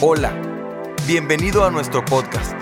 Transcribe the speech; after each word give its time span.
Hola, 0.00 0.32
bienvenido 1.08 1.64
a 1.64 1.72
nuestro 1.72 2.04
podcast. 2.04 2.52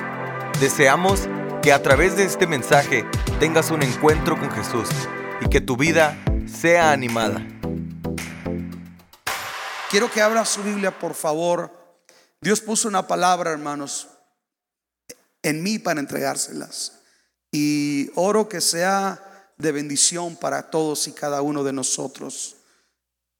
Deseamos 0.58 1.28
que 1.62 1.70
a 1.70 1.82
través 1.82 2.16
de 2.16 2.24
este 2.24 2.46
mensaje 2.46 3.04
tengas 3.38 3.70
un 3.70 3.82
encuentro 3.82 4.40
con 4.40 4.50
Jesús 4.50 4.88
y 5.42 5.50
que 5.50 5.60
tu 5.60 5.76
vida 5.76 6.16
sea 6.46 6.92
animada. 6.92 7.46
Quiero 9.90 10.10
que 10.10 10.22
abra 10.22 10.46
su 10.46 10.62
Biblia, 10.62 10.98
por 10.98 11.12
favor. 11.12 11.70
Dios 12.40 12.62
puso 12.62 12.88
una 12.88 13.06
palabra, 13.06 13.50
hermanos, 13.50 14.08
en 15.42 15.62
mí 15.62 15.78
para 15.78 16.00
entregárselas. 16.00 17.00
Y 17.52 18.10
oro 18.14 18.48
que 18.48 18.62
sea 18.62 19.52
de 19.58 19.72
bendición 19.72 20.36
para 20.36 20.70
todos 20.70 21.06
y 21.06 21.12
cada 21.12 21.42
uno 21.42 21.64
de 21.64 21.74
nosotros. 21.74 22.55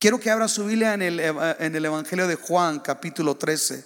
Quiero 0.06 0.20
que 0.20 0.30
abra 0.30 0.46
su 0.46 0.64
Biblia 0.64 0.94
en 0.94 1.02
el, 1.02 1.18
en 1.18 1.74
el 1.74 1.84
Evangelio 1.84 2.28
de 2.28 2.36
Juan, 2.36 2.78
capítulo 2.78 3.36
13. 3.36 3.84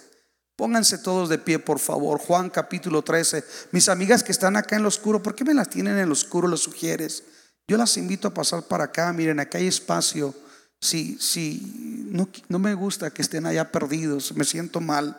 Pónganse 0.55 0.99
todos 0.99 1.29
de 1.29 1.39
pie, 1.39 1.57
por 1.57 1.79
favor. 1.79 2.19
Juan, 2.19 2.51
capítulo 2.51 3.01
13. 3.01 3.43
Mis 3.71 3.89
amigas 3.89 4.21
que 4.21 4.31
están 4.31 4.55
acá 4.55 4.75
en 4.75 4.83
lo 4.83 4.89
oscuro, 4.89 5.23
¿por 5.23 5.33
qué 5.33 5.43
me 5.43 5.55
las 5.55 5.71
tienen 5.71 5.97
en 5.97 6.05
lo 6.05 6.13
oscuro? 6.13 6.47
¿Lo 6.47 6.57
sugieres? 6.57 7.23
Yo 7.67 7.75
las 7.75 7.97
invito 7.97 8.27
a 8.27 8.35
pasar 8.35 8.61
para 8.61 8.83
acá. 8.83 9.11
Miren, 9.13 9.39
acá 9.39 9.57
hay 9.57 9.65
espacio. 9.65 10.35
Si, 10.79 11.17
si 11.19 12.05
no, 12.11 12.29
no 12.49 12.59
me 12.59 12.75
gusta 12.75 13.09
que 13.09 13.23
estén 13.23 13.47
allá 13.47 13.71
perdidos, 13.71 14.35
me 14.35 14.43
siento 14.43 14.79
mal. 14.79 15.17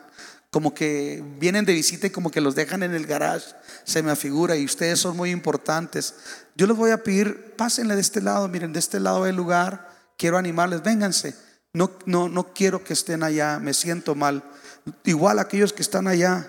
Como 0.51 0.73
que 0.73 1.21
vienen 1.41 1.65
de 1.65 1.73
visita 1.73 2.07
y 2.07 2.11
como 2.11 2.31
que 2.31 2.41
los 2.41 2.55
dejan 2.55 2.85
en 2.85 2.95
el 2.95 3.07
garage, 3.07 3.57
se 3.83 4.05
me 4.05 4.13
afigura 4.13 4.55
y 4.57 4.65
ustedes 4.65 5.01
son 5.01 5.17
muy 5.17 5.33
importantes. 5.33 6.15
Yo 6.55 6.69
les 6.69 6.77
voy 6.77 6.93
a 6.93 7.03
pedir, 7.03 7.57
pásenle 7.57 7.97
de 7.97 8.03
este 8.03 8.21
lado, 8.21 8.47
miren, 8.47 8.73
de 8.73 8.79
este 8.79 9.01
lado 9.01 9.25
del 9.25 9.35
lugar 9.35 9.91
quiero 10.23 10.39
animarles, 10.39 10.85
vénganse. 10.85 11.35
No, 11.73 11.91
no, 12.07 12.29
no 12.29 12.55
quiero 12.55 12.85
que 12.85 12.93
estén 12.93 13.25
allá, 13.25 13.59
me 13.59 13.75
siento 13.75 14.15
mal. 14.15 14.45
Igual 15.03 15.41
aquellos 15.41 15.73
que 15.73 15.83
están 15.83 16.07
allá, 16.07 16.49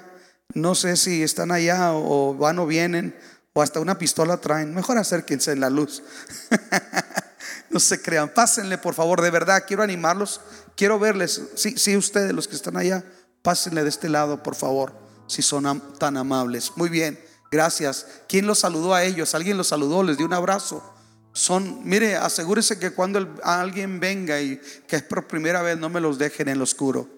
no 0.54 0.76
sé 0.76 0.96
si 0.96 1.24
están 1.24 1.52
allá 1.52 1.94
o 1.94 2.36
van 2.36 2.60
o 2.60 2.68
vienen, 2.68 3.18
o 3.52 3.64
hasta 3.64 3.80
una 3.80 3.98
pistola 3.98 4.38
traen. 4.38 4.76
Mejor 4.76 5.00
acérquense 5.00 5.54
en 5.54 5.60
la 5.60 5.72
luz. 5.72 6.04
no 7.72 7.80
se 7.80 8.00
crean, 8.00 8.30
pásenle 8.30 8.78
por 8.78 8.94
favor, 8.94 9.24
de 9.24 9.32
verdad, 9.32 9.64
quiero 9.68 9.82
animarlos, 9.82 10.42
quiero 10.78 11.00
verles. 11.00 11.42
Sí, 11.56 11.76
sí, 11.76 11.98
ustedes, 11.98 12.32
los 12.32 12.48
que 12.48 12.56
están 12.56 12.78
allá, 12.78 13.04
pásenle 13.42 13.82
de 13.82 13.90
este 13.90 14.08
lado, 14.08 14.44
por 14.44 14.54
favor, 14.54 14.94
si 15.26 15.42
son 15.42 15.82
tan 15.98 16.18
amables. 16.18 16.74
Muy 16.76 16.90
bien, 16.90 17.20
gracias. 17.50 18.06
¿Quién 18.28 18.46
los 18.46 18.60
saludó 18.60 18.94
a 18.94 19.04
ellos? 19.04 19.34
¿Alguien 19.34 19.58
los 19.58 19.70
saludó? 19.70 20.04
¿Les 20.04 20.18
dio 20.18 20.28
un 20.28 20.34
abrazo? 20.34 20.93
Son, 21.34 21.82
mire, 21.84 22.16
asegúrese 22.16 22.78
que 22.78 22.92
cuando 22.92 23.36
alguien 23.44 24.00
venga 24.00 24.40
y 24.40 24.62
que 24.88 24.98
es 24.98 25.04
por 25.04 25.28
primera 25.28 25.64
vez, 25.64 25.80
no 25.80 25.90
me 25.90 26.00
los 26.00 26.20
dejen 26.20 26.48
en 26.48 26.60
lo 26.60 26.64
oscuro. 26.64 27.10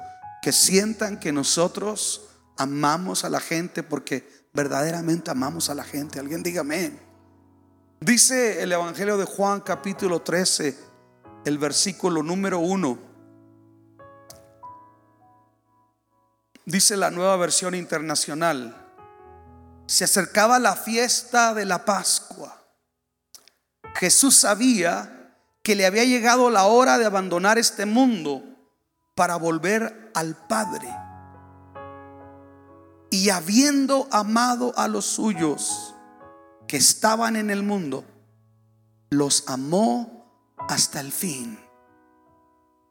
Que 0.42 0.54
sientan 0.54 1.20
que 1.20 1.34
nosotros 1.34 2.30
amamos 2.58 3.26
a 3.26 3.30
la 3.30 3.42
gente 3.42 3.84
porque 3.84 4.48
verdaderamente 4.54 5.32
amamos 5.32 5.70
a 5.70 5.76
la 5.76 5.84
gente. 5.84 6.18
Alguien 6.18 6.44
diga 6.44 6.62
amén. 6.62 6.98
Dice 8.00 8.64
el 8.64 8.72
Evangelio 8.72 9.18
de 9.18 9.26
Juan 9.26 9.60
capítulo 9.60 10.22
13, 10.22 10.78
el 11.44 11.58
versículo 11.58 12.24
número 12.24 12.60
1. 12.60 12.98
Dice 16.66 16.96
la 16.96 17.12
nueva 17.12 17.36
versión 17.36 17.76
internacional. 17.76 18.82
Se 19.88 20.06
acercaba 20.06 20.58
la 20.58 20.78
fiesta 20.78 21.54
de 21.54 21.66
la 21.66 21.84
Pascua 21.84 22.65
Jesús 23.96 24.36
sabía 24.36 25.34
que 25.64 25.76
le 25.76 25.86
había 25.86 26.04
llegado 26.04 26.50
la 26.50 26.66
hora 26.66 26.98
de 26.98 27.06
abandonar 27.06 27.58
este 27.58 27.86
mundo 27.86 28.44
para 29.16 29.38
volver 29.38 30.12
al 30.14 30.36
Padre. 30.48 30.88
Y 33.10 33.30
habiendo 33.30 34.08
amado 34.12 34.74
a 34.78 34.88
los 34.88 35.06
suyos 35.06 35.96
que 36.68 36.78
estaban 36.78 37.36
en 37.38 37.50
el 37.50 37.64
mundo, 37.64 38.04
los 39.10 39.46
amó 39.48 40.54
hasta 40.68 41.00
el 41.00 41.12
fin. 41.12 41.58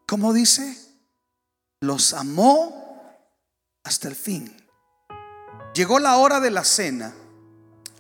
¿Cómo 0.07 0.33
dice? 0.33 0.79
Los 1.81 2.15
amó 2.15 3.19
hasta 3.83 4.09
el 4.09 4.17
fin. 4.17 4.57
Llegó 5.75 5.99
la 5.99 6.17
hora 6.17 6.41
de 6.41 6.51
la 6.51 6.65
cena. 6.65 7.15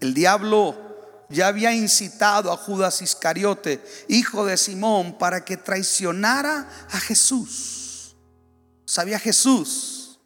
El 0.01 0.15
diablo 0.15 0.84
ya 1.29 1.49
había 1.49 1.73
incitado 1.73 2.53
a 2.53 2.57
Judas 2.57 3.03
Iscariote, 3.03 3.85
hijo 4.09 4.45
de 4.45 4.57
Simón, 4.57 5.19
para 5.19 5.45
que 5.45 5.57
traicionara 5.57 6.69
a 6.91 7.01
Jesús. 7.01 8.17
Sabía 8.87 9.19
Jesús 9.19 10.19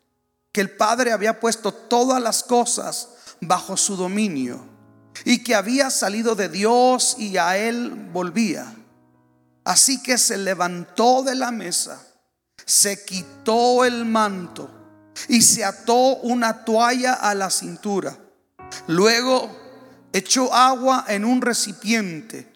que 0.52 0.60
el 0.60 0.70
Padre 0.70 1.12
había 1.12 1.40
puesto 1.40 1.72
todas 1.72 2.20
las 2.22 2.42
cosas 2.42 3.10
bajo 3.40 3.76
su 3.76 3.96
dominio 3.96 4.66
y 5.24 5.42
que 5.42 5.54
había 5.54 5.90
salido 5.90 6.34
de 6.34 6.48
Dios 6.48 7.16
y 7.18 7.36
a 7.36 7.56
él 7.56 7.90
volvía. 8.12 8.74
Así 9.64 10.02
que 10.02 10.18
se 10.18 10.38
levantó 10.38 11.22
de 11.22 11.34
la 11.34 11.50
mesa, 11.50 12.02
se 12.64 13.04
quitó 13.04 13.84
el 13.84 14.04
manto 14.04 14.70
y 15.28 15.42
se 15.42 15.64
ató 15.64 16.16
una 16.16 16.64
toalla 16.64 17.14
a 17.14 17.34
la 17.34 17.50
cintura. 17.50 18.16
Luego 18.86 19.67
echó 20.18 20.52
agua 20.52 21.04
en 21.08 21.24
un 21.24 21.40
recipiente 21.42 22.52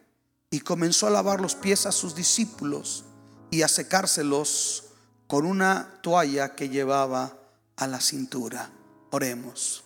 y 0.50 0.60
comenzó 0.60 1.06
a 1.06 1.10
lavar 1.10 1.40
los 1.40 1.54
pies 1.54 1.86
a 1.86 1.92
sus 1.92 2.14
discípulos 2.14 3.04
y 3.50 3.62
a 3.62 3.68
secárselos 3.68 4.84
con 5.26 5.46
una 5.46 5.98
toalla 6.02 6.54
que 6.54 6.68
llevaba 6.68 7.36
a 7.76 7.86
la 7.86 8.00
cintura. 8.00 8.70
Oremos. 9.10 9.84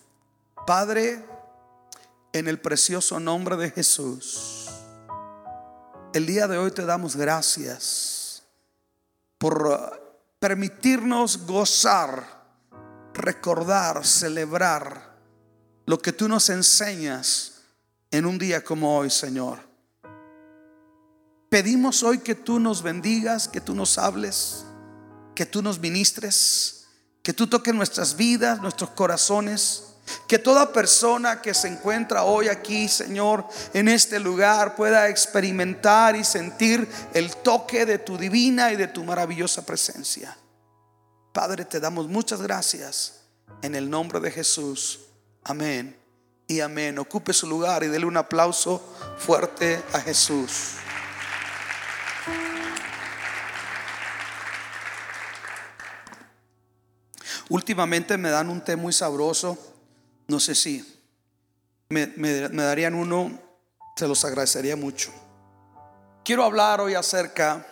Padre, 0.65 1.23
en 2.33 2.47
el 2.47 2.59
precioso 2.59 3.19
nombre 3.19 3.55
de 3.55 3.71
Jesús, 3.71 4.67
el 6.13 6.25
día 6.25 6.47
de 6.47 6.57
hoy 6.57 6.71
te 6.71 6.85
damos 6.85 7.15
gracias 7.15 8.43
por 9.37 10.01
permitirnos 10.39 11.45
gozar, 11.45 12.43
recordar, 13.13 14.05
celebrar 14.05 15.15
lo 15.85 15.99
que 15.99 16.11
tú 16.11 16.27
nos 16.27 16.49
enseñas 16.49 17.56
en 18.17 18.25
un 18.25 18.37
día 18.37 18.63
como 18.63 18.97
hoy, 18.97 19.09
Señor. 19.09 19.59
Pedimos 21.49 22.03
hoy 22.03 22.19
que 22.19 22.35
tú 22.35 22.59
nos 22.59 22.81
bendigas, 22.81 23.47
que 23.47 23.61
tú 23.61 23.73
nos 23.75 23.97
hables, 23.97 24.65
que 25.35 25.45
tú 25.45 25.61
nos 25.61 25.79
ministres, 25.79 26.87
que 27.21 27.31
tú 27.31 27.47
toques 27.47 27.73
nuestras 27.73 28.15
vidas, 28.15 28.61
nuestros 28.61 28.89
corazones. 28.91 29.83
Que 30.25 30.39
toda 30.39 30.71
persona 30.71 31.41
que 31.41 31.53
se 31.53 31.67
encuentra 31.67 32.23
hoy 32.23 32.47
aquí, 32.47 32.87
Señor, 32.87 33.45
en 33.73 33.89
este 33.89 34.21
lugar, 34.21 34.77
pueda 34.77 35.09
experimentar 35.09 36.15
y 36.15 36.23
sentir 36.23 36.87
el 37.13 37.35
toque 37.35 37.85
de 37.85 37.99
tu 37.99 38.17
divina 38.17 38.71
y 38.71 38.77
de 38.77 38.87
tu 38.87 39.03
maravillosa 39.03 39.65
presencia. 39.65 40.37
Padre, 41.33 41.65
te 41.65 41.81
damos 41.81 42.07
muchas 42.07 42.41
gracias 42.41 43.19
en 43.61 43.75
el 43.75 43.89
nombre 43.89 44.21
de 44.21 44.31
Jesús. 44.31 45.01
Amén 45.43 46.06
y 46.47 46.61
amén. 46.61 46.97
Ocupe 46.97 47.33
su 47.33 47.45
lugar 47.45 47.83
y 47.83 47.87
dele 47.87 48.05
un 48.05 48.17
aplauso 48.17 48.81
fuerte 49.17 49.83
a 49.93 49.99
Jesús. 49.99 50.75
Últimamente 57.49 58.17
me 58.17 58.29
dan 58.29 58.49
un 58.49 58.61
té 58.61 58.75
muy 58.75 58.93
sabroso. 58.93 59.57
No 60.27 60.39
sé 60.39 60.55
si 60.55 61.01
me, 61.89 62.07
darían 62.07 62.95
uno, 62.95 63.39
se 63.95 64.07
los 64.07 64.23
agradecería 64.25 64.75
mucho. 64.75 65.11
Quiero 66.23 66.43
hablar 66.43 66.81
hoy 66.81 66.93
acerca 66.93 67.65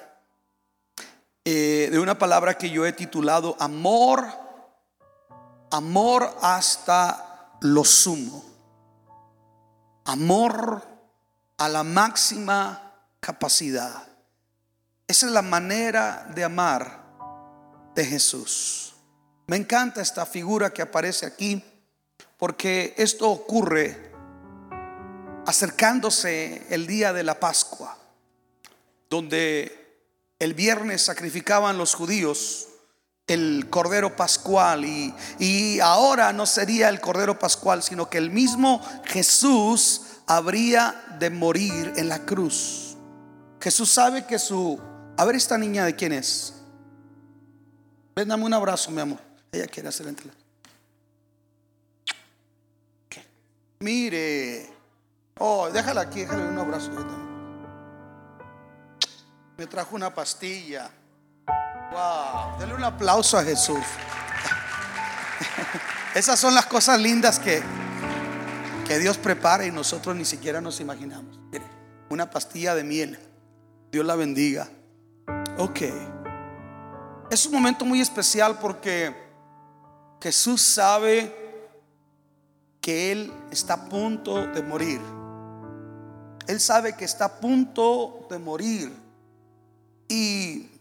eh, 1.43 1.89
de 1.91 1.99
una 1.99 2.17
palabra 2.17 2.57
que 2.57 2.69
yo 2.69 2.85
he 2.85 2.93
titulado 2.93 3.57
amor, 3.59 4.25
amor 5.71 6.37
hasta 6.41 7.57
lo 7.61 7.83
sumo 7.83 8.54
amor 10.05 10.83
a 11.57 11.67
la 11.69 11.83
máxima 11.83 12.93
capacidad. 13.19 14.07
Esa 15.07 15.25
es 15.25 15.31
la 15.31 15.41
manera 15.41 16.31
de 16.33 16.43
amar 16.43 17.03
de 17.95 18.05
Jesús. 18.05 18.93
Me 19.47 19.57
encanta 19.57 20.01
esta 20.01 20.25
figura 20.25 20.71
que 20.71 20.81
aparece 20.81 21.25
aquí 21.25 21.63
porque 22.37 22.93
esto 22.97 23.29
ocurre 23.29 24.11
acercándose 25.45 26.65
el 26.69 26.87
día 26.87 27.13
de 27.13 27.23
la 27.23 27.39
Pascua, 27.39 27.97
donde 29.09 30.03
el 30.39 30.53
viernes 30.53 31.03
sacrificaban 31.03 31.77
los 31.77 31.93
judíos 31.93 32.67
el 33.27 33.67
Cordero 33.69 34.15
Pascual 34.15 34.85
y, 34.85 35.13
y, 35.39 35.79
ahora 35.79 36.31
no 36.31 36.45
sería 36.45 36.89
el 36.89 37.01
Cordero 37.01 37.39
Pascual, 37.39 37.81
sino 37.81 38.09
que 38.09 38.19
el 38.19 38.29
mismo 38.29 38.81
Jesús 39.05 40.01
habría 40.27 41.03
de 41.19 41.29
morir 41.29 41.93
en 41.95 42.07
la 42.07 42.19
cruz. 42.25 42.95
Jesús 43.59 43.89
sabe 43.89 44.25
que 44.25 44.37
su... 44.37 44.79
A 45.17 45.25
ver 45.25 45.35
esta 45.35 45.57
niña 45.57 45.85
de 45.85 45.95
quién 45.95 46.11
es. 46.11 46.53
Ven, 48.15 48.27
dame 48.27 48.43
un 48.43 48.53
abrazo, 48.53 48.91
mi 48.91 49.01
amor. 49.01 49.19
Ella 49.51 49.67
quiere 49.67 49.89
hacer 49.89 50.07
entre 50.07 50.29
Mire. 53.79 54.69
Oh, 55.37 55.69
déjala 55.69 56.01
aquí, 56.01 56.21
déjale 56.21 56.47
un 56.47 56.57
abrazo. 56.57 56.91
Me 59.57 59.67
trajo 59.67 59.95
una 59.95 60.13
pastilla. 60.13 60.91
Dale 62.59 62.73
un 62.73 62.83
aplauso 62.83 63.37
a 63.37 63.43
Jesús. 63.43 63.79
Esas 66.15 66.37
son 66.37 66.53
las 66.53 66.65
cosas 66.65 66.99
lindas 66.99 67.39
que, 67.39 67.63
que 68.85 68.99
Dios 68.99 69.17
prepara 69.17 69.65
y 69.65 69.71
nosotros 69.71 70.13
ni 70.13 70.25
siquiera 70.25 70.59
nos 70.59 70.81
imaginamos. 70.81 71.39
Una 72.09 72.29
pastilla 72.29 72.75
de 72.75 72.83
miel. 72.83 73.17
Dios 73.91 74.05
la 74.05 74.15
bendiga. 74.15 74.67
Ok. 75.57 75.81
Es 77.31 77.45
un 77.45 77.53
momento 77.53 77.85
muy 77.85 78.01
especial 78.01 78.59
porque 78.59 79.15
Jesús 80.21 80.61
sabe 80.61 81.33
que 82.81 83.13
Él 83.13 83.31
está 83.51 83.75
a 83.75 83.85
punto 83.85 84.47
de 84.47 84.61
morir. 84.61 84.99
Él 86.47 86.59
sabe 86.59 86.97
que 86.97 87.05
está 87.05 87.25
a 87.25 87.39
punto 87.39 88.27
de 88.29 88.37
morir. 88.37 88.93
Y 90.09 90.74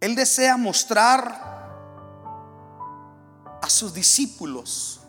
Él 0.00 0.14
desea 0.14 0.56
mostrar 0.56 1.50
a 3.62 3.68
sus 3.68 3.92
discípulos 3.92 5.00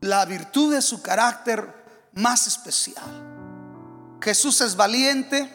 la 0.00 0.24
virtud 0.24 0.74
de 0.74 0.82
su 0.82 1.00
carácter 1.00 2.10
más 2.14 2.46
especial. 2.46 4.18
Jesús 4.20 4.60
es 4.60 4.74
valiente, 4.74 5.48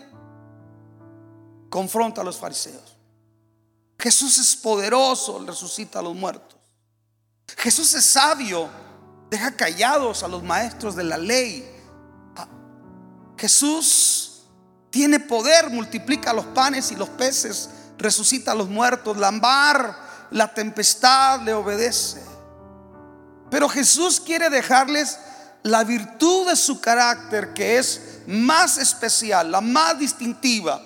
confronta 1.69 2.22
a 2.22 2.24
los 2.24 2.38
fariseos. 2.38 2.95
Jesús 4.00 4.38
es 4.38 4.56
poderoso, 4.56 5.44
resucita 5.45 6.00
a 6.00 6.01
los 6.01 6.16
muertos. 6.16 6.60
Jesús 7.57 7.94
es 7.94 8.06
sabio, 8.06 8.69
deja 9.30 9.56
callados 9.56 10.24
a 10.24 10.28
los 10.28 10.44
maestros 10.44 10.95
de 10.95 11.04
la 11.04 11.18
ley. 11.18 11.71
Jesús 13.38 14.15
tiene 14.95 15.19
poder, 15.19 15.71
multiplica 15.71 16.31
los 16.31 16.45
panes 16.45 16.89
y 16.89 16.95
los 16.95 17.09
peces, 17.09 17.69
resucita 17.97 18.53
a 18.53 18.56
los 18.56 18.69
muertos. 18.69 19.18
La 19.18 19.30
mar, 19.30 19.94
la 20.31 20.53
tempestad 20.53 21.42
le 21.42 21.53
obedece. 21.53 22.24
Pero 23.51 23.68
Jesús 23.68 24.21
quiere 24.21 24.50
dejarles 24.50 25.19
la 25.63 25.83
virtud 25.83 26.47
de 26.47 26.56
su 26.56 26.80
carácter 26.80 27.53
que 27.53 27.77
es 27.77 28.21
más 28.27 28.77
especial, 28.77 29.51
la 29.51 29.59
más 29.59 30.00
distintiva, 30.00 30.81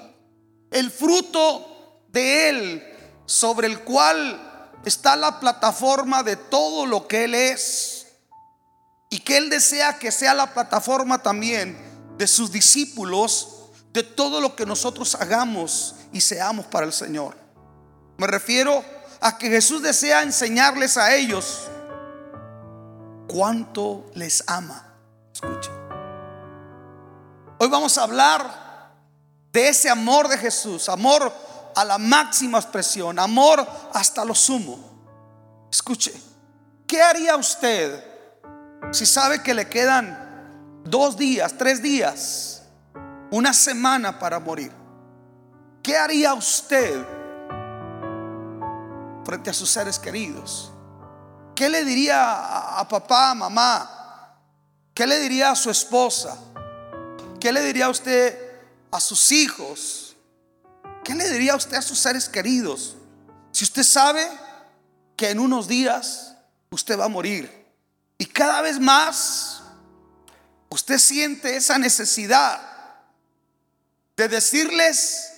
el 0.71 0.89
fruto 0.89 2.01
de 2.11 2.50
Él 2.50 2.83
sobre 3.27 3.67
el 3.67 3.81
cual 3.81 4.71
está 4.85 5.15
la 5.17 5.39
plataforma 5.39 6.23
de 6.23 6.35
todo 6.35 6.88
lo 6.88 7.07
que 7.07 7.25
Él 7.25 7.35
es 7.35 8.07
y 9.11 9.19
que 9.19 9.38
Él 9.38 9.51
desea 9.51 10.00
que 10.00 10.11
sea 10.11 10.33
la 10.33 10.51
plataforma 10.51 11.21
también 11.21 11.77
de 12.17 12.25
sus 12.25 12.51
discípulos, 12.51 13.58
de 13.94 14.03
todo 14.03 14.39
lo 14.41 14.56
que 14.56 14.65
nosotros 14.65 15.15
hagamos 15.15 15.95
y 16.12 16.21
seamos 16.21 16.65
para 16.68 16.86
el 16.86 16.94
Señor. 16.94 17.36
Me 18.18 18.27
refiero 18.27 18.83
a 19.21 19.38
que 19.38 19.50
Jesús 19.50 19.81
desea 19.81 20.24
enseñarles 20.24 20.97
a 20.97 21.15
ellos 21.15 21.68
cuánto 23.27 24.09
les 24.13 24.44
ama. 24.47 24.94
Escuchen. 25.33 25.74
Hoy 27.59 27.68
vamos 27.68 27.97
a 27.97 28.03
hablar 28.03 28.94
de 29.51 29.69
ese 29.69 29.89
amor 29.89 30.27
de 30.27 30.38
Jesús, 30.38 30.88
amor 30.89 31.33
a 31.75 31.83
la 31.83 31.97
máxima 31.97 32.59
expresión, 32.59 33.19
amor 33.19 33.65
hasta 33.94 34.24
lo 34.24 34.35
sumo. 34.35 34.80
Escuche, 35.71 36.13
¿qué 36.88 37.01
haría 37.01 37.35
usted 37.35 38.03
si 38.92 39.06
sabe 39.06 39.44
que 39.44 39.53
le 39.53 39.68
quedan 39.68 40.81
dos 40.85 41.18
días, 41.18 41.56
tres 41.57 41.81
días, 41.81 42.58
una 43.31 43.54
semana 43.54 44.18
para 44.18 44.40
morir? 44.40 44.72
¿Qué 45.84 45.96
haría 45.96 46.34
usted 46.34 47.06
frente 49.24 49.50
a 49.50 49.54
sus 49.54 49.70
seres 49.70 50.00
queridos? 50.00 50.72
¿Qué 51.56 51.70
le 51.70 51.84
diría 51.84 52.80
a, 52.80 52.88
papá, 52.88 53.34
mamá? 53.34 54.36
¿Qué 54.94 55.06
le 55.06 55.20
diría 55.20 55.52
a 55.52 55.56
su 55.56 55.70
esposa? 55.70 56.38
¿Qué 57.40 57.52
le 57.52 57.62
diría 57.64 57.90
usted 57.90 58.38
a 58.92 59.00
sus 59.00 59.31
hijos? 59.31 60.16
¿Qué 61.04 61.16
le 61.16 61.30
diría 61.30 61.56
usted 61.56 61.78
a 61.78 61.81
sus 61.81 62.00
seres 62.00 62.28
queridos? 62.28 62.96
Si 63.52 63.64
usted 63.64 63.84
sabe 63.84 64.30
que 65.16 65.30
en 65.30 65.40
unos 65.40 65.68
días 65.68 66.36
usted 66.70 67.00
va 67.00 67.06
a 67.06 67.10
morir 67.10 67.68
y 68.18 68.26
cada 68.26 68.62
vez 68.62 68.80
más 68.80 69.62
usted 70.70 70.98
siente 70.98 71.56
esa 71.56 71.78
necesidad 71.78 72.69
de 74.19 74.27
decirles 74.27 75.31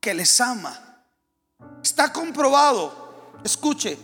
que 0.00 0.14
les 0.14 0.40
ama. 0.40 1.02
Está 1.82 2.12
comprobado, 2.12 3.34
escuche, 3.42 3.98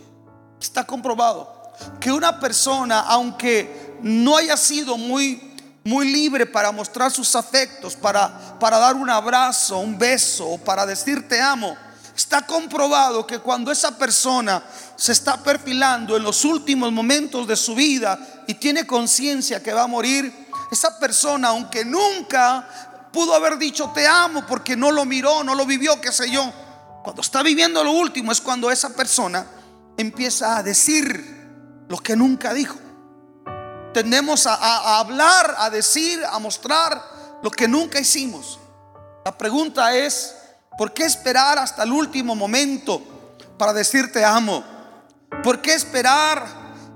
está 0.59 0.85
comprobado 0.85 1.71
que 2.01 2.11
una 2.11 2.37
persona, 2.37 2.99
aunque 2.99 3.95
no 4.01 4.35
haya 4.35 4.57
sido 4.57 4.97
muy 4.97 5.53
muy 5.85 6.11
libre 6.11 6.47
para 6.47 6.71
mostrar 6.71 7.11
sus 7.11 7.35
afectos, 7.35 7.95
para, 7.95 8.57
para 8.59 8.79
dar 8.79 8.95
un 8.95 9.07
abrazo, 9.07 9.77
un 9.77 9.97
beso, 9.99 10.57
para 10.65 10.83
decir 10.85 11.27
te 11.29 11.39
amo. 11.39 11.77
Está 12.17 12.41
comprobado 12.41 13.25
que 13.27 13.37
cuando 13.37 13.71
esa 13.71 13.95
persona 13.95 14.63
se 14.95 15.11
está 15.11 15.37
perfilando 15.37 16.17
en 16.17 16.23
los 16.23 16.43
últimos 16.43 16.91
momentos 16.91 17.47
de 17.47 17.55
su 17.55 17.75
vida 17.75 18.17
y 18.47 18.55
tiene 18.55 18.87
conciencia 18.87 19.61
que 19.61 19.73
va 19.73 19.83
a 19.83 19.87
morir, 19.87 20.45
esa 20.71 20.97
persona, 20.99 21.49
aunque 21.49 21.85
nunca 21.85 22.84
pudo 23.15 23.33
haber 23.33 23.57
dicho 23.57 23.91
te 23.95 24.05
amo 24.05 24.45
porque 24.45 24.75
no 24.75 24.91
lo 24.91 25.05
miró, 25.05 25.41
no 25.41 25.55
lo 25.55 25.65
vivió, 25.65 26.01
qué 26.01 26.11
sé 26.11 26.29
yo, 26.29 26.51
cuando 27.01 27.21
está 27.21 27.41
viviendo 27.41 27.81
lo 27.81 27.93
último 27.93 28.33
es 28.33 28.41
cuando 28.41 28.69
esa 28.69 28.89
persona 28.89 29.45
empieza 29.95 30.57
a 30.57 30.63
decir 30.63 31.85
lo 31.87 31.97
que 31.97 32.15
nunca 32.17 32.53
dijo 32.53 32.75
tendemos 33.95 34.45
a, 34.45 34.99
hablar, 34.99 35.55
a 35.57 35.69
decir, 35.69 36.21
a 36.29 36.37
mostrar 36.37 37.01
lo 37.41 37.49
que 37.49 37.65
nunca 37.65 37.97
hicimos. 37.97 38.59
La 39.23 39.37
pregunta 39.37 39.95
es, 39.95 40.35
¿por 40.77 40.93
qué 40.93 41.05
esperar 41.05 41.57
hasta 41.57 41.83
el 41.83 41.93
último 41.93 42.35
momento 42.35 43.01
para 43.57 43.71
decirte 43.71 44.25
amo? 44.25 44.65
¿Por 45.41 45.61
qué 45.61 45.75
esperar 45.75 46.45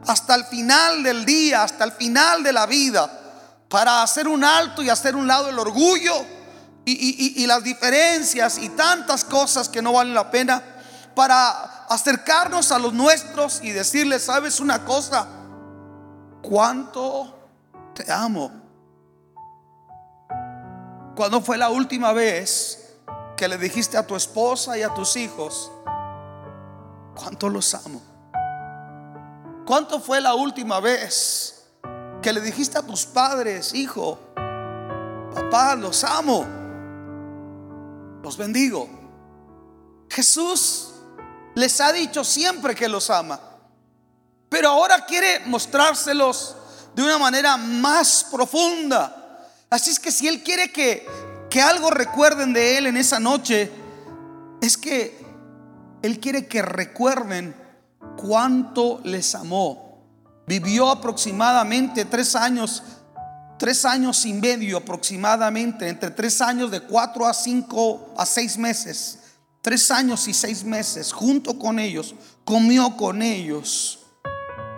hasta 0.06 0.36
el 0.36 0.44
final 0.44 1.02
del 1.02 1.24
día, 1.24 1.64
hasta 1.64 1.86
el 1.86 1.94
final 1.94 2.44
de 2.44 2.52
la 2.52 2.66
vida, 2.66 3.19
para 3.70 4.02
hacer 4.02 4.28
un 4.28 4.44
alto 4.44 4.82
y 4.82 4.90
hacer 4.90 5.16
un 5.16 5.28
lado 5.28 5.48
el 5.48 5.60
orgullo 5.60 6.14
y, 6.86 7.46
las 7.46 7.64
diferencias 7.64 8.58
y 8.58 8.70
tantas 8.70 9.24
cosas 9.24 9.70
que 9.70 9.80
no 9.80 9.94
valen 9.94 10.16
la 10.16 10.32
pena, 10.32 10.64
para 11.16 11.86
acercarnos 11.86 12.72
a 12.72 12.80
los 12.80 12.94
nuestros 12.94 13.62
y 13.62 13.70
decirles, 13.70 14.24
sabes 14.24 14.60
una 14.60 14.84
cosa, 14.86 15.28
cuánto 16.42 17.36
te 17.94 18.12
amo. 18.12 18.52
¿Cuándo 21.16 21.42
fue 21.42 21.58
la 21.58 21.70
última 21.70 22.12
vez 22.12 22.96
que 23.38 23.48
le 23.48 23.58
dijiste 23.58 23.98
a 23.98 24.08
tu 24.08 24.16
esposa 24.16 24.78
y 24.78 24.82
a 24.82 24.94
tus 24.94 25.16
hijos 25.16 25.72
cuánto 27.16 27.50
los 27.50 27.76
amo? 27.76 28.02
¿Cuánto 29.68 30.00
fue 30.00 30.22
la 30.22 30.34
última 30.34 30.80
vez 30.80 31.59
que 32.22 32.34
le 32.34 32.42
dijiste 32.42 32.78
a 32.78 32.82
tus 32.82 33.06
padres, 33.06 33.74
hijo, 33.74 34.20
papá, 35.34 35.76
los 35.76 36.04
amo, 36.04 36.46
los 38.24 38.38
bendigo? 38.38 38.90
Jesús 40.10 40.90
les 41.56 41.80
ha 41.82 41.92
dicho 41.92 42.24
siempre 42.24 42.76
que 42.76 42.88
los 42.88 43.10
ama. 43.10 43.40
Pero 44.50 44.70
ahora 44.70 45.06
quiere 45.06 45.42
mostrárselos 45.46 46.56
de 46.96 47.04
una 47.04 47.18
manera 47.18 47.56
más 47.56 48.26
profunda. 48.32 49.48
Así 49.70 49.92
es 49.92 50.00
que 50.00 50.12
si 50.12 50.28
Él 50.28 50.44
quiere 50.44 50.72
que, 50.72 51.06
que 51.50 51.62
algo 51.62 51.92
recuerden 51.92 52.54
de 52.54 52.78
Él 52.78 52.88
en 52.88 52.98
esa 52.98 53.20
noche, 53.20 53.72
es 54.62 54.78
que 54.78 55.18
Él 56.02 56.20
quiere 56.20 56.48
que 56.48 56.62
recuerden 56.62 57.56
cuánto 58.18 59.00
les 59.04 59.36
amó. 59.36 59.89
Vivió 60.50 60.90
aproximadamente 60.90 62.06
tres 62.06 62.36
años, 62.36 62.82
tres 63.60 63.86
años 63.86 64.26
y 64.26 64.34
medio 64.34 64.78
aproximadamente, 64.78 65.88
entre 65.88 66.10
tres 66.10 66.42
años 66.42 66.72
de 66.72 66.82
cuatro 66.82 67.28
a 67.28 67.36
cinco 67.36 68.16
a 68.18 68.26
seis 68.26 68.58
meses. 68.58 69.20
Tres 69.62 69.92
años 69.92 70.28
y 70.28 70.34
seis 70.34 70.64
meses 70.64 71.14
junto 71.14 71.60
con 71.60 71.78
ellos, 71.78 72.16
comió 72.46 72.98
con 72.98 73.22
ellos 73.22 74.00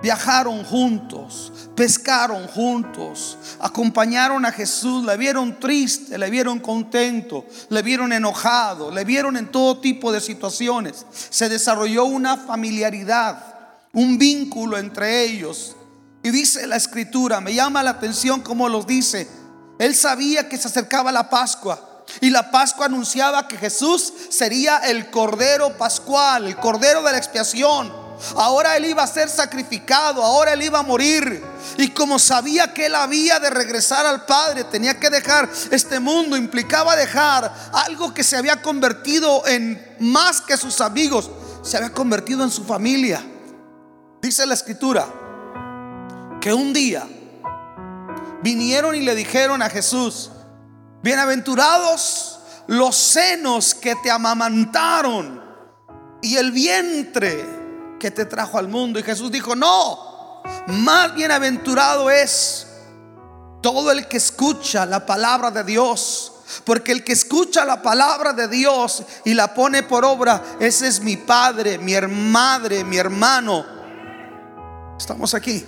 Viajaron 0.02 0.64
juntos, 0.64 1.54
pescaron 1.76 2.48
juntos, 2.48 3.38
acompañaron 3.60 4.44
a 4.46 4.52
Jesús, 4.52 5.06
le 5.06 5.16
vieron 5.16 5.60
triste, 5.60 6.18
le 6.18 6.32
vieron 6.32 6.60
contento, 6.60 7.46
le 7.70 7.84
vieron 7.84 8.12
enojado, 8.12 8.90
le 8.90 9.06
vieron 9.06 9.38
en 9.38 9.52
todo 9.52 9.80
tipo 9.80 10.12
de 10.12 10.20
situaciones. 10.20 11.06
Se 11.12 11.50
desarrolló 11.50 12.06
una 12.06 12.36
familiaridad, 12.36 13.51
un 13.94 14.18
vínculo 14.18 14.78
entre 14.78 15.24
ellos. 15.24 15.76
Y 16.24 16.30
dice 16.30 16.68
la 16.68 16.76
escritura, 16.76 17.42
me 17.42 17.54
llama 17.54 17.84
la 17.84 17.92
atención 17.92 18.42
como 18.42 18.70
los 18.70 18.86
dice, 18.86 19.28
él 19.80 19.96
sabía 19.96 20.48
que 20.48 20.58
se 20.58 20.68
acercaba 20.68 21.12
la 21.12 21.30
Pascua. 21.30 22.04
Y 22.20 22.30
la 22.30 22.52
Pascua 22.52 22.88
anunciaba 22.88 23.48
que 23.48 23.58
Jesús 23.58 24.14
sería 24.30 24.78
el 24.78 25.10
Cordero 25.10 25.78
Pascual, 25.78 26.48
el 26.48 26.58
Cordero 26.58 27.02
de 27.04 27.12
la 27.12 27.18
expiación 27.18 28.02
Ahora 28.36 28.78
él 28.78 28.86
iba 28.86 29.04
a 29.04 29.08
ser 29.08 29.30
sacrificado, 29.30 30.24
ahora 30.24 30.54
él 30.54 30.62
iba 30.62 30.80
a 30.80 30.84
morir. 30.84 31.44
Y 31.78 31.90
como 31.90 32.20
sabía 32.20 32.74
que 32.74 32.86
él 32.86 32.96
había 32.96 33.40
de 33.40 33.50
regresar 33.50 34.06
al 34.06 34.26
Padre, 34.26 34.64
tenía 34.66 35.00
que 35.00 35.10
dejar 35.10 35.50
este 35.72 36.00
mundo, 36.00 36.38
implicaba 36.38 36.96
dejar 36.96 37.52
algo 37.74 38.14
que 38.14 38.24
se 38.24 38.38
había 38.38 38.62
convertido 38.62 39.46
en 39.48 39.96
más 40.00 40.42
que 40.42 40.58
sus 40.58 40.82
amigos, 40.82 41.30
se 41.64 41.78
había 41.78 41.92
convertido 41.92 42.44
en 42.44 42.52
su 42.52 42.64
familia. 42.64 43.24
Dice 44.22 44.46
la 44.46 44.54
escritura 44.54 45.08
que 46.40 46.54
un 46.54 46.74
día 46.74 47.08
vinieron 48.44 48.94
y 48.94 49.02
le 49.02 49.16
dijeron 49.16 49.64
a 49.64 49.70
Jesús, 49.70 50.30
bienaventurados 51.02 52.40
los 52.68 52.96
senos 52.96 53.74
que 53.74 53.96
te 53.96 54.12
amamantaron 54.12 55.42
y 56.22 56.38
el 56.38 56.52
vientre 56.52 57.98
que 58.00 58.12
te 58.12 58.26
trajo 58.26 58.60
al 58.60 58.68
mundo. 58.68 59.00
Y 59.00 59.04
Jesús 59.04 59.32
dijo, 59.32 59.56
no, 59.56 60.44
más 60.68 61.16
bienaventurado 61.16 62.12
es 62.12 62.68
todo 63.62 63.92
el 63.92 64.08
que 64.08 64.18
escucha 64.18 64.86
la 64.86 65.04
palabra 65.04 65.50
de 65.50 65.64
Dios. 65.64 66.34
Porque 66.64 66.92
el 66.92 67.04
que 67.04 67.14
escucha 67.14 67.66
la 67.66 67.82
palabra 67.82 68.34
de 68.34 68.48
Dios 68.48 69.04
y 69.26 69.34
la 69.34 69.56
pone 69.56 69.82
por 69.82 70.06
obra, 70.06 70.44
ese 70.60 70.88
es 70.88 71.00
mi 71.00 71.18
padre, 71.18 71.80
mi 71.80 72.00
madre, 72.02 72.84
mi 72.84 72.98
hermano. 72.98 73.81
Estamos 75.02 75.34
aquí. 75.34 75.66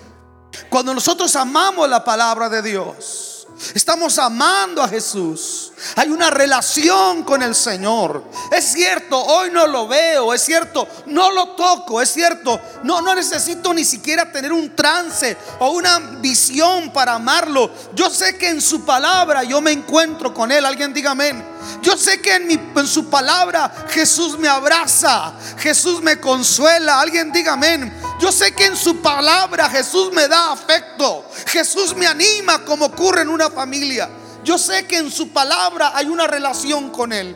Cuando 0.69 0.93
nosotros 0.93 1.35
amamos 1.35 1.89
la 1.89 2.03
palabra 2.03 2.49
de 2.49 2.61
Dios, 2.61 3.33
Estamos 3.75 4.17
amando 4.17 4.81
a 4.81 4.87
Jesús. 4.87 5.71
Hay 5.95 6.09
una 6.09 6.29
relación 6.29 7.23
con 7.23 7.41
el 7.43 7.55
Señor. 7.55 8.23
Es 8.51 8.73
cierto, 8.73 9.19
hoy 9.19 9.51
no 9.51 9.67
lo 9.67 9.87
veo. 9.87 10.33
Es 10.33 10.43
cierto, 10.43 10.87
no 11.07 11.31
lo 11.31 11.49
toco. 11.49 12.01
Es 12.01 12.11
cierto, 12.11 12.59
no, 12.83 13.01
no 13.01 13.13
necesito 13.15 13.73
ni 13.73 13.85
siquiera 13.85 14.31
tener 14.31 14.51
un 14.51 14.75
trance 14.75 15.37
o 15.59 15.71
una 15.71 15.99
visión 16.19 16.91
para 16.91 17.13
amarlo. 17.13 17.71
Yo 17.93 18.09
sé 18.09 18.37
que 18.37 18.49
en 18.49 18.61
su 18.61 18.85
palabra 18.85 19.43
yo 19.43 19.61
me 19.61 19.71
encuentro 19.71 20.33
con 20.33 20.51
Él. 20.51 20.65
Alguien 20.65 20.93
diga 20.93 21.11
amén. 21.11 21.43
Yo 21.81 21.95
sé 21.95 22.21
que 22.21 22.35
en, 22.35 22.51
en 22.51 22.87
su 22.87 23.09
palabra 23.09 23.71
Jesús 23.89 24.37
me 24.37 24.47
abraza. 24.47 25.33
Jesús 25.57 26.01
me 26.01 26.19
consuela. 26.19 26.99
Alguien 26.99 27.31
diga 27.31 27.53
amén. 27.53 27.93
Yo 28.23 28.31
sé 28.31 28.53
que 28.53 28.67
en 28.67 28.77
su 28.77 29.01
palabra 29.01 29.69
Jesús 29.69 30.13
me 30.13 30.29
da 30.29 30.53
afecto. 30.53 31.25
Jesús 31.47 31.93
me 31.93 32.07
anima 32.07 32.63
como 32.63 32.85
ocurre 32.85 33.23
en 33.23 33.27
una 33.27 33.49
familia. 33.49 34.09
Yo 34.45 34.57
sé 34.57 34.87
que 34.87 34.95
en 34.95 35.11
su 35.11 35.33
palabra 35.33 35.91
hay 35.93 36.05
una 36.05 36.25
relación 36.25 36.89
con 36.89 37.11
Él. 37.11 37.35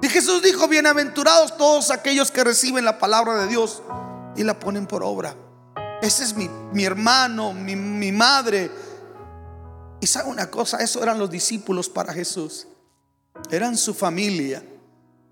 Y 0.00 0.08
Jesús 0.08 0.42
dijo, 0.42 0.68
bienaventurados 0.68 1.58
todos 1.58 1.90
aquellos 1.90 2.30
que 2.30 2.44
reciben 2.44 2.86
la 2.86 2.98
palabra 2.98 3.34
de 3.34 3.46
Dios 3.46 3.82
y 4.36 4.42
la 4.42 4.58
ponen 4.58 4.86
por 4.86 5.02
obra. 5.02 5.36
Ese 6.00 6.24
es 6.24 6.34
mi, 6.34 6.48
mi 6.72 6.84
hermano, 6.84 7.52
mi, 7.52 7.76
mi 7.76 8.10
madre. 8.10 8.70
Y 10.00 10.06
sabe 10.06 10.30
una 10.30 10.50
cosa, 10.50 10.78
eso 10.78 11.02
eran 11.02 11.18
los 11.18 11.28
discípulos 11.28 11.90
para 11.90 12.14
Jesús. 12.14 12.66
Eran 13.50 13.76
su 13.76 13.92
familia. 13.92 14.64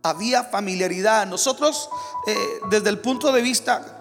Había 0.03 0.45
familiaridad. 0.45 1.27
Nosotros, 1.27 1.89
eh, 2.27 2.37
desde 2.69 2.91
el 2.91 2.99
punto 2.99 3.33
de 3.33 3.41
vista 3.41 3.94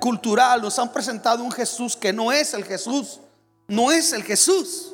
cultural 0.00 0.62
nos 0.62 0.78
han 0.78 0.92
presentado 0.92 1.42
un 1.42 1.50
Jesús 1.50 1.96
que 1.96 2.12
no 2.12 2.32
es 2.32 2.54
el 2.54 2.64
Jesús, 2.64 3.20
no 3.68 3.90
es 3.90 4.12
el 4.12 4.22
Jesús 4.22 4.92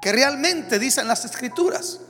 que 0.00 0.12
realmente 0.12 0.78
dicen 0.78 1.06
las 1.06 1.24
escrituras. 1.24 2.00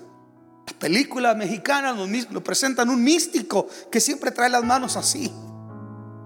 Las 0.66 0.75
películas 0.75 1.37
mexicanas 1.37 1.96
nos, 1.96 2.42
presentan 2.42 2.88
un 2.88 3.02
místico 3.02 3.66
que 3.90 4.00
siempre 4.00 4.30
trae 4.30 4.49
las 4.49 4.62
manos 4.62 4.96
así. 4.96 5.30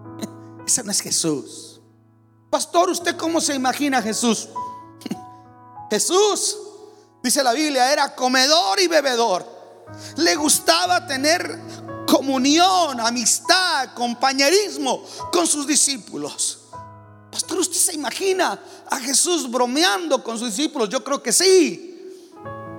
Ese 0.66 0.84
no 0.84 0.90
es 0.90 1.00
Jesús. 1.00 1.80
Pastor, 2.50 2.90
¿usted 2.90 3.16
cómo 3.16 3.40
se 3.40 3.54
imagina 3.54 4.02
Jesús? 4.02 4.48
Jesús, 5.90 6.58
dice 7.22 7.42
la 7.42 7.52
Biblia, 7.52 7.92
era 7.92 8.14
comedor 8.14 8.78
y 8.80 8.86
bebedor. 8.86 9.54
Le 10.16 10.34
gustaba 10.36 11.06
tener 11.06 11.58
comunión, 12.06 13.00
amistad, 13.00 13.94
compañerismo 13.94 15.04
con 15.32 15.46
sus 15.46 15.66
discípulos. 15.66 16.60
Pastor, 17.30 17.58
¿usted 17.58 17.78
se 17.78 17.94
imagina 17.94 18.58
a 18.88 18.98
Jesús 19.00 19.50
bromeando 19.50 20.22
con 20.22 20.38
sus 20.38 20.56
discípulos? 20.56 20.88
Yo 20.88 21.02
creo 21.02 21.22
que 21.22 21.32
sí. 21.32 22.12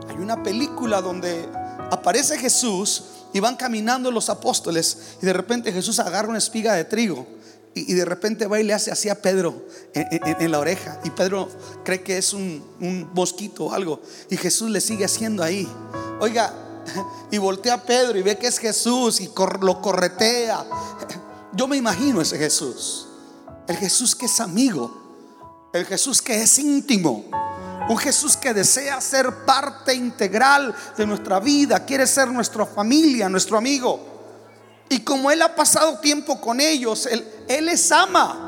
Hay 0.07 0.15
una 0.15 0.41
película 0.41 1.01
donde 1.01 1.49
aparece 1.91 2.37
Jesús 2.37 3.03
y 3.33 3.39
van 3.41 3.57
caminando 3.57 4.11
los 4.11 4.29
apóstoles 4.29 5.17
y 5.21 5.25
de 5.25 5.33
repente 5.33 5.73
Jesús 5.73 5.99
agarra 5.99 6.29
una 6.29 6.37
espiga 6.37 6.73
de 6.73 6.85
trigo 6.85 7.27
y, 7.73 7.93
de 7.93 8.05
repente 8.05 8.47
va 8.47 8.61
y 8.61 8.63
le 8.63 8.73
hace 8.73 8.89
así 8.89 9.09
a 9.09 9.21
Pedro 9.21 9.65
en, 9.93 10.49
la 10.49 10.59
oreja 10.59 11.01
y 11.03 11.09
Pedro 11.09 11.49
cree 11.83 12.01
que 12.01 12.17
es 12.17 12.31
un, 12.31 12.65
un 12.79 13.09
mosquito 13.13 13.65
o 13.65 13.73
algo 13.73 14.01
y 14.29 14.37
Jesús 14.37 14.69
le 14.69 14.79
sigue 14.79 15.03
haciendo 15.03 15.43
ahí. 15.43 15.67
Oiga, 16.21 16.53
y 17.31 17.37
voltea 17.37 17.75
a 17.75 17.81
Pedro 17.81 18.17
y 18.17 18.21
ve 18.21 18.37
que 18.37 18.47
es 18.47 18.59
Jesús 18.59 19.21
y 19.21 19.31
lo 19.61 19.81
corretea. 19.81 20.65
Yo 21.53 21.67
me 21.67 21.77
imagino 21.77 22.21
ese 22.21 22.37
Jesús. 22.37 23.07
El 23.67 23.77
Jesús 23.77 24.15
que 24.15 24.25
es 24.25 24.39
amigo. 24.39 25.69
El 25.73 25.85
Jesús 25.85 26.21
que 26.21 26.41
es 26.41 26.59
íntimo. 26.59 27.25
Un 27.87 27.97
Jesús 27.97 28.35
que 28.35 28.53
desea 28.53 28.99
ser 28.99 29.45
parte 29.45 29.93
integral 29.93 30.73
de 30.97 31.05
nuestra 31.05 31.39
vida. 31.39 31.85
Quiere 31.85 32.07
ser 32.07 32.29
nuestra 32.29 32.65
familia, 32.65 33.29
nuestro 33.29 33.57
amigo. 33.57 33.99
Y 34.89 34.99
como 34.99 35.31
Él 35.31 35.41
ha 35.41 35.55
pasado 35.55 35.99
tiempo 35.99 36.39
con 36.39 36.59
ellos, 36.59 37.05
Él, 37.05 37.27
él 37.47 37.65
les 37.65 37.91
ama. 37.91 38.45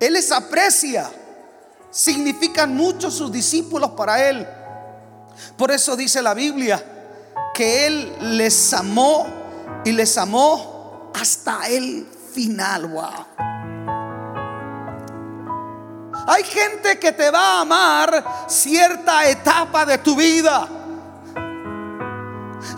Él 0.00 0.12
les 0.12 0.30
aprecia. 0.32 1.10
Significan 1.90 2.74
mucho 2.74 3.10
sus 3.10 3.30
discípulos 3.30 3.90
para 3.90 4.28
Él. 4.28 4.46
Por 5.56 5.70
eso 5.70 5.96
dice 5.96 6.22
la 6.22 6.34
Biblia 6.34 6.82
que 7.54 7.86
Él 7.86 8.12
les 8.36 8.72
amó 8.72 9.26
y 9.84 9.92
les 9.92 10.18
amó 10.18 11.12
hasta 11.14 11.68
el 11.68 12.06
final. 12.32 12.90
Hay 16.26 16.42
gente 16.44 16.98
que 16.98 17.12
te 17.12 17.30
va 17.30 17.58
a 17.58 17.60
amar 17.60 18.46
cierta 18.48 19.28
etapa 19.28 19.84
de 19.84 19.98
tu 19.98 20.16
vida. 20.16 20.68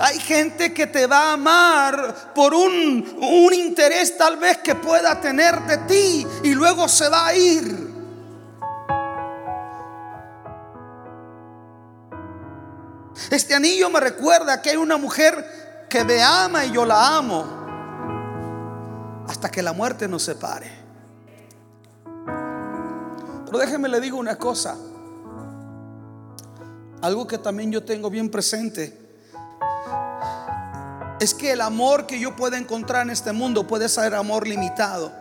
Hay 0.00 0.18
gente 0.18 0.75
que 0.75 0.86
te 0.88 1.06
va 1.06 1.30
a 1.30 1.32
amar 1.34 2.32
por 2.34 2.52
un, 2.52 3.16
un, 3.18 3.54
interés 3.54 4.18
tal 4.18 4.36
vez 4.36 4.58
que 4.58 4.75
pueda 4.75 5.20
tener 5.20 5.58
de 5.62 5.78
ti 5.78 6.26
y 6.42 6.54
luego 6.54 6.88
se 6.88 7.08
va 7.08 7.28
a 7.28 7.34
ir. 7.34 7.75
Este 13.30 13.54
anillo 13.54 13.90
me 13.90 14.00
recuerda 14.00 14.62
que 14.62 14.71
hay 14.71 14.76
una 14.76 14.97
mujer 14.97 15.87
que 15.88 16.04
me 16.04 16.23
ama 16.23 16.64
y 16.64 16.73
yo 16.73 16.85
la 16.85 17.16
amo 17.16 17.45
hasta 19.28 19.50
que 19.50 19.62
la 19.62 19.73
muerte 19.73 20.06
nos 20.06 20.23
separe. 20.23 20.71
Pero 23.47 23.59
déjeme 23.59 23.88
le 23.88 24.00
digo 24.00 24.18
una 24.18 24.37
cosa. 24.37 24.76
Algo 27.02 27.26
que 27.26 27.38
también 27.38 27.73
yo 27.73 27.85
tengo 27.85 28.11
bien 28.11 28.30
presente 28.30 29.06
es 31.21 31.35
que 31.35 31.52
el 31.52 31.61
amor 31.61 32.06
que 32.06 32.21
yo 32.21 32.37
pueda 32.37 32.59
encontrar 32.59 33.02
en 33.02 33.11
este 33.11 33.33
mundo 33.33 33.66
puede 33.66 33.88
ser 33.88 34.14
amor 34.14 34.47
limitado. 34.47 35.12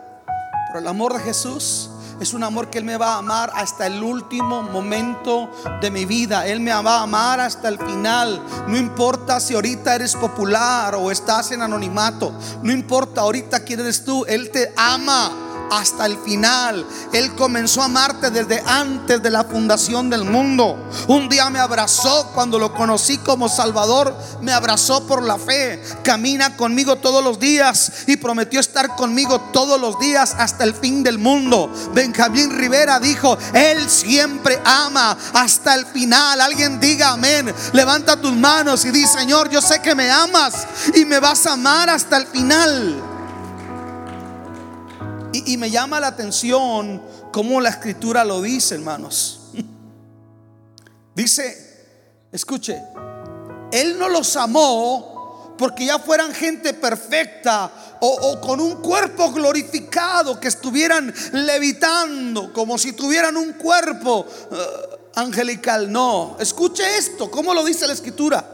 Pero 0.68 0.78
el 0.80 0.86
amor 0.86 1.14
de 1.14 1.20
Jesús 1.20 1.90
es 2.20 2.32
un 2.32 2.42
amor 2.42 2.70
que 2.70 2.78
Él 2.78 2.84
me 2.84 2.96
va 2.96 3.14
a 3.14 3.18
amar 3.18 3.52
hasta 3.54 3.86
el 3.86 4.02
último 4.02 4.62
momento 4.62 5.50
de 5.80 5.90
mi 5.90 6.04
vida. 6.04 6.46
Él 6.46 6.60
me 6.60 6.70
va 6.70 6.98
a 6.98 7.02
amar 7.02 7.40
hasta 7.40 7.68
el 7.68 7.78
final. 7.78 8.42
No 8.66 8.76
importa 8.76 9.38
si 9.40 9.54
ahorita 9.54 9.94
eres 9.94 10.16
popular 10.16 10.94
o 10.94 11.10
estás 11.10 11.52
en 11.52 11.62
anonimato. 11.62 12.32
No 12.62 12.72
importa 12.72 13.20
ahorita 13.20 13.60
quién 13.60 13.80
eres 13.80 14.04
tú. 14.04 14.24
Él 14.26 14.50
te 14.50 14.72
ama 14.76 15.45
hasta 15.70 16.06
el 16.06 16.16
final. 16.18 16.86
Él 17.12 17.34
comenzó 17.34 17.82
a 17.82 17.86
amarte 17.86 18.30
desde 18.30 18.62
antes 18.66 19.22
de 19.22 19.30
la 19.30 19.44
fundación 19.44 20.10
del 20.10 20.24
mundo. 20.24 20.78
Un 21.08 21.28
día 21.28 21.50
me 21.50 21.58
abrazó 21.58 22.30
cuando 22.34 22.58
lo 22.58 22.72
conocí 22.74 23.18
como 23.18 23.48
Salvador, 23.48 24.16
me 24.40 24.52
abrazó 24.52 25.06
por 25.06 25.22
la 25.22 25.38
fe. 25.38 25.82
Camina 26.02 26.56
conmigo 26.56 26.96
todos 26.96 27.22
los 27.22 27.38
días 27.38 27.92
y 28.06 28.16
prometió 28.16 28.60
estar 28.60 28.96
conmigo 28.96 29.40
todos 29.52 29.80
los 29.80 29.98
días 29.98 30.34
hasta 30.38 30.64
el 30.64 30.74
fin 30.74 31.02
del 31.02 31.18
mundo. 31.18 31.72
Benjamín 31.94 32.56
Rivera 32.56 33.00
dijo, 33.00 33.36
Él 33.52 33.88
siempre 33.88 34.60
ama 34.64 35.16
hasta 35.32 35.74
el 35.74 35.86
final. 35.86 36.40
Alguien 36.40 36.80
diga 36.80 37.10
amén. 37.10 37.52
Levanta 37.72 38.20
tus 38.20 38.32
manos 38.32 38.84
y 38.84 38.90
di, 38.90 39.06
Señor, 39.06 39.48
yo 39.50 39.60
sé 39.60 39.80
que 39.80 39.94
me 39.94 40.10
amas 40.10 40.66
y 40.94 41.04
me 41.04 41.20
vas 41.20 41.46
a 41.46 41.52
amar 41.52 41.90
hasta 41.90 42.16
el 42.18 42.26
final. 42.26 43.15
Y, 45.46 45.56
me 45.56 45.70
llama 45.70 46.00
la 46.00 46.08
atención 46.08 47.02
cómo 47.32 47.60
la 47.60 47.70
escritura 47.70 48.24
lo 48.24 48.42
dice, 48.42 48.74
hermanos. 48.74 49.40
Dice, 51.14 51.86
escuche, 52.30 52.82
Él 53.72 53.98
no 53.98 54.08
los 54.08 54.36
amó 54.36 55.54
porque 55.56 55.86
ya 55.86 55.98
fueran 55.98 56.34
gente 56.34 56.74
perfecta 56.74 57.70
o, 58.00 58.40
con 58.40 58.60
un 58.60 58.76
cuerpo 58.76 59.32
glorificado, 59.32 60.38
que 60.38 60.48
estuvieran 60.48 61.12
levitando 61.32 62.52
como 62.52 62.76
si 62.76 62.92
tuvieran 62.92 63.36
un 63.36 63.54
cuerpo 63.54 64.26
eh, 64.52 64.56
angelical. 65.14 65.90
No, 65.90 66.36
escuche 66.38 66.98
esto, 66.98 67.30
¿cómo 67.30 67.54
lo 67.54 67.64
dice 67.64 67.86
la 67.86 67.94
escritura? 67.94 68.44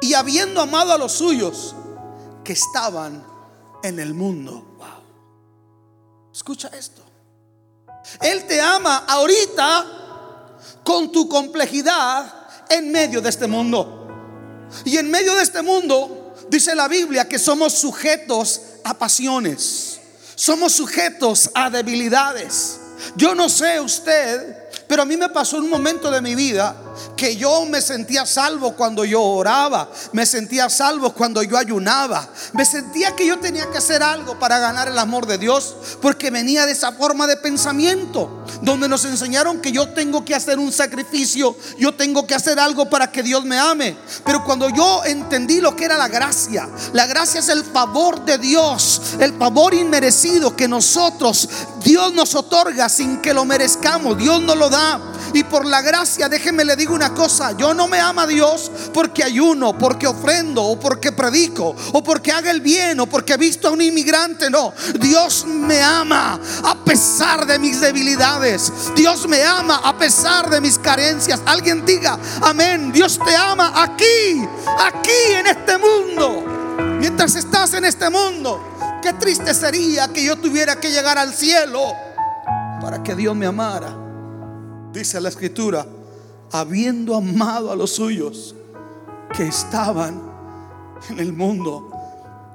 Y 0.00 0.14
habiendo 0.14 0.60
amado 0.60 0.92
a 0.92 0.98
los 0.98 1.12
suyos 1.12 1.74
que 2.42 2.54
estaban 2.54 3.24
en 3.82 3.98
el 4.00 4.14
mundo. 4.14 4.71
Escucha 6.32 6.68
esto. 6.68 7.02
Él 8.20 8.44
te 8.46 8.60
ama 8.60 9.04
ahorita 9.06 9.86
con 10.84 11.12
tu 11.12 11.28
complejidad 11.28 12.32
en 12.68 12.90
medio 12.90 13.20
de 13.20 13.28
este 13.28 13.46
mundo. 13.46 14.08
Y 14.84 14.96
en 14.96 15.10
medio 15.10 15.34
de 15.34 15.42
este 15.42 15.62
mundo 15.62 16.34
dice 16.48 16.74
la 16.74 16.88
Biblia 16.88 17.28
que 17.28 17.38
somos 17.38 17.74
sujetos 17.74 18.60
a 18.84 18.94
pasiones. 18.94 20.00
Somos 20.34 20.72
sujetos 20.72 21.50
a 21.54 21.70
debilidades. 21.70 22.80
Yo 23.16 23.34
no 23.34 23.48
sé 23.48 23.80
usted, 23.80 24.68
pero 24.88 25.02
a 25.02 25.04
mí 25.04 25.16
me 25.16 25.28
pasó 25.28 25.58
un 25.58 25.68
momento 25.68 26.10
de 26.10 26.20
mi 26.20 26.34
vida 26.34 26.74
que 27.16 27.36
yo 27.36 27.64
me 27.66 27.80
sentía 27.80 28.26
salvo 28.26 28.74
cuando 28.74 29.04
yo 29.04 29.22
oraba, 29.22 29.88
me 30.12 30.26
sentía 30.26 30.68
salvo 30.68 31.12
cuando 31.12 31.42
yo 31.42 31.56
ayunaba, 31.56 32.28
me 32.52 32.64
sentía 32.64 33.14
que 33.14 33.26
yo 33.26 33.38
tenía 33.38 33.70
que 33.70 33.78
hacer 33.78 34.02
algo 34.02 34.38
para 34.38 34.58
ganar 34.58 34.88
el 34.88 34.98
amor 34.98 35.26
de 35.26 35.38
Dios, 35.38 35.74
porque 36.00 36.30
venía 36.30 36.66
de 36.66 36.72
esa 36.72 36.92
forma 36.92 37.26
de 37.26 37.36
pensamiento, 37.36 38.44
donde 38.60 38.88
nos 38.88 39.04
enseñaron 39.04 39.60
que 39.60 39.72
yo 39.72 39.88
tengo 39.90 40.24
que 40.24 40.34
hacer 40.34 40.58
un 40.58 40.72
sacrificio, 40.72 41.56
yo 41.78 41.94
tengo 41.94 42.26
que 42.26 42.34
hacer 42.34 42.58
algo 42.58 42.88
para 42.88 43.10
que 43.10 43.22
Dios 43.22 43.44
me 43.44 43.58
ame. 43.58 43.96
Pero 44.24 44.44
cuando 44.44 44.68
yo 44.70 45.04
entendí 45.04 45.60
lo 45.60 45.74
que 45.76 45.84
era 45.84 45.96
la 45.96 46.08
gracia, 46.08 46.68
la 46.92 47.06
gracia 47.06 47.40
es 47.40 47.48
el 47.48 47.64
favor 47.64 48.24
de 48.24 48.38
Dios, 48.38 49.00
el 49.18 49.36
favor 49.38 49.74
inmerecido 49.74 50.54
que 50.56 50.68
nosotros, 50.68 51.48
Dios 51.82 52.12
nos 52.12 52.34
otorga 52.34 52.88
sin 52.88 53.20
que 53.20 53.34
lo 53.34 53.44
merezcamos, 53.44 54.18
Dios 54.18 54.40
nos 54.42 54.56
lo 54.56 54.68
da. 54.68 55.11
Y 55.34 55.44
por 55.44 55.64
la 55.64 55.80
gracia, 55.80 56.28
déjeme 56.28 56.64
le 56.64 56.76
digo 56.76 56.94
una 56.94 57.14
cosa, 57.14 57.52
yo 57.52 57.72
no 57.72 57.88
me 57.88 57.98
ama 57.98 58.26
Dios 58.26 58.70
porque 58.92 59.24
ayuno, 59.24 59.76
porque 59.78 60.06
ofrendo, 60.06 60.62
o 60.62 60.78
porque 60.78 61.12
predico, 61.12 61.74
o 61.92 62.02
porque 62.02 62.32
haga 62.32 62.50
el 62.50 62.60
bien, 62.60 63.00
o 63.00 63.06
porque 63.06 63.34
he 63.34 63.36
visto 63.38 63.68
a 63.68 63.70
un 63.70 63.80
inmigrante, 63.80 64.50
no. 64.50 64.74
Dios 65.00 65.46
me 65.46 65.80
ama 65.80 66.38
a 66.64 66.74
pesar 66.84 67.46
de 67.46 67.58
mis 67.58 67.80
debilidades. 67.80 68.70
Dios 68.94 69.26
me 69.26 69.42
ama 69.42 69.80
a 69.82 69.96
pesar 69.96 70.50
de 70.50 70.60
mis 70.60 70.78
carencias. 70.78 71.40
Alguien 71.46 71.84
diga, 71.86 72.18
amén, 72.42 72.92
Dios 72.92 73.18
te 73.24 73.34
ama 73.34 73.72
aquí, 73.82 74.46
aquí 74.78 75.32
en 75.34 75.46
este 75.46 75.78
mundo. 75.78 76.44
Mientras 76.98 77.34
estás 77.36 77.72
en 77.72 77.86
este 77.86 78.10
mundo, 78.10 79.00
qué 79.02 79.14
triste 79.14 79.54
sería 79.54 80.08
que 80.08 80.22
yo 80.22 80.36
tuviera 80.36 80.76
que 80.76 80.90
llegar 80.90 81.16
al 81.16 81.32
cielo 81.34 81.94
para 82.80 83.02
que 83.02 83.14
Dios 83.14 83.34
me 83.34 83.46
amara 83.46 84.01
dice 84.92 85.20
la 85.20 85.28
escritura, 85.28 85.86
habiendo 86.50 87.16
amado 87.16 87.72
a 87.72 87.76
los 87.76 87.92
suyos 87.92 88.54
que 89.34 89.46
estaban 89.46 90.20
en 91.08 91.18
el 91.18 91.32
mundo, 91.32 91.90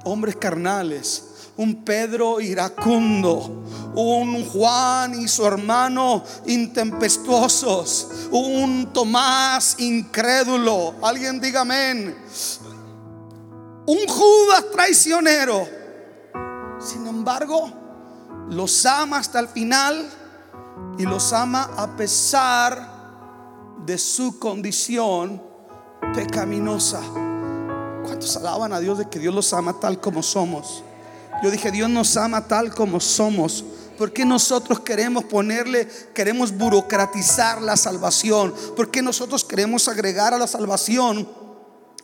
hombres 0.04 0.36
carnales, 0.36 1.24
un 1.56 1.84
Pedro 1.84 2.40
iracundo, 2.40 3.64
un 3.94 4.44
Juan 4.46 5.20
y 5.20 5.26
su 5.26 5.44
hermano 5.44 6.22
intempestuosos, 6.46 8.28
un 8.30 8.92
Tomás 8.92 9.74
incrédulo, 9.80 10.94
alguien 11.02 11.40
diga 11.40 11.62
amén, 11.62 12.16
un 13.86 14.06
Judas 14.06 14.66
traicionero. 14.72 15.66
Sin 16.78 17.08
embargo, 17.08 17.72
los 18.50 18.86
ama 18.86 19.18
hasta 19.18 19.40
el 19.40 19.48
final 19.48 20.08
y 20.98 21.04
los 21.04 21.32
ama 21.32 21.70
a 21.76 21.96
pesar 21.96 22.98
de 23.86 23.96
su 23.98 24.38
condición 24.38 25.40
pecaminosa. 26.14 27.00
¿Cuántos 28.04 28.36
alaban 28.36 28.72
a 28.72 28.80
Dios 28.80 28.98
de 28.98 29.08
que 29.08 29.18
Dios 29.18 29.34
los 29.34 29.52
ama 29.52 29.78
tal 29.80 30.00
como 30.00 30.22
somos? 30.22 30.82
Yo 31.42 31.50
dije, 31.50 31.70
Dios 31.70 31.88
nos 31.88 32.16
ama 32.16 32.48
tal 32.48 32.74
como 32.74 33.00
somos. 33.00 33.64
¿Por 33.96 34.12
qué 34.12 34.24
nosotros 34.24 34.80
queremos 34.80 35.24
ponerle, 35.24 35.88
queremos 36.14 36.56
burocratizar 36.56 37.62
la 37.62 37.76
salvación? 37.76 38.54
¿Por 38.76 38.90
qué 38.90 39.02
nosotros 39.02 39.44
queremos 39.44 39.88
agregar 39.88 40.34
a 40.34 40.38
la 40.38 40.46
salvación 40.46 41.28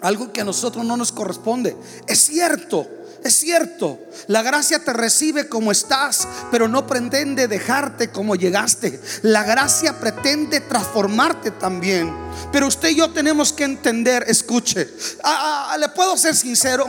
algo 0.00 0.32
que 0.32 0.40
a 0.40 0.44
nosotros 0.44 0.84
no 0.84 0.96
nos 0.96 1.12
corresponde? 1.12 1.76
Es 2.06 2.20
cierto, 2.20 2.86
es 3.24 3.38
cierto, 3.38 4.00
la 4.26 4.42
gracia 4.42 4.84
te 4.84 4.92
recibe 4.92 5.48
como 5.48 5.72
estás, 5.72 6.28
pero 6.50 6.68
no 6.68 6.86
pretende 6.86 7.48
dejarte 7.48 8.10
como 8.10 8.36
llegaste. 8.36 9.00
La 9.22 9.42
gracia 9.44 9.98
pretende 9.98 10.60
transformarte 10.60 11.50
también. 11.52 12.14
Pero 12.52 12.66
usted 12.66 12.90
y 12.90 12.96
yo 12.96 13.14
tenemos 13.14 13.54
que 13.54 13.64
entender, 13.64 14.26
escuche, 14.28 14.90
ah, 15.22 15.70
ah, 15.70 15.78
le 15.78 15.88
puedo 15.88 16.18
ser 16.18 16.36
sincero, 16.36 16.86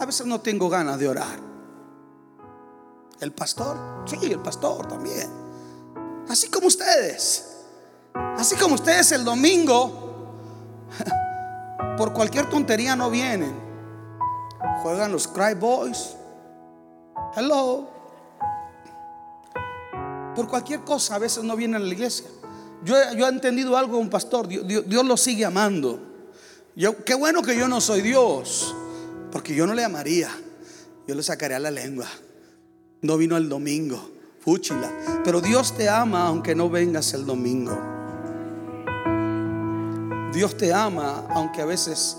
a 0.00 0.06
veces 0.06 0.24
no 0.24 0.40
tengo 0.40 0.70
ganas 0.70 0.98
de 0.98 1.06
orar. 1.06 1.38
El 3.20 3.32
pastor, 3.32 4.04
sí, 4.06 4.16
el 4.22 4.40
pastor 4.40 4.88
también. 4.88 5.30
Así 6.30 6.48
como 6.48 6.68
ustedes. 6.68 7.44
Así 8.38 8.56
como 8.56 8.76
ustedes 8.76 9.12
el 9.12 9.22
domingo, 9.22 10.38
por 11.98 12.14
cualquier 12.14 12.48
tontería 12.48 12.96
no 12.96 13.10
vienen 13.10 13.63
juegan 14.82 15.12
los 15.12 15.28
Cry 15.28 15.54
Boys. 15.54 16.16
Hello. 17.36 17.88
Por 20.34 20.48
cualquier 20.48 20.80
cosa 20.80 21.16
a 21.16 21.18
veces 21.18 21.44
no 21.44 21.56
vienen 21.56 21.82
a 21.82 21.84
la 21.84 21.92
iglesia. 21.92 22.26
Yo, 22.84 22.96
yo 23.16 23.26
he 23.26 23.28
entendido 23.28 23.76
algo 23.76 23.98
un 23.98 24.10
pastor. 24.10 24.48
Dios, 24.48 24.66
Dios, 24.66 25.04
lo 25.04 25.16
sigue 25.16 25.44
amando. 25.44 26.00
Yo, 26.76 27.04
qué 27.04 27.14
bueno 27.14 27.42
que 27.42 27.56
yo 27.56 27.68
no 27.68 27.80
soy 27.80 28.02
Dios. 28.02 28.74
Porque 29.30 29.54
yo 29.54 29.66
no 29.66 29.74
le 29.74 29.84
amaría. 29.84 30.30
Yo 31.06 31.14
le 31.14 31.22
sacaría 31.22 31.58
la 31.58 31.70
lengua. 31.70 32.06
No 33.02 33.16
vino 33.16 33.36
el 33.36 33.48
domingo. 33.48 34.10
Fúchila. 34.40 34.90
Pero 35.24 35.40
Dios 35.40 35.74
te 35.76 35.88
ama 35.88 36.26
aunque 36.26 36.54
no 36.54 36.68
vengas 36.68 37.14
el 37.14 37.24
domingo. 37.24 37.78
Dios 40.34 40.56
te 40.56 40.74
ama 40.74 41.26
aunque 41.30 41.62
a 41.62 41.64
veces 41.64 42.16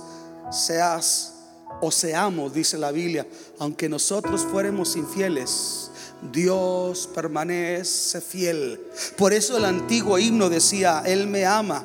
seas 0.49 1.34
o 1.81 1.91
seamos, 1.91 2.53
dice 2.53 2.77
la 2.77 2.91
Biblia, 2.91 3.27
aunque 3.59 3.89
nosotros 3.89 4.45
fuéramos 4.49 4.95
infieles, 4.95 5.91
Dios 6.31 7.09
permanece 7.13 8.21
fiel. 8.21 8.81
Por 9.17 9.33
eso 9.33 9.57
el 9.57 9.65
antiguo 9.65 10.17
himno 10.17 10.49
decía, 10.49 11.03
Él 11.05 11.27
me 11.27 11.45
ama. 11.45 11.83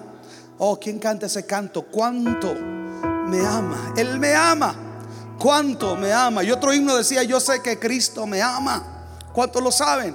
Oh, 0.58 0.78
¿quién 0.78 0.98
canta 0.98 1.26
ese 1.26 1.46
canto? 1.46 1.82
¿Cuánto 1.82 2.54
me 2.54 3.40
ama? 3.44 3.94
Él 3.96 4.18
me 4.18 4.34
ama. 4.34 4.74
¿Cuánto 5.38 5.96
me 5.96 6.12
ama? 6.12 6.44
Y 6.44 6.50
otro 6.50 6.72
himno 6.72 6.96
decía, 6.96 7.22
yo 7.22 7.40
sé 7.40 7.62
que 7.62 7.78
Cristo 7.78 8.26
me 8.26 8.42
ama. 8.42 9.06
¿Cuántos 9.32 9.62
lo 9.62 9.72
saben? 9.72 10.14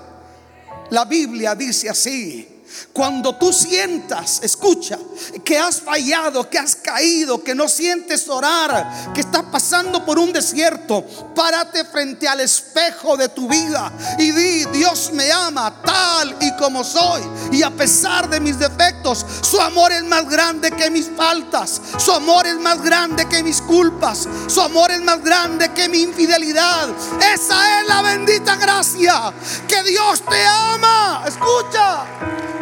La 0.92 1.06
Biblia 1.06 1.56
dice 1.56 1.90
así. 1.90 2.55
Cuando 2.94 3.36
tú 3.36 3.52
sientas, 3.52 4.40
escucha, 4.44 4.98
que 5.44 5.58
has 5.58 5.82
fallado, 5.82 6.50
que 6.50 6.58
has 6.58 6.76
caído, 6.76 7.44
que 7.44 7.54
no 7.54 7.68
sientes 7.68 8.28
orar, 8.30 9.14
que 9.14 9.22
estás 9.22 9.44
pasando 9.52 10.06
por 10.06 10.18
un 10.18 10.32
desierto, 10.32 11.06
párate 11.36 11.84
frente 11.86 12.28
al 12.28 12.40
espejo 12.40 13.18
de 13.18 13.30
tu 13.30 13.48
vida 13.48 13.92
y 14.18 14.32
di, 14.32 14.66
Dios 14.66 15.12
me 15.14 15.32
ama 15.32 15.82
tal 15.84 16.38
y 16.40 16.56
como 16.56 16.84
soy. 16.84 17.22
Y 17.52 17.64
a 17.64 17.72
pesar 17.72 18.30
de 18.30 18.40
mis 18.40 18.58
defectos, 18.58 19.26
su 19.42 19.60
amor 19.60 19.92
es 19.92 20.04
más 20.04 20.30
grande 20.30 20.72
que 20.72 20.90
mis 20.90 21.10
faltas, 21.16 21.82
su 21.98 22.12
amor 22.12 22.48
es 22.48 22.56
más 22.56 22.82
grande 22.82 23.28
que 23.28 23.44
mis 23.44 23.62
culpas, 23.62 24.28
su 24.48 24.62
amor 24.62 24.92
es 24.92 25.02
más 25.02 25.22
grande 25.24 25.70
que 25.74 25.90
mi 25.90 26.00
infidelidad. 26.00 26.90
Esa 27.34 27.82
es 27.82 27.88
la 27.88 28.02
bendita 28.02 28.56
gracia, 28.56 29.34
que 29.68 29.84
Dios 29.84 30.24
te 30.30 30.46
ama. 30.46 31.24
Escucha. 31.28 32.06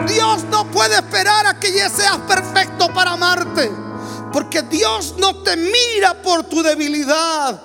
Dios 0.07 0.43
no 0.45 0.69
puede 0.71 0.95
esperar 0.95 1.47
a 1.47 1.59
que 1.59 1.73
ya 1.73 1.89
seas 1.89 2.17
perfecto 2.27 2.93
para 2.93 3.11
amarte. 3.11 3.71
Porque 4.31 4.63
Dios 4.63 5.15
no 5.17 5.43
te 5.43 5.55
mira 5.55 6.21
por 6.21 6.43
tu 6.43 6.63
debilidad. 6.63 7.61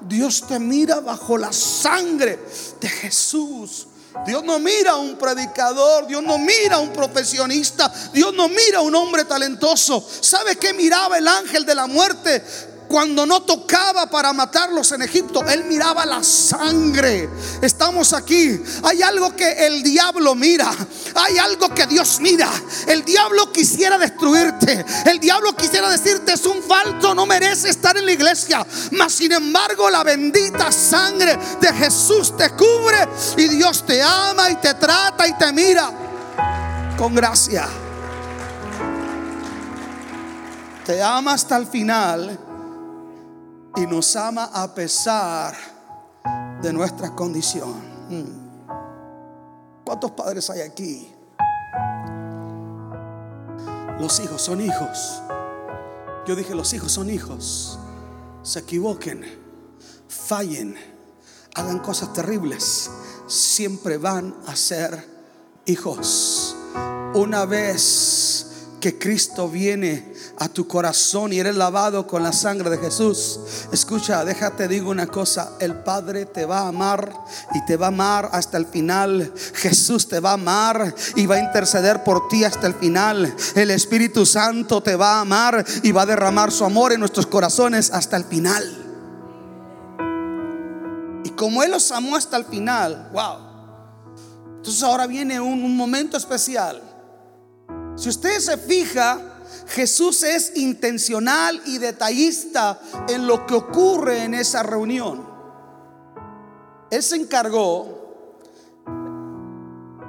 Dios 0.00 0.46
te 0.46 0.58
mira 0.58 1.00
bajo 1.00 1.36
la 1.36 1.52
sangre 1.52 2.38
de 2.80 2.88
Jesús. 2.88 3.86
Dios 4.26 4.42
no 4.44 4.58
mira 4.58 4.92
a 4.92 4.96
un 4.96 5.16
predicador, 5.16 6.06
Dios 6.06 6.22
no 6.22 6.36
mira 6.36 6.76
a 6.76 6.78
un 6.80 6.92
profesionista, 6.92 7.92
Dios 8.12 8.34
no 8.34 8.48
mira 8.48 8.78
a 8.78 8.82
un 8.82 8.94
hombre 8.94 9.24
talentoso. 9.24 10.04
¿Sabe 10.20 10.56
qué 10.56 10.74
miraba 10.74 11.16
el 11.16 11.28
ángel 11.28 11.64
de 11.64 11.74
la 11.74 11.86
muerte? 11.86 12.44
Cuando 12.90 13.24
no 13.24 13.42
tocaba 13.42 14.10
para 14.10 14.32
matarlos 14.32 14.90
en 14.90 15.02
Egipto, 15.02 15.44
él 15.46 15.62
miraba 15.66 16.04
la 16.04 16.24
sangre. 16.24 17.30
Estamos 17.62 18.12
aquí. 18.12 18.60
Hay 18.82 19.00
algo 19.00 19.34
que 19.36 19.48
el 19.64 19.84
diablo 19.84 20.34
mira. 20.34 20.72
Hay 21.14 21.38
algo 21.38 21.72
que 21.72 21.86
Dios 21.86 22.18
mira. 22.20 22.50
El 22.88 23.04
diablo 23.04 23.52
quisiera 23.52 23.96
destruirte. 23.96 24.84
El 25.06 25.20
diablo 25.20 25.54
quisiera 25.54 25.88
decirte 25.88 26.32
es 26.32 26.44
un 26.46 26.60
falso, 26.64 27.14
no 27.14 27.26
merece 27.26 27.68
estar 27.68 27.96
en 27.96 28.06
la 28.06 28.12
iglesia. 28.12 28.66
Mas 28.90 29.12
sin 29.12 29.30
embargo, 29.30 29.88
la 29.88 30.02
bendita 30.02 30.72
sangre 30.72 31.38
de 31.60 31.72
Jesús 31.72 32.36
te 32.36 32.50
cubre 32.50 33.08
y 33.36 33.46
Dios 33.46 33.86
te 33.86 34.02
ama 34.02 34.50
y 34.50 34.56
te 34.56 34.74
trata 34.74 35.28
y 35.28 35.38
te 35.38 35.52
mira 35.52 35.92
con 36.98 37.14
gracia. 37.14 37.68
Te 40.84 41.00
ama 41.00 41.34
hasta 41.34 41.56
el 41.56 41.68
final 41.68 42.49
y 43.80 43.86
nos 43.86 44.14
ama 44.14 44.50
a 44.52 44.74
pesar 44.74 45.56
de 46.60 46.70
nuestra 46.70 47.14
condición. 47.14 47.72
Mm. 48.10 49.84
¿Cuántos 49.84 50.10
padres 50.10 50.50
hay 50.50 50.60
aquí? 50.60 51.10
Los 53.98 54.20
hijos 54.20 54.42
son 54.42 54.60
hijos. 54.60 55.22
Yo 56.26 56.36
dije, 56.36 56.54
los 56.54 56.74
hijos 56.74 56.92
son 56.92 57.08
hijos. 57.08 57.78
Se 58.42 58.58
equivoquen, 58.58 59.24
fallen, 60.08 60.76
hagan 61.54 61.78
cosas 61.78 62.12
terribles. 62.12 62.90
Siempre 63.26 63.96
van 63.96 64.34
a 64.46 64.56
ser 64.56 65.08
hijos. 65.64 66.54
Una 67.14 67.46
vez 67.46 68.66
que 68.78 68.98
Cristo 68.98 69.48
viene 69.48 70.09
a 70.40 70.48
tu 70.48 70.66
corazón 70.66 71.34
y 71.34 71.38
eres 71.38 71.54
lavado 71.54 72.06
con 72.06 72.22
la 72.22 72.32
sangre 72.32 72.70
de 72.70 72.78
Jesús. 72.78 73.38
Escucha, 73.72 74.24
déjate 74.24 74.68
digo 74.68 74.90
una 74.90 75.06
cosa, 75.06 75.52
el 75.60 75.74
Padre 75.74 76.24
te 76.24 76.46
va 76.46 76.60
a 76.60 76.68
amar 76.68 77.12
y 77.54 77.62
te 77.66 77.76
va 77.76 77.86
a 77.86 77.88
amar 77.88 78.30
hasta 78.32 78.56
el 78.56 78.64
final. 78.64 79.34
Jesús 79.54 80.08
te 80.08 80.18
va 80.18 80.30
a 80.30 80.34
amar 80.34 80.94
y 81.14 81.26
va 81.26 81.34
a 81.34 81.40
interceder 81.40 82.02
por 82.04 82.26
ti 82.28 82.42
hasta 82.42 82.66
el 82.66 82.74
final. 82.74 83.34
El 83.54 83.70
Espíritu 83.70 84.24
Santo 84.24 84.82
te 84.82 84.96
va 84.96 85.18
a 85.18 85.20
amar 85.20 85.62
y 85.82 85.92
va 85.92 86.02
a 86.02 86.06
derramar 86.06 86.50
su 86.50 86.64
amor 86.64 86.92
en 86.92 87.00
nuestros 87.00 87.26
corazones 87.26 87.90
hasta 87.90 88.16
el 88.16 88.24
final. 88.24 88.64
Y 91.22 91.30
como 91.30 91.62
Él 91.62 91.70
los 91.70 91.92
amó 91.92 92.16
hasta 92.16 92.38
el 92.38 92.46
final, 92.46 93.10
wow. 93.12 93.50
Entonces 94.56 94.82
ahora 94.82 95.06
viene 95.06 95.38
un, 95.38 95.76
momento 95.76 96.16
especial 96.16 96.80
si 98.00 98.08
usted 98.08 98.38
se 98.38 98.56
fija, 98.56 99.18
Jesús 99.68 100.22
es 100.22 100.56
intencional 100.56 101.60
y 101.66 101.78
detallista 101.78 102.80
en 103.08 103.26
lo 103.26 103.46
que 103.46 103.54
ocurre 103.54 104.24
en 104.24 104.34
esa 104.34 104.62
reunión. 104.62 105.28
Él 106.90 107.02
se 107.02 107.16
encargó 107.16 108.00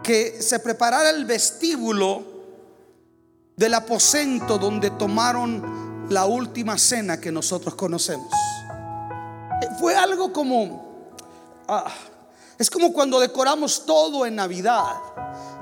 que 0.04 0.42
se 0.42 0.60
preparara 0.60 1.12
el 1.12 1.26
vestíbulo 1.26 2.24
del 3.56 3.74
aposento 3.76 4.58
donde 4.58 4.90
tomaron 4.92 6.08
la 6.10 6.26
última 6.26 6.78
cena 6.78 7.22
que 7.22 7.32
nosotros 7.32 7.76
conocemos. 7.76 8.32
Fue 9.80 9.96
algo 9.96 10.34
como, 10.34 11.14
ah, 11.68 11.92
es 12.58 12.70
como 12.70 12.92
cuando 12.92 13.20
decoramos 13.20 13.86
todo 13.86 14.26
en 14.26 14.36
Navidad, 14.36 14.96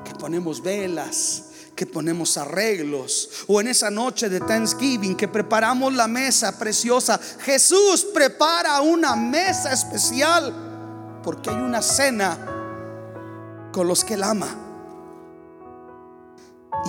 que 0.06 0.16
ponemos 0.16 0.62
velas, 0.62 1.49
que 1.80 1.86
ponemos 1.86 2.36
arreglos 2.36 3.46
o 3.48 3.62
en 3.62 3.70
esa 3.70 3.90
noche 3.90 4.28
de 4.28 4.42
Thanksgiving 4.42 5.16
que 5.16 5.30
preparamos 5.30 5.94
la 5.94 6.10
mesa 6.10 6.60
preciosa. 6.60 7.18
Jesús 7.40 8.06
prepara 8.14 8.82
una 8.82 9.16
mesa 9.16 9.72
especial 9.72 11.22
porque 11.24 11.50
hay 11.50 11.56
una 11.56 11.82
cena 11.82 12.38
con 13.72 13.88
los 13.88 14.04
que 14.04 14.16
él 14.16 14.24
ama. 14.24 14.50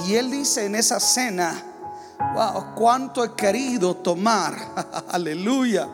Y 0.09 0.16
él 0.16 0.29
dice 0.29 0.66
en 0.66 0.74
esa 0.74 0.98
cena, 0.98 1.62
wow, 2.35 2.74
cuánto 2.74 3.22
he 3.22 3.37
querido 3.37 3.94
tomar, 3.94 4.57
aleluya, 5.09 5.88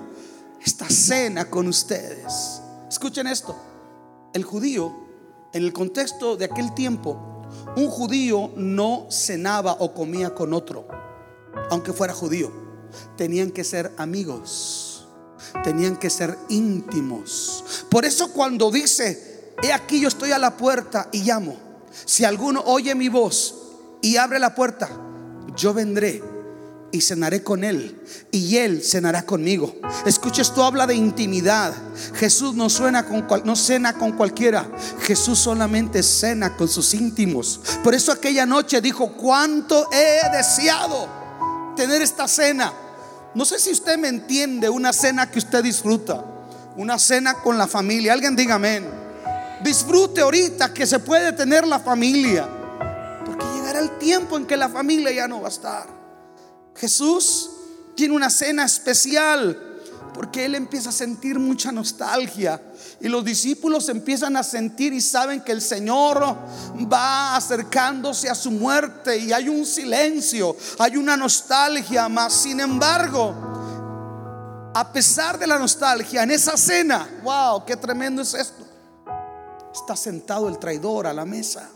esta 0.58 0.88
cena 0.88 1.50
con 1.50 1.68
ustedes. 1.68 2.62
Escuchen 2.88 3.26
esto, 3.26 3.54
el 4.32 4.42
judío, 4.42 4.90
en 5.52 5.64
el 5.64 5.74
contexto 5.74 6.38
de 6.38 6.46
aquel 6.46 6.72
tiempo, 6.72 7.35
un 7.76 7.88
judío 7.88 8.50
no 8.56 9.06
cenaba 9.10 9.76
o 9.78 9.92
comía 9.94 10.34
con 10.34 10.52
otro, 10.52 10.88
aunque 11.70 11.92
fuera 11.92 12.14
judío. 12.14 12.50
Tenían 13.16 13.50
que 13.50 13.64
ser 13.64 13.92
amigos, 13.98 15.06
tenían 15.62 15.96
que 15.96 16.10
ser 16.10 16.36
íntimos. 16.48 17.84
Por 17.90 18.04
eso 18.04 18.32
cuando 18.32 18.70
dice, 18.70 19.54
he 19.62 19.72
aquí 19.72 20.00
yo 20.00 20.08
estoy 20.08 20.32
a 20.32 20.38
la 20.38 20.56
puerta 20.56 21.08
y 21.12 21.22
llamo, 21.22 21.56
si 22.04 22.24
alguno 22.24 22.62
oye 22.64 22.94
mi 22.94 23.08
voz 23.08 23.54
y 24.00 24.16
abre 24.16 24.38
la 24.38 24.54
puerta, 24.54 24.88
yo 25.54 25.74
vendré 25.74 26.35
y 26.96 27.00
cenaré 27.00 27.42
con 27.42 27.62
él 27.62 28.00
y 28.30 28.56
él 28.56 28.82
cenará 28.82 29.24
conmigo. 29.24 29.76
Escucha, 30.04 30.42
esto 30.42 30.64
habla 30.64 30.86
de 30.86 30.94
intimidad. 30.94 31.72
Jesús 32.14 32.54
no, 32.54 32.70
suena 32.70 33.04
con 33.04 33.26
no 33.44 33.54
cena 33.54 33.92
con 33.92 34.12
cualquiera. 34.12 34.66
Jesús 35.02 35.38
solamente 35.38 36.02
cena 36.02 36.56
con 36.56 36.68
sus 36.68 36.94
íntimos. 36.94 37.60
Por 37.84 37.94
eso 37.94 38.12
aquella 38.12 38.46
noche 38.46 38.80
dijo, 38.80 39.12
cuánto 39.12 39.88
he 39.92 40.36
deseado 40.36 41.08
tener 41.76 42.02
esta 42.02 42.26
cena. 42.26 42.72
No 43.34 43.44
sé 43.44 43.58
si 43.58 43.70
usted 43.70 43.98
me 43.98 44.08
entiende, 44.08 44.68
una 44.68 44.92
cena 44.92 45.30
que 45.30 45.38
usted 45.38 45.62
disfruta. 45.62 46.24
Una 46.76 46.98
cena 46.98 47.34
con 47.34 47.58
la 47.58 47.66
familia. 47.66 48.12
Alguien 48.12 48.34
diga 48.34 48.54
amén. 48.54 48.86
Disfrute 49.62 50.20
ahorita 50.20 50.72
que 50.72 50.86
se 50.86 50.98
puede 50.98 51.32
tener 51.32 51.66
la 51.66 51.78
familia. 51.78 52.48
Porque 53.24 53.44
llegará 53.54 53.80
el 53.80 53.98
tiempo 53.98 54.36
en 54.36 54.46
que 54.46 54.56
la 54.56 54.68
familia 54.68 55.12
ya 55.12 55.28
no 55.28 55.40
va 55.40 55.48
a 55.48 55.50
estar. 55.50 55.95
Jesús 56.76 57.50
tiene 57.94 58.14
una 58.14 58.30
cena 58.30 58.64
especial 58.64 59.62
porque 60.16 60.46
él 60.46 60.54
empieza 60.54 60.88
a 60.88 60.92
sentir 60.92 61.38
mucha 61.38 61.70
nostalgia 61.70 62.60
y 63.00 63.08
los 63.08 63.22
discípulos 63.22 63.88
empiezan 63.90 64.36
a 64.36 64.42
sentir 64.42 64.94
y 64.94 65.00
saben 65.02 65.42
que 65.42 65.52
el 65.52 65.60
Señor 65.60 66.36
va 66.90 67.36
acercándose 67.36 68.30
a 68.30 68.34
su 68.34 68.50
muerte 68.50 69.18
y 69.18 69.32
hay 69.32 69.48
un 69.50 69.66
silencio, 69.66 70.56
hay 70.78 70.96
una 70.96 71.18
nostalgia, 71.18 72.08
más 72.08 72.32
sin 72.32 72.60
embargo, 72.60 73.34
a 74.74 74.92
pesar 74.92 75.38
de 75.38 75.46
la 75.46 75.58
nostalgia, 75.58 76.22
en 76.22 76.30
esa 76.30 76.56
cena, 76.56 77.06
wow, 77.22 77.64
qué 77.66 77.76
tremendo 77.76 78.22
es 78.22 78.32
esto. 78.32 78.66
Está 79.72 79.96
sentado 79.96 80.48
el 80.48 80.58
traidor 80.58 81.06
a 81.06 81.12
la 81.12 81.26
mesa. 81.26 81.68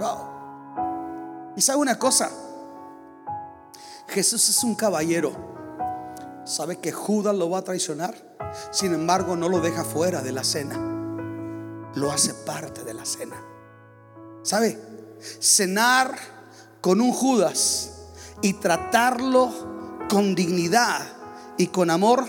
Wow. 0.00 1.54
Y 1.56 1.62
sabe 1.62 1.78
una 1.78 1.96
cosa, 1.96 2.28
Jesús 4.08 4.48
es 4.48 4.62
un 4.64 4.74
caballero. 4.74 5.32
Sabe 6.44 6.78
que 6.78 6.92
Judas 6.92 7.34
lo 7.34 7.50
va 7.50 7.58
a 7.58 7.64
traicionar. 7.64 8.14
Sin 8.70 8.94
embargo, 8.94 9.36
no 9.36 9.48
lo 9.48 9.60
deja 9.60 9.84
fuera 9.84 10.22
de 10.22 10.32
la 10.32 10.44
cena. 10.44 10.76
Lo 11.94 12.12
hace 12.12 12.34
parte 12.34 12.84
de 12.84 12.94
la 12.94 13.04
cena. 13.04 13.36
¿Sabe? 14.42 14.78
Cenar 15.40 16.16
con 16.80 17.00
un 17.00 17.12
Judas 17.12 17.92
y 18.42 18.54
tratarlo 18.54 19.50
con 20.08 20.34
dignidad 20.34 21.04
y 21.56 21.68
con 21.68 21.90
amor, 21.90 22.24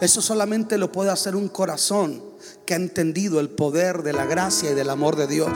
eso 0.00 0.20
solamente 0.20 0.78
lo 0.78 0.90
puede 0.90 1.10
hacer 1.10 1.36
un 1.36 1.48
corazón 1.48 2.22
que 2.66 2.74
ha 2.74 2.76
entendido 2.76 3.40
el 3.40 3.50
poder 3.50 4.02
de 4.02 4.12
la 4.12 4.24
gracia 4.24 4.70
y 4.70 4.74
del 4.74 4.90
amor 4.90 5.16
de 5.16 5.26
Dios. 5.26 5.52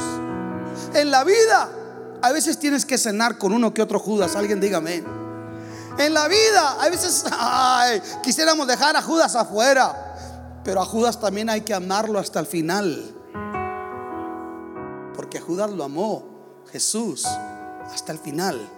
En 0.94 1.10
la 1.10 1.24
vida, 1.24 1.70
a 2.22 2.32
veces 2.32 2.58
tienes 2.58 2.84
que 2.84 2.98
cenar 2.98 3.38
con 3.38 3.52
uno 3.52 3.74
que 3.74 3.82
otro 3.82 3.98
Judas. 3.98 4.36
Alguien 4.36 4.60
dígame. 4.60 5.23
En 5.98 6.12
la 6.12 6.28
vida, 6.28 6.82
a 6.82 6.88
veces 6.88 7.24
quisiéramos 8.22 8.66
dejar 8.66 8.96
a 8.96 9.02
Judas 9.02 9.34
afuera, 9.36 10.60
pero 10.64 10.80
a 10.80 10.84
Judas 10.84 11.20
también 11.20 11.48
hay 11.50 11.60
que 11.60 11.74
amarlo 11.74 12.18
hasta 12.18 12.40
el 12.40 12.46
final. 12.46 13.14
Porque 15.14 15.40
Judas 15.40 15.70
lo 15.70 15.84
amó, 15.84 16.64
Jesús, 16.72 17.24
hasta 17.24 18.12
el 18.12 18.18
final. 18.18 18.68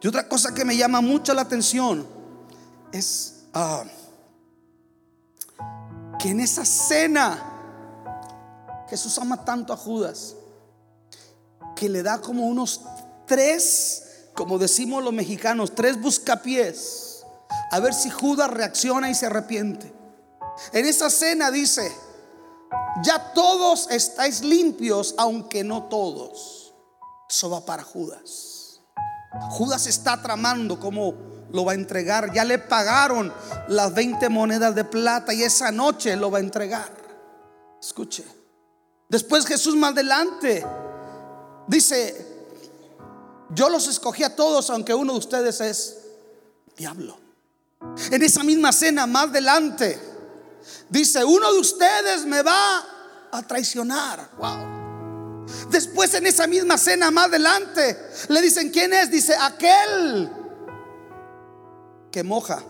Y 0.00 0.06
otra 0.06 0.28
cosa 0.28 0.54
que 0.54 0.64
me 0.64 0.76
llama 0.76 1.00
mucho 1.00 1.34
la 1.34 1.42
atención 1.42 2.06
es 2.92 3.44
ah, 3.54 3.84
que 6.18 6.30
en 6.30 6.40
esa 6.40 6.64
cena 6.64 7.52
Jesús 8.88 9.18
ama 9.18 9.44
tanto 9.44 9.72
a 9.72 9.76
Judas 9.76 10.36
que 11.74 11.88
le 11.88 12.02
da 12.02 12.20
como 12.20 12.46
unos 12.46 12.82
tres, 13.26 14.11
como 14.34 14.58
decimos 14.58 15.02
los 15.02 15.12
mexicanos, 15.12 15.74
tres 15.74 16.00
buscapiés, 16.00 17.24
a 17.70 17.80
ver 17.80 17.94
si 17.94 18.10
Judas 18.10 18.50
reacciona 18.50 19.10
y 19.10 19.14
se 19.14 19.26
arrepiente. 19.26 19.92
En 20.72 20.86
esa 20.86 21.10
cena 21.10 21.50
dice, 21.50 21.90
ya 23.02 23.32
todos 23.32 23.90
estáis 23.90 24.42
limpios, 24.42 25.14
aunque 25.18 25.64
no 25.64 25.84
todos. 25.84 26.74
Eso 27.28 27.50
va 27.50 27.64
para 27.64 27.82
Judas. 27.82 28.80
Judas 29.50 29.86
está 29.86 30.20
tramando 30.20 30.78
cómo 30.78 31.14
lo 31.50 31.64
va 31.64 31.72
a 31.72 31.74
entregar. 31.74 32.32
Ya 32.32 32.44
le 32.44 32.58
pagaron 32.58 33.32
las 33.68 33.94
20 33.94 34.28
monedas 34.28 34.74
de 34.74 34.84
plata 34.84 35.32
y 35.32 35.42
esa 35.42 35.70
noche 35.70 36.16
lo 36.16 36.30
va 36.30 36.38
a 36.38 36.42
entregar. 36.42 36.90
Escuche. 37.80 38.24
Después 39.08 39.46
Jesús 39.46 39.76
más 39.76 39.92
adelante 39.92 40.64
dice, 41.66 42.31
yo 43.54 43.68
los 43.68 43.86
escogí 43.88 44.22
a 44.24 44.34
todos, 44.34 44.70
aunque 44.70 44.94
uno 44.94 45.12
de 45.12 45.18
ustedes 45.18 45.60
es 45.60 45.98
diablo. 46.76 47.18
En 48.10 48.22
esa 48.22 48.42
misma 48.42 48.72
cena 48.72 49.06
más 49.06 49.24
adelante, 49.24 49.98
dice, 50.88 51.24
uno 51.24 51.52
de 51.52 51.58
ustedes 51.58 52.24
me 52.24 52.42
va 52.42 52.84
a 53.30 53.42
traicionar. 53.46 54.30
Wow. 54.38 55.46
Después 55.70 56.14
en 56.14 56.26
esa 56.26 56.46
misma 56.46 56.78
cena 56.78 57.10
más 57.10 57.26
adelante, 57.26 57.98
le 58.28 58.40
dicen, 58.40 58.70
¿quién 58.70 58.92
es? 58.92 59.10
Dice, 59.10 59.34
aquel 59.34 60.30
que 62.10 62.22
moja 62.22 62.62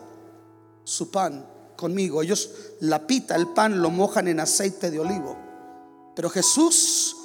su 0.84 1.10
pan 1.10 1.46
conmigo. 1.76 2.22
Ellos 2.22 2.50
la 2.80 3.06
pita, 3.06 3.36
el 3.36 3.48
pan, 3.48 3.80
lo 3.80 3.90
mojan 3.90 4.28
en 4.28 4.40
aceite 4.40 4.90
de 4.90 4.98
olivo. 4.98 5.36
Pero 6.16 6.30
Jesús 6.30 7.16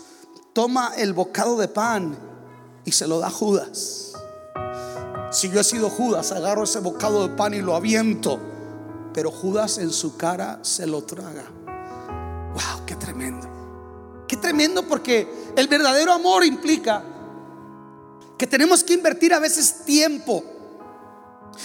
toma 0.53 0.93
el 0.97 1.13
bocado 1.13 1.57
de 1.57 1.67
pan 1.67 2.37
y 2.88 2.93
se 2.93 3.06
lo 3.06 3.19
da 3.19 3.30
Judas. 3.30 4.13
Si 5.30 5.50
yo 5.50 5.60
he 5.60 5.63
sido 5.65 5.89
Judas, 5.89 6.32
agarro 6.32 6.63
ese 6.63 6.80
bocado 6.80 7.28
de 7.28 7.36
pan 7.36 7.54
y 7.54 7.62
lo 7.62 7.76
aviento. 7.76 8.39
Pero 9.13 9.30
Judas 9.30 9.78
en 9.78 9.91
su 9.91 10.15
cara 10.15 10.60
se 10.62 10.88
lo 10.88 11.04
traga. 11.04 11.43
Wow, 11.65 12.86
qué 12.86 12.95
tremendo. 12.95 13.45
Qué 14.26 14.38
tremendo 14.38 14.88
porque 14.88 15.28
el 15.58 15.67
verdadero 15.67 16.13
amor 16.13 16.45
implica 16.45 17.04
que 18.38 18.47
tenemos 18.47 18.86
que 18.86 18.93
invertir 18.93 19.34
a 19.34 19.39
veces 19.39 19.84
tiempo 19.84 20.45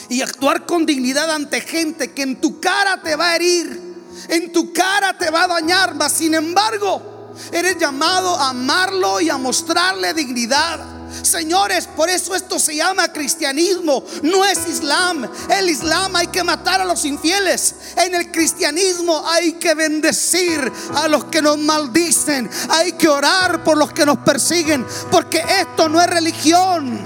y 0.09 0.23
actuar 0.23 0.67
con 0.67 0.85
dignidad 0.85 1.31
ante 1.31 1.61
gente 1.61 2.13
que 2.13 2.23
en 2.23 2.41
tu 2.41 2.59
cara 2.59 3.01
te 3.01 3.15
va 3.15 3.31
a 3.31 3.37
herir, 3.37 4.03
en 4.29 4.51
tu 4.51 4.73
cara 4.73 5.17
te 5.17 5.31
va 5.31 5.45
a 5.45 5.49
dañar, 5.49 5.95
mas 5.95 6.13
sin 6.15 6.35
embargo 6.35 7.13
Eres 7.51 7.79
llamado 7.79 8.37
a 8.37 8.51
amarlo 8.51 9.21
y 9.21 9.31
a 9.31 9.37
mostrarle 9.37 10.15
dignidad. 10.15 10.91
Señores, 11.22 11.87
por 11.87 12.09
eso 12.09 12.35
esto 12.35 12.59
se 12.59 12.77
llama 12.77 13.12
cristianismo, 13.12 14.05
no 14.22 14.44
es 14.44 14.66
islam. 14.68 15.29
El 15.51 15.68
islam 15.68 16.16
hay 16.16 16.29
que 16.29 16.42
matar 16.42 16.81
a 16.81 16.85
los 16.85 17.05
infieles. 17.05 17.75
En 17.96 18.14
el 18.14 18.31
cristianismo 18.31 19.22
hay 19.27 19.53
que 19.55 19.75
bendecir 19.75 20.72
a 20.94 21.09
los 21.09 21.25
que 21.27 21.42
nos 21.42 21.59
maldicen. 21.59 22.48
Hay 22.70 22.92
que 22.92 23.09
orar 23.09 23.62
por 23.62 23.77
los 23.77 23.92
que 23.92 24.07
nos 24.07 24.18
persiguen, 24.18 24.87
porque 25.11 25.42
esto 25.61 25.88
no 25.88 26.01
es 26.01 26.09
religión. 26.09 27.01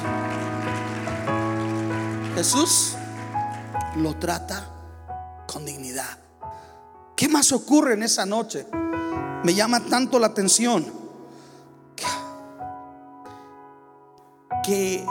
Jesús 2.35 2.93
lo 3.97 4.17
trata 4.17 4.69
con 5.47 5.65
dignidad. 5.65 6.19
¿Qué 7.17 7.29
más 7.29 7.51
ocurre 7.53 7.95
en 7.95 8.03
esa 8.03 8.27
noche? 8.27 8.67
me 9.47 9.55
llama 9.55 9.79
tanto 9.79 10.19
la 10.19 10.27
atención 10.27 10.85
que 14.67 15.07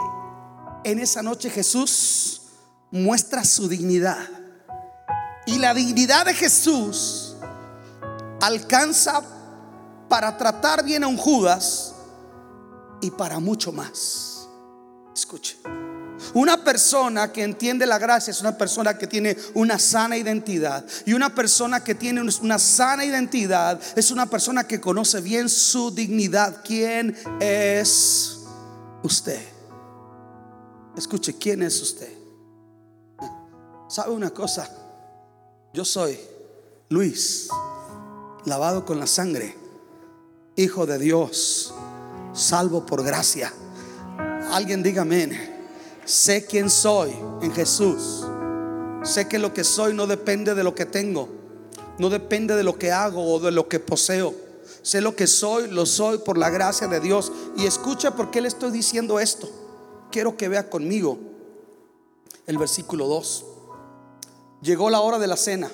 en 0.84 0.98
esa 0.98 1.22
noche 1.22 1.48
Jesús 1.48 2.42
muestra 2.90 3.42
su 3.42 3.68
dignidad. 3.68 4.18
Y 5.46 5.58
la 5.58 5.72
dignidad 5.72 6.26
de 6.26 6.34
Jesús 6.34 7.36
alcanza 8.42 9.22
para 10.08 10.36
tratar 10.36 10.84
bien 10.84 11.04
a 11.04 11.06
un 11.06 11.16
Judas 11.16 11.94
y 13.00 13.10
para 13.10 13.40
mucho 13.40 13.72
más. 13.72 14.46
Escuche. 15.14 15.56
Una 16.34 16.62
persona 16.62 17.32
que 17.32 17.42
entiende 17.42 17.86
la 17.86 17.98
gracia 17.98 18.30
es 18.30 18.40
una 18.40 18.58
persona 18.58 18.98
que 18.98 19.06
tiene 19.06 19.36
una 19.54 19.78
sana 19.78 20.18
identidad. 20.18 20.84
Y 21.06 21.14
una 21.14 21.34
persona 21.34 21.82
que 21.82 21.94
tiene 21.94 22.20
una 22.42 22.58
sana 22.58 23.04
identidad 23.04 23.80
es 23.96 24.10
una 24.10 24.26
persona 24.26 24.64
que 24.64 24.80
conoce 24.80 25.20
bien 25.20 25.48
su 25.48 25.90
dignidad. 25.90 26.62
¿Quién 26.64 27.16
es 27.40 28.35
usted? 29.06 29.40
Escuche, 30.96 31.36
¿quién 31.38 31.62
es 31.62 31.80
usted? 31.80 32.12
¿Sabe 33.88 34.12
una 34.12 34.30
cosa? 34.30 34.68
Yo 35.72 35.84
soy 35.84 36.18
Luis, 36.88 37.48
lavado 38.44 38.84
con 38.84 38.98
la 38.98 39.06
sangre, 39.06 39.56
hijo 40.56 40.86
de 40.86 40.98
Dios, 40.98 41.74
salvo 42.32 42.84
por 42.84 43.04
gracia. 43.04 43.52
Alguien 44.50 44.82
diga 44.82 45.02
amén. 45.02 45.54
Sé 46.04 46.46
quién 46.46 46.70
soy 46.70 47.10
en 47.42 47.52
Jesús. 47.52 48.24
Sé 49.02 49.28
que 49.28 49.38
lo 49.38 49.52
que 49.52 49.64
soy 49.64 49.92
no 49.92 50.06
depende 50.06 50.54
de 50.54 50.62
lo 50.62 50.74
que 50.74 50.86
tengo. 50.86 51.28
No 51.98 52.10
depende 52.10 52.54
de 52.54 52.62
lo 52.62 52.78
que 52.78 52.92
hago 52.92 53.34
o 53.34 53.40
de 53.40 53.50
lo 53.50 53.68
que 53.68 53.80
poseo. 53.80 54.45
Sé 54.86 55.00
lo 55.00 55.16
que 55.16 55.26
soy, 55.26 55.66
lo 55.66 55.84
soy 55.84 56.18
por 56.18 56.38
la 56.38 56.48
gracia 56.48 56.86
de 56.86 57.00
Dios. 57.00 57.32
Y 57.56 57.66
escucha 57.66 58.12
por 58.12 58.30
qué 58.30 58.40
le 58.40 58.46
estoy 58.46 58.70
diciendo 58.70 59.18
esto. 59.18 59.48
Quiero 60.12 60.36
que 60.36 60.48
vea 60.48 60.70
conmigo 60.70 61.18
el 62.46 62.56
versículo 62.56 63.08
2. 63.08 63.44
Llegó 64.62 64.88
la 64.88 65.00
hora 65.00 65.18
de 65.18 65.26
la 65.26 65.36
cena. 65.36 65.72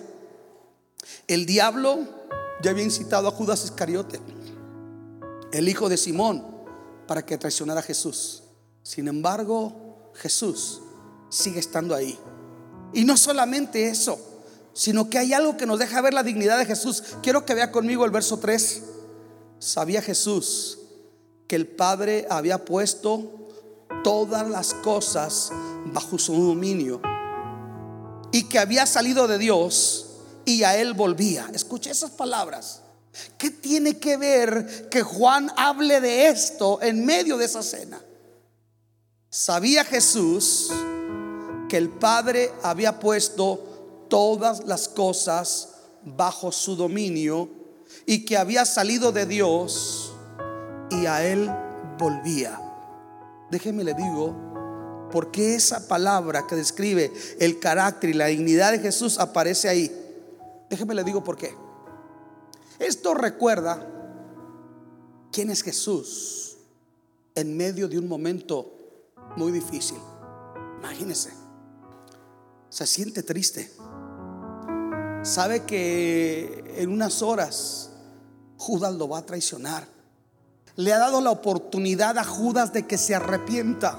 El 1.27 1.45
diablo 1.45 1.99
ya 2.63 2.71
había 2.71 2.85
incitado 2.85 3.29
a 3.29 3.33
Judas 3.33 3.65
Iscariote, 3.65 4.19
el 5.53 5.69
hijo 5.69 5.91
de 5.91 5.99
Simón, 5.99 6.47
para 7.07 7.27
que 7.27 7.37
traicionara 7.37 7.81
a 7.81 7.83
Jesús. 7.83 8.45
Sin 8.83 9.09
embargo, 9.09 10.11
Jesús 10.15 10.81
sigue 11.29 11.61
estando 11.61 11.95
ahí. 11.95 12.19
Y 12.95 13.05
no 13.05 13.19
solamente 13.19 13.91
eso, 13.91 14.19
sino 14.73 15.11
que 15.11 15.19
hay 15.19 15.35
algo 15.35 15.59
que 15.59 15.67
nos 15.67 15.79
deja 15.79 16.01
ver 16.01 16.15
la 16.15 16.23
dignidad 16.23 16.57
de 16.57 16.65
Jesús. 16.65 17.03
Quiero 17.23 17.45
que 17.45 17.53
vea 17.53 17.71
conmigo 17.71 18.07
el 18.07 18.11
verso 18.11 18.39
3. 18.39 18.85
Sabía 19.63 20.03
Jesús 20.03 20.77
que 21.47 21.55
el 21.55 21.69
Padre 21.69 22.27
había 22.29 22.65
puesto 22.65 23.31
todas 24.03 24.51
las 24.51 24.75
cosas 24.75 25.51
bajo 25.87 26.19
su 26.19 26.35
dominio 26.35 27.01
y 28.33 28.49
que 28.49 28.59
había 28.59 28.87
salido 28.87 29.29
de 29.29 29.39
Dios 29.39 30.07
y 30.45 30.65
a 30.65 30.77
él 30.79 30.95
volvía. 30.95 31.49
Escuche 31.55 31.93
esas 31.93 32.11
palabras. 32.11 32.81
¿Qué 33.39 33.51
tiene 33.51 33.99
que 33.99 34.17
ver 34.17 34.89
que 34.91 35.03
Juan 35.03 35.53
hable 35.57 36.01
de 36.01 36.27
esto 36.27 36.83
en 36.83 37.07
medio 37.07 37.37
de 37.37 37.45
esa 37.45 37.63
cena? 37.63 38.03
Sabía 39.31 39.85
Jesús 39.85 40.71
que 41.69 41.77
el 41.77 41.89
Padre 41.89 42.51
había 42.65 42.99
puesto 42.99 44.07
todas 44.11 44.65
las 44.65 44.89
cosas 44.89 45.69
bajo 46.03 46.51
su 46.51 46.75
dominio 46.75 47.62
y 48.07 48.25
que 48.25 48.37
había 48.37 48.65
salido 48.65 49.13
de 49.13 49.27
Dios 49.27 50.15
y 50.91 51.07
a 51.07 51.25
Él 51.25 51.51
volvía. 51.99 52.59
Déjeme 53.51 53.85
le 53.85 53.95
digo, 53.95 55.09
porque 55.13 55.55
esa 55.55 55.87
palabra 55.87 56.47
que 56.47 56.57
describe 56.57 57.13
el 57.39 57.59
carácter 57.59 58.11
y 58.11 58.15
la 58.15 58.27
dignidad 58.27 58.73
de 58.73 58.79
Jesús 58.79 59.19
aparece 59.19 59.69
ahí. 59.69 59.91
Déjeme 60.71 60.95
le 60.95 61.05
digo 61.05 61.23
por 61.23 61.37
qué. 61.37 61.55
Esto 62.79 63.15
recuerda 63.15 63.87
quién 65.31 65.51
es 65.51 65.63
Jesús 65.63 66.57
en 67.35 67.57
medio 67.57 67.89
de 67.89 67.99
un 67.99 68.09
momento 68.09 68.73
muy 69.37 69.53
difícil. 69.53 69.99
Imagínese. 70.79 71.31
Se 72.69 72.87
siente 72.87 73.23
triste. 73.23 73.71
Sabe 75.23 75.63
que 75.65 76.75
en 76.79 76.91
unas 76.91 77.23
horas 77.23 77.91
Judas 78.57 78.95
lo 78.95 79.09
va 79.09 79.19
a 79.19 79.27
traicionar. 79.27 79.87
le 80.75 80.93
ha 80.93 80.99
dado 80.99 81.21
la 81.21 81.31
oportunidad 81.31 82.17
a 82.19 82.25
Judas 82.25 82.73
de 82.73 82.87
que 82.87 82.99
se 82.99 83.15
arrepienta. 83.15 83.99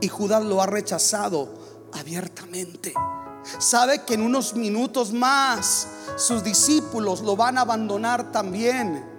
Y 0.00 0.08
Judas 0.08 0.42
lo 0.42 0.62
ha 0.62 0.66
rechazado 0.66 1.48
abiertamente. 1.92 2.94
Sabe 3.58 4.04
que 4.04 4.14
en 4.14 4.22
unos 4.22 4.54
minutos 4.54 5.12
más 5.12 5.86
sus 6.16 6.42
discípulos 6.42 7.20
lo 7.20 7.36
van 7.36 7.58
a 7.58 7.62
abandonar 7.62 8.32
también. 8.32 9.09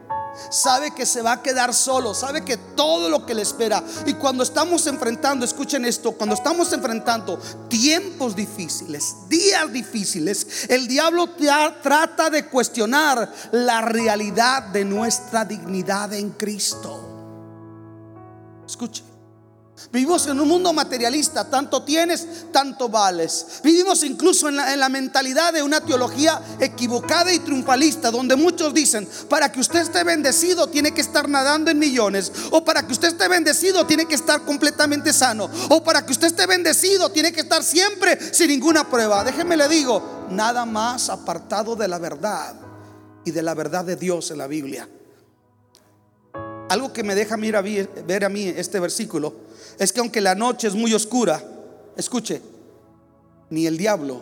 Sabe 0.50 0.91
que 0.91 1.06
se 1.06 1.22
va 1.22 1.34
a 1.34 1.41
quedar 1.41 1.74
solo, 1.74 2.13
sabe 2.13 2.44
que 2.44 2.58
todo 2.58 3.10
lo 3.10 3.26
que 3.26 3.34
le 3.34 3.41
espera. 3.41 3.84
Y 4.06 4.13
cuando 4.13 4.44
estamos 4.44 4.88
enfrentando, 4.88 5.46
escuchen 5.46 5.86
esto, 5.86 6.13
cuando 6.13 6.36
estamos 6.36 6.72
enfrentando 6.74 7.38
tiempos 7.67 8.36
difíciles, 8.36 9.15
días 9.28 9.72
difíciles, 9.72 10.70
el 10.70 10.88
diablo 10.88 11.30
trata 11.82 12.30
de 12.30 12.48
cuestionar 12.48 13.32
la 13.52 13.82
realidad 13.82 14.63
de 14.63 14.86
nuestra 14.86 15.46
dignidad 15.46 16.13
en 16.13 16.32
Cristo. 16.32 17.00
Escuche. 18.65 19.11
Vivimos 19.91 20.26
en 20.28 20.39
un 20.39 20.48
mundo 20.48 20.72
materialista, 20.74 21.50
tanto 21.50 21.84
tienes, 21.84 22.52
tanto 22.52 22.88
vales. 22.88 23.62
Vivimos 23.63 24.04
incluso 24.04 24.48
en 24.48 24.56
la, 24.56 24.89
mentalidad 24.89 25.54
de 25.54 25.63
una 25.63 25.82
teología 25.82 26.41
equivocada 26.60 27.32
y 27.32 27.39
triunfalista, 27.39 28.12
donde 28.12 28.36
muchos 28.36 28.74
dicen, 28.74 29.08
para 29.30 29.52
que 29.52 29.60
usted 29.60 29.82
esté 29.82 30.04
bendecido 30.04 30.67
tiene 30.67 30.94
que 30.94 31.02
estar 31.02 31.28
nadando 31.28 31.72
en 31.72 31.80
millones, 31.80 32.32
o 32.52 32.63
para 32.63 32.86
que 32.86 32.94
usted 32.94 33.10
esté 33.10 33.28
bendecido 33.28 33.86
tiene 33.86 34.06
que 34.06 34.15
estar 34.15 34.41
completamente 34.44 35.13
sano, 35.13 35.50
o 35.70 35.84
para 35.84 36.06
que 36.06 36.12
usted 36.12 36.28
esté 36.28 36.46
bendecido 36.46 37.12
tiene 37.12 37.32
que 37.32 37.41
estar 37.41 37.63
siempre 37.63 38.17
sin 38.34 38.48
ninguna 38.48 38.89
prueba. 38.89 39.24
Déjeme 39.24 39.58
le 39.58 39.67
digo, 39.67 40.28
nada 40.30 40.65
más 40.65 41.10
apartado 41.10 41.76
de 41.76 41.88
la 41.88 42.00
verdad 42.00 42.56
y 43.26 43.32
de 43.32 43.41
la 43.41 43.54
verdad 43.54 43.86
de 43.86 43.96
Dios 43.96 44.32
en 44.32 44.38
la 44.38 44.48
Biblia. 44.48 44.88
Algo 46.72 46.94
que 46.94 47.04
me 47.04 47.16
deja 47.16 47.36
ver 47.36 48.24
a 48.24 48.30
mí 48.30 48.48
este 48.48 48.80
versículo 48.80 49.34
es 49.78 49.92
que 49.92 50.00
aunque 50.00 50.22
la 50.22 50.36
noche 50.36 50.70
es 50.70 50.74
muy 50.74 50.94
oscura, 50.94 51.44
escuche, 51.98 52.42
ni 53.50 53.68
el 53.68 53.78
diablo 53.78 54.22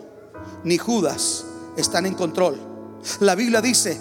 ni 0.64 0.80
Judas 0.80 1.46
están 1.78 2.08
en 2.08 2.16
control. 2.16 2.60
La 3.20 3.36
Biblia 3.36 3.62
dice, 3.62 4.00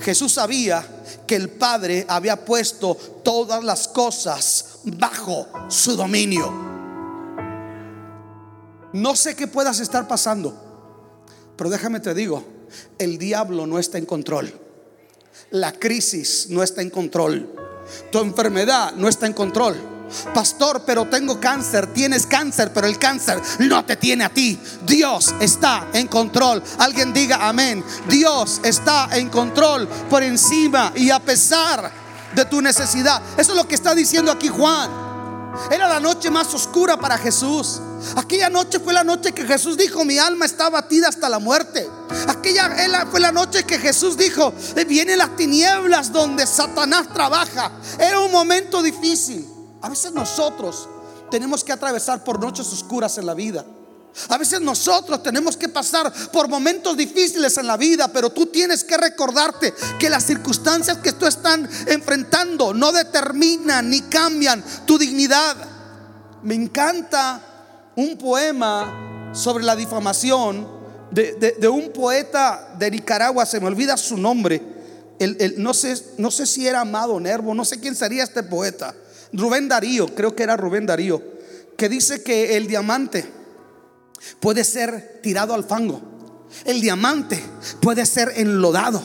Jesús 0.00 0.32
sabía 0.32 0.84
que 1.24 1.36
el 1.36 1.50
Padre 1.50 2.04
había 2.08 2.44
puesto 2.44 2.96
todas 3.22 3.62
las 3.62 3.86
cosas 3.86 4.80
bajo 4.82 5.46
su 5.68 5.94
dominio. 5.94 6.52
No 8.92 9.14
sé 9.14 9.36
qué 9.36 9.46
puedas 9.46 9.78
estar 9.78 10.08
pasando, 10.08 10.52
pero 11.54 11.70
déjame 11.70 12.00
te 12.00 12.12
digo, 12.12 12.42
el 12.98 13.18
diablo 13.18 13.68
no 13.68 13.78
está 13.78 13.98
en 13.98 14.06
control. 14.06 14.52
La 15.52 15.72
crisis 15.72 16.48
no 16.50 16.64
está 16.64 16.82
en 16.82 16.90
control. 16.90 17.57
Tu 18.10 18.18
enfermedad 18.18 18.92
no 18.94 19.08
está 19.08 19.26
en 19.26 19.32
control. 19.32 19.76
Pastor, 20.34 20.82
pero 20.86 21.06
tengo 21.06 21.38
cáncer. 21.38 21.88
Tienes 21.88 22.26
cáncer, 22.26 22.72
pero 22.72 22.86
el 22.86 22.98
cáncer 22.98 23.40
no 23.60 23.84
te 23.84 23.96
tiene 23.96 24.24
a 24.24 24.28
ti. 24.30 24.58
Dios 24.86 25.34
está 25.40 25.88
en 25.92 26.06
control. 26.06 26.62
Alguien 26.78 27.12
diga 27.12 27.48
amén. 27.48 27.84
Dios 28.08 28.60
está 28.62 29.08
en 29.12 29.28
control 29.28 29.86
por 30.08 30.22
encima 30.22 30.92
y 30.94 31.10
a 31.10 31.18
pesar 31.18 31.90
de 32.34 32.44
tu 32.44 32.60
necesidad. 32.60 33.20
Eso 33.36 33.52
es 33.52 33.56
lo 33.56 33.66
que 33.66 33.74
está 33.74 33.94
diciendo 33.94 34.32
aquí 34.32 34.48
Juan. 34.48 35.07
Era 35.70 35.88
la 35.88 36.00
noche 36.00 36.30
más 36.30 36.52
oscura 36.54 36.96
para 36.96 37.18
Jesús. 37.18 37.80
Aquella 38.16 38.48
noche 38.48 38.78
fue 38.78 38.92
la 38.92 39.04
noche 39.04 39.32
que 39.32 39.46
Jesús 39.46 39.76
dijo, 39.76 40.04
mi 40.04 40.18
alma 40.18 40.46
está 40.46 40.70
batida 40.70 41.08
hasta 41.08 41.28
la 41.28 41.38
muerte. 41.38 41.88
Aquella 42.28 43.06
fue 43.10 43.20
la 43.20 43.32
noche 43.32 43.64
que 43.64 43.78
Jesús 43.78 44.16
dijo, 44.16 44.52
eh, 44.76 44.84
vienen 44.84 45.18
las 45.18 45.36
tinieblas 45.36 46.12
donde 46.12 46.46
Satanás 46.46 47.08
trabaja. 47.12 47.72
Era 47.98 48.20
un 48.20 48.32
momento 48.32 48.82
difícil. 48.82 49.46
A 49.82 49.88
veces 49.88 50.12
nosotros 50.12 50.88
tenemos 51.30 51.62
que 51.64 51.72
atravesar 51.72 52.24
por 52.24 52.40
noches 52.40 52.66
oscuras 52.72 53.18
en 53.18 53.26
la 53.26 53.34
vida. 53.34 53.64
A 54.28 54.38
veces 54.38 54.60
nosotros 54.60 55.22
tenemos 55.22 55.56
que 55.56 55.68
pasar 55.68 56.12
por 56.32 56.48
momentos 56.48 56.96
difíciles 56.96 57.56
en 57.56 57.66
la 57.66 57.76
vida, 57.76 58.08
pero 58.08 58.30
tú 58.30 58.46
tienes 58.46 58.84
que 58.84 58.96
recordarte 58.96 59.72
que 59.98 60.10
las 60.10 60.24
circunstancias 60.24 60.98
que 60.98 61.12
tú 61.12 61.26
están 61.26 61.68
enfrentando 61.86 62.74
no 62.74 62.92
determinan 62.92 63.88
ni 63.88 64.02
cambian 64.02 64.62
tu 64.86 64.98
dignidad. 64.98 65.56
Me 66.42 66.54
encanta 66.54 67.40
un 67.96 68.16
poema 68.16 69.30
sobre 69.32 69.64
la 69.64 69.76
difamación 69.76 70.78
de, 71.10 71.68
un 71.68 71.92
poeta 71.92 72.74
de 72.78 72.90
Nicaragua, 72.90 73.46
se 73.46 73.60
me 73.60 73.66
olvida 73.66 73.96
su 73.96 74.16
nombre. 74.16 74.60
no, 75.56 75.74
sé, 75.74 75.96
no 76.18 76.30
sé 76.30 76.46
si 76.46 76.66
era 76.66 76.80
Amado 76.80 77.18
Nervo, 77.20 77.54
no 77.54 77.64
sé 77.64 77.80
quién 77.80 77.94
sería 77.94 78.24
este 78.24 78.42
poeta. 78.42 78.94
Rubén 79.32 79.68
Darío, 79.68 80.14
creo 80.14 80.34
que 80.34 80.42
era 80.42 80.56
Rubén 80.56 80.86
Darío, 80.86 81.22
que 81.76 81.88
dice 81.88 82.22
que 82.22 82.56
el 82.56 82.66
diamante 82.66 83.37
puede 84.40 84.64
ser 84.64 85.20
tirado 85.22 85.54
al 85.54 85.64
fango. 85.64 86.00
El 86.64 86.80
diamante 86.80 87.42
puede 87.80 88.06
ser 88.06 88.32
enlodado. 88.36 89.02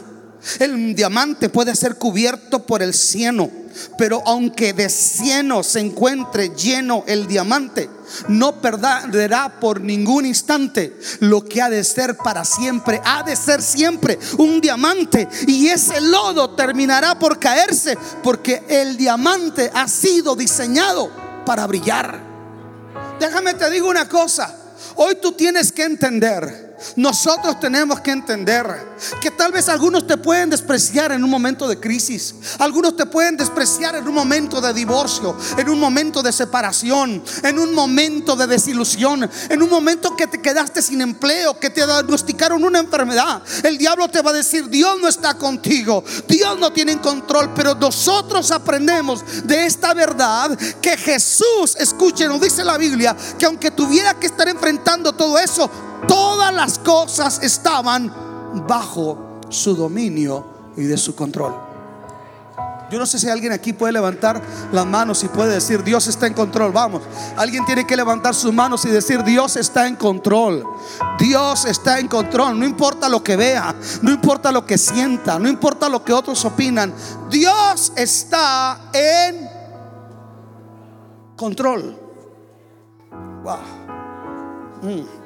El 0.59 0.93
diamante 0.93 1.49
puede 1.49 1.75
ser 1.75 1.95
cubierto 1.95 2.65
por 2.65 2.81
el 2.81 2.93
cieno. 2.93 3.49
Pero 3.97 4.21
aunque 4.25 4.73
de 4.73 4.87
cieno 4.89 5.63
se 5.63 5.79
encuentre 5.79 6.49
lleno 6.49 7.03
el 7.07 7.27
diamante, 7.27 7.89
no 8.27 8.61
perderá 8.61 9.59
por 9.59 9.81
ningún 9.81 10.25
instante 10.25 10.95
lo 11.21 11.43
que 11.43 11.61
ha 11.61 11.69
de 11.69 11.83
ser 11.83 12.17
para 12.17 12.45
siempre. 12.45 13.01
Ha 13.03 13.23
de 13.23 13.35
ser 13.35 13.61
siempre 13.61 14.19
un 14.37 14.61
diamante. 14.61 15.27
Y 15.47 15.67
ese 15.67 16.01
lodo 16.01 16.51
terminará 16.51 17.17
por 17.17 17.39
caerse 17.39 17.97
porque 18.21 18.63
el 18.67 18.95
diamante 18.97 19.71
ha 19.73 19.87
sido 19.87 20.35
diseñado 20.35 21.09
para 21.45 21.65
brillar. 21.65 22.21
Déjame 23.19 23.53
te 23.55 23.69
digo 23.69 23.89
una 23.89 24.07
cosa. 24.07 24.62
Hoy 24.95 25.15
tú 25.21 25.31
tienes 25.31 25.71
que 25.71 25.83
entender 25.83 26.62
nosotros 26.95 27.59
tenemos 27.59 27.99
que 28.01 28.11
entender 28.11 28.95
que 29.21 29.31
tal 29.31 29.51
vez 29.51 29.69
algunos 29.69 30.07
te 30.07 30.17
pueden 30.17 30.49
despreciar 30.49 31.11
en 31.11 31.23
un 31.23 31.29
momento 31.29 31.67
de 31.67 31.79
crisis, 31.79 32.35
algunos 32.59 32.95
te 32.95 33.05
pueden 33.05 33.37
despreciar 33.37 33.95
en 33.95 34.07
un 34.07 34.13
momento 34.13 34.61
de 34.61 34.73
divorcio, 34.73 35.35
en 35.57 35.69
un 35.69 35.79
momento 35.79 36.21
de 36.21 36.31
separación, 36.31 37.23
en 37.43 37.59
un 37.59 37.73
momento 37.73 38.35
de 38.35 38.47
desilusión, 38.47 39.29
en 39.49 39.61
un 39.61 39.69
momento 39.69 40.15
que 40.15 40.27
te 40.27 40.41
quedaste 40.41 40.81
sin 40.81 41.01
empleo, 41.01 41.59
que 41.59 41.69
te 41.69 41.85
diagnosticaron 41.85 42.63
una 42.63 42.79
enfermedad. 42.79 43.41
El 43.63 43.77
diablo 43.77 44.07
te 44.07 44.21
va 44.21 44.31
a 44.31 44.33
decir, 44.33 44.69
Dios 44.69 44.99
no 45.01 45.07
está 45.07 45.35
contigo, 45.35 46.03
Dios 46.27 46.59
no 46.59 46.71
tiene 46.71 46.99
control, 46.99 47.51
pero 47.53 47.75
nosotros 47.75 48.51
aprendemos 48.51 49.23
de 49.43 49.65
esta 49.65 49.93
verdad 49.93 50.57
que 50.81 50.97
Jesús, 50.97 51.75
escuchen, 51.77 52.29
nos 52.29 52.41
dice 52.41 52.63
la 52.63 52.77
Biblia, 52.77 53.15
que 53.37 53.45
aunque 53.45 53.71
tuviera 53.71 54.13
que 54.15 54.27
estar 54.27 54.47
enfrentando 54.47 55.13
todo 55.13 55.37
eso, 55.39 55.69
todas 56.07 56.53
las 56.53 56.72
cosas 56.79 57.41
estaban 57.43 58.13
bajo 58.67 59.39
su 59.49 59.75
dominio 59.75 60.45
y 60.75 60.83
de 60.83 60.97
su 60.97 61.15
control. 61.15 61.73
Yo 62.93 62.99
no 62.99 63.07
sé 63.07 63.17
si 63.17 63.27
alguien 63.27 63.51
aquí 63.51 63.73
puede 63.73 63.91
levantar 63.91 64.39
las 64.71 64.85
manos 64.85 65.23
y 65.23 65.27
puede 65.27 65.53
decir, 65.53 65.83
Dios 65.83 66.05
está 66.07 66.27
en 66.27 66.35
control. 66.35 66.71
Vamos, 66.71 67.01
alguien 67.35 67.65
tiene 67.65 67.87
que 67.87 67.95
levantar 67.95 68.35
sus 68.35 68.53
manos 68.53 68.85
y 68.85 68.89
decir, 68.89 69.23
Dios 69.23 69.55
está 69.55 69.87
en 69.87 69.95
control. 69.95 70.63
Dios 71.17 71.65
está 71.65 71.99
en 71.99 72.07
control. 72.07 72.59
No 72.59 72.67
importa 72.67 73.09
lo 73.09 73.23
que 73.23 73.35
vea, 73.35 73.75
no 74.03 74.11
importa 74.11 74.51
lo 74.51 74.63
que 74.67 74.77
sienta, 74.77 75.39
no 75.39 75.49
importa 75.49 75.89
lo 75.89 76.03
que 76.03 76.13
otros 76.13 76.45
opinan. 76.45 76.93
Dios 77.31 77.93
está 77.95 78.91
en 78.93 79.49
control. 81.35 81.97
Wow. 83.43 83.57
Mm. 84.83 85.22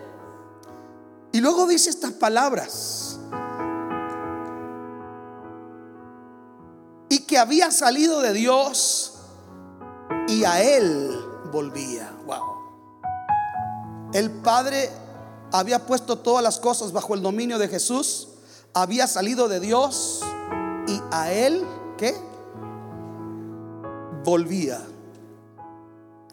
Y 1.37 1.39
luego 1.39 1.67
dice 1.67 1.91
estas 1.91 2.13
palabras. 2.13 3.19
Y 7.09 7.19
que 7.27 7.37
había 7.37 7.69
salido 7.69 8.21
de 8.21 8.33
Dios 8.33 9.19
y 10.27 10.45
a 10.45 10.63
Él 10.63 11.15
volvía. 11.51 12.11
Wow. 12.25 12.41
El 14.15 14.31
Padre 14.31 14.89
había 15.51 15.85
puesto 15.85 16.17
todas 16.17 16.43
las 16.43 16.59
cosas 16.59 16.91
bajo 16.91 17.13
el 17.13 17.21
dominio 17.21 17.59
de 17.59 17.67
Jesús. 17.67 18.29
Había 18.73 19.05
salido 19.05 19.47
de 19.47 19.59
Dios 19.59 20.21
y 20.87 20.99
a 21.11 21.31
Él, 21.31 21.63
¿qué? 21.99 22.15
Volvía. 24.23 24.81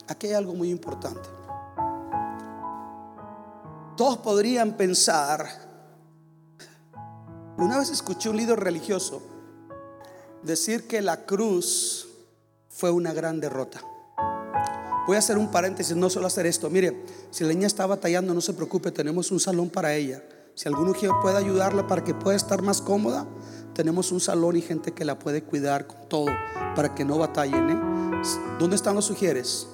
Aquí 0.09 0.29
hay 0.29 0.33
algo 0.33 0.55
muy 0.55 0.71
importante. 0.71 1.44
Todos 3.97 4.19
podrían 4.19 4.77
pensar, 4.77 5.47
una 7.57 7.79
vez 7.79 7.91
escuché 7.91 8.29
un 8.29 8.37
líder 8.37 8.59
religioso 8.59 9.23
decir 10.43 10.89
que 10.89 11.01
la 11.01 11.25
cruz 11.25 12.09
fue 12.69 12.91
una 12.91 13.13
gran 13.13 13.41
derrota. 13.41 13.81
Voy 15.07 15.15
a 15.15 15.21
hacer 15.21 15.39
un 15.39 15.51
paréntesis, 15.51 15.95
no 15.95 16.11
solo 16.11 16.27
hacer 16.27 16.45
esto. 16.47 16.71
Mire, 16.71 17.05
si 17.31 17.45
la 17.45 17.51
niña 17.51 17.69
está 17.69 17.87
batallando, 17.87 18.35
no 18.35 18.41
se 18.41 18.55
preocupe, 18.55 18.91
tenemos 18.91 19.31
un 19.31 19.39
salón 19.39 19.71
para 19.71 19.95
ella. 19.95 20.25
Si 20.55 20.69
alguno 20.69 20.93
puede 21.23 21.37
ayudarla 21.37 21.87
para 21.87 22.03
que 22.03 22.15
pueda 22.15 22.37
estar 22.37 22.63
más 22.63 22.81
cómoda, 22.81 23.27
tenemos 23.75 24.11
un 24.11 24.21
salón 24.21 24.57
y 24.57 24.63
gente 24.63 24.93
que 24.93 25.05
la 25.05 25.19
puede 25.19 25.43
cuidar 25.43 25.87
con 25.87 26.09
todo 26.09 26.27
para 26.75 26.95
que 26.95 27.05
no 27.05 27.19
batallen. 27.19 27.71
¿eh? 27.71 28.23
¿Dónde 28.59 28.77
están 28.77 28.95
los 28.95 29.05
sugieres? 29.05 29.69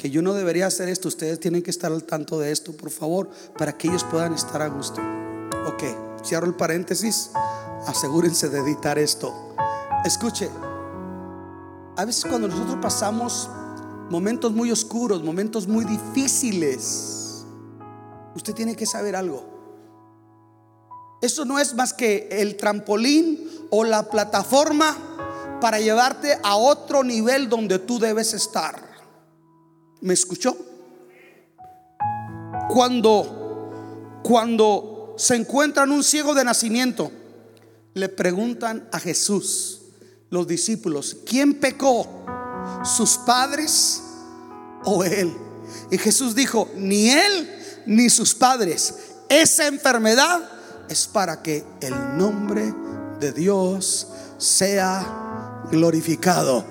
Que 0.00 0.08
yo 0.08 0.22
no 0.22 0.32
debería 0.32 0.66
hacer 0.66 0.88
esto. 0.88 1.08
Ustedes 1.08 1.38
tienen 1.40 1.62
que 1.62 1.70
estar 1.70 1.92
al 1.92 2.04
tanto 2.04 2.38
de 2.38 2.52
esto, 2.52 2.72
por 2.72 2.88
favor, 2.88 3.28
para 3.58 3.76
que 3.76 3.88
ellos 3.88 4.02
puedan 4.02 4.32
estar 4.32 4.62
a 4.62 4.68
gusto. 4.68 5.02
Ok, 5.66 6.24
cierro 6.24 6.46
el 6.46 6.54
paréntesis. 6.54 7.32
Asegúrense 7.86 8.48
de 8.48 8.60
editar 8.60 8.98
esto. 8.98 9.54
Escuche, 10.02 10.48
a 11.98 12.04
veces 12.06 12.24
cuando 12.24 12.48
nosotros 12.48 12.78
pasamos 12.80 13.50
momentos 14.08 14.52
muy 14.52 14.72
oscuros, 14.72 15.22
momentos 15.22 15.68
muy 15.68 15.84
difíciles, 15.84 17.44
usted 18.34 18.54
tiene 18.54 18.74
que 18.74 18.86
saber 18.86 19.14
algo. 19.14 19.44
Eso 21.20 21.44
no 21.44 21.58
es 21.58 21.74
más 21.74 21.92
que 21.92 22.26
el 22.30 22.56
trampolín 22.56 23.50
o 23.68 23.84
la 23.84 24.08
plataforma 24.08 24.96
para 25.60 25.78
llevarte 25.78 26.38
a 26.42 26.56
otro 26.56 27.04
nivel 27.04 27.50
donde 27.50 27.78
tú 27.78 27.98
debes 27.98 28.32
estar. 28.32 28.89
¿Me 30.00 30.14
escuchó? 30.14 30.56
Cuando 32.68 33.40
cuando 34.22 35.14
se 35.18 35.34
encuentran 35.34 35.90
un 35.90 36.04
ciego 36.04 36.34
de 36.34 36.44
nacimiento, 36.44 37.10
le 37.94 38.08
preguntan 38.08 38.88
a 38.92 39.00
Jesús, 39.00 39.80
los 40.30 40.46
discípulos, 40.46 41.16
¿quién 41.26 41.54
pecó? 41.54 42.06
¿Sus 42.84 43.18
padres 43.18 44.02
o 44.84 45.02
él? 45.02 45.34
Y 45.90 45.98
Jesús 45.98 46.34
dijo, 46.34 46.70
ni 46.76 47.10
él 47.10 47.82
ni 47.86 48.08
sus 48.08 48.34
padres. 48.34 48.94
Esa 49.28 49.66
enfermedad 49.66 50.40
es 50.88 51.06
para 51.06 51.42
que 51.42 51.64
el 51.80 52.16
nombre 52.16 52.72
de 53.18 53.32
Dios 53.32 54.08
sea 54.38 55.64
glorificado. 55.70 56.64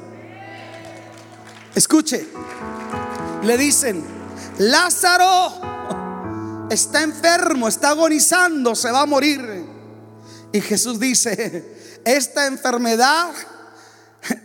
Escuche, 1.76 2.26
le 3.44 3.58
dicen, 3.58 4.04
Lázaro 4.58 6.68
está 6.70 7.02
enfermo, 7.02 7.68
está 7.68 7.90
agonizando, 7.90 8.76
se 8.76 8.92
va 8.92 9.02
a 9.02 9.06
morir. 9.06 9.66
Y 10.52 10.62
Jesús 10.62 11.00
dice, 11.00 12.02
esta 12.06 12.48
enfermedad 12.48 13.32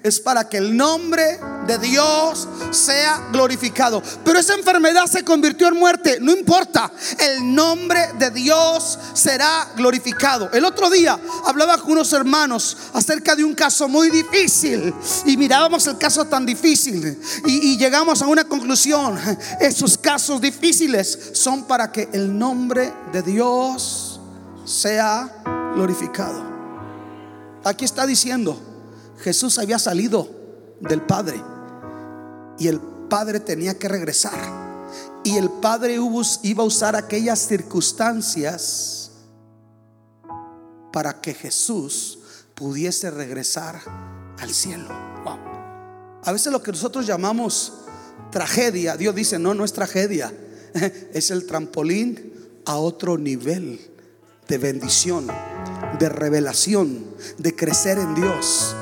es 0.03 0.21
para 0.21 0.49
que 0.49 0.59
el 0.59 0.77
nombre 0.77 1.39
de 1.67 1.79
Dios 1.79 2.49
sea 2.71 3.29
glorificado. 3.33 4.03
Pero 4.25 4.39
esa 4.39 4.55
enfermedad 4.55 5.07
se 5.07 5.25
convirtió 5.25 5.69
en 5.69 5.77
muerte. 5.79 6.19
No 6.21 6.33
importa, 6.33 6.93
el 7.19 7.55
nombre 7.55 8.13
de 8.19 8.31
Dios 8.31 8.99
será 9.15 9.73
glorificado. 9.77 10.51
El 10.53 10.65
otro 10.65 10.91
día 10.91 11.19
hablaba 11.47 11.79
con 11.79 11.93
unos 11.93 12.13
hermanos 12.13 12.77
acerca 12.93 13.35
de 13.35 13.45
un 13.45 13.55
caso 13.55 13.89
muy 13.89 14.11
difícil 14.11 14.95
y 15.25 15.37
mirábamos 15.37 15.87
el 15.87 15.99
caso 15.99 16.25
tan 16.27 16.45
difícil 16.47 17.19
y, 17.47 17.75
llegamos 17.79 18.23
a 18.23 18.27
una 18.27 18.45
conclusión. 18.45 19.19
Esos 19.61 19.99
casos 19.99 20.41
difíciles 20.41 21.31
son 21.35 21.65
para 21.65 21.91
que 21.91 22.09
el 22.13 22.39
nombre 22.39 22.93
de 23.13 23.23
Dios 23.23 24.21
sea 24.65 25.31
glorificado. 25.75 26.43
Aquí 27.65 27.85
está 27.85 28.07
diciendo, 28.07 28.74
Jesús 29.25 29.59
había 29.59 29.79
salido 29.79 30.29
del 30.81 31.01
Padre 31.01 31.43
y 32.59 32.69
el 32.69 32.79
Padre 33.09 33.41
tenía 33.41 33.79
que 33.79 33.89
regresar. 33.89 34.39
Y 35.25 35.39
el 35.39 35.49
Padre 35.49 35.99
iba 36.43 36.63
a 36.63 36.67
usar 36.67 36.95
aquellas 36.95 37.39
circunstancias 37.39 39.13
para 40.93 41.23
que 41.23 41.33
Jesús 41.33 42.19
pudiese 42.55 43.11
regresar 43.11 43.81
al 44.39 44.51
cielo. 44.53 44.91
A 46.23 46.31
veces 46.31 46.53
lo 46.53 46.63
que 46.63 46.73
nosotros 46.73 47.07
llamamos 47.07 47.73
tragedia, 48.31 48.95
Dios 48.99 49.15
dice, 49.15 49.39
no, 49.39 49.55
no 49.55 49.65
es 49.65 49.73
tragedia, 49.73 50.33
es 51.15 51.31
el 51.31 51.47
trampolín 51.47 52.61
a 52.67 52.77
otro 52.77 53.17
nivel 53.17 53.81
de 54.49 54.59
bendición, 54.59 55.29
de 55.99 56.09
revelación, 56.11 57.07
de 57.39 57.57
crecer 57.57 57.99
en 57.99 58.15
Dios. 58.15 58.75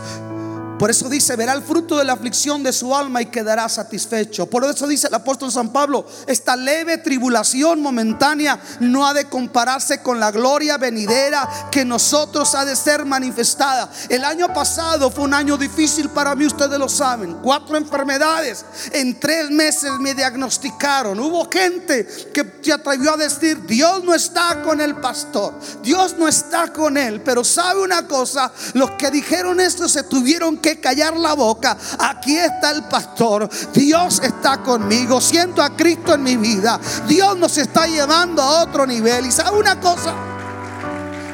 Por 0.83 0.91
eso 0.91 1.09
dice, 1.09 1.37
verá 1.37 1.53
el 1.53 1.62
fruto 1.62 1.97
de 1.97 2.03
la 2.03 2.14
aflicción 2.14 2.61
de 2.64 2.72
su 2.72 2.93
alma 2.93 3.22
y 3.22 3.26
quedará 3.26 3.68
satisfecho. 3.68 4.47
Por 4.47 4.64
eso 4.64 4.89
dice 4.89 5.07
el 5.07 5.14
apóstol 5.14 5.53
San 5.53 5.72
Pablo, 5.72 6.05
esta 6.26 6.57
leve 6.57 6.99
tribulación 6.99 7.80
momentánea 7.80 8.61
no 8.80 9.07
ha 9.07 9.14
de 9.14 9.26
compararse 9.26 10.03
con 10.03 10.18
la 10.18 10.33
gloria 10.33 10.78
venidera 10.78 11.49
que 11.70 11.85
nosotros 11.85 12.53
ha 12.57 12.64
de 12.64 12.74
ser 12.74 13.05
manifestada. 13.05 13.93
El 14.09 14.24
año 14.24 14.53
pasado 14.53 15.09
fue 15.09 15.22
un 15.22 15.35
año 15.35 15.57
difícil 15.57 16.09
para 16.09 16.35
mí, 16.35 16.47
ustedes 16.47 16.76
lo 16.80 16.89
saben. 16.89 17.35
Cuatro 17.35 17.76
enfermedades. 17.76 18.64
En 18.91 19.20
tres 19.20 19.53
meses 19.53 19.93
me 20.01 20.14
diagnosticaron. 20.14 21.20
Hubo 21.20 21.49
gente 21.49 22.09
que 22.35 22.59
se 22.61 22.72
atrevió 22.72 23.14
a 23.14 23.18
decir, 23.18 23.64
Dios 23.66 24.03
no 24.03 24.16
está 24.16 24.61
con 24.62 24.80
el 24.80 24.97
pastor. 24.97 25.55
Dios 25.80 26.16
no 26.18 26.26
está 26.26 26.72
con 26.72 26.97
él. 26.97 27.20
Pero 27.20 27.45
sabe 27.45 27.83
una 27.83 28.09
cosa, 28.09 28.51
los 28.74 28.91
que 28.93 29.12
dijeron 29.12 29.61
esto 29.61 29.89
se 29.89 30.03
tuvieron 30.03 30.59
que 30.59 30.72
callar 30.81 31.16
la 31.16 31.35
boca. 31.35 31.77
Aquí 31.99 32.37
está 32.37 32.70
el 32.70 32.85
pastor. 32.85 33.49
Dios 33.73 34.20
está 34.23 34.62
conmigo. 34.62 35.20
Siento 35.20 35.62
a 35.62 35.70
Cristo 35.77 36.14
en 36.14 36.23
mi 36.23 36.37
vida. 36.37 36.81
Dios 37.07 37.37
nos 37.37 37.59
está 37.59 37.87
llevando 37.87 38.43
a 38.43 38.62
otro 38.62 38.87
nivel. 38.87 39.27
Y 39.27 39.33
sabe 39.33 39.59
una 39.59 39.81
cosa, 39.81 40.14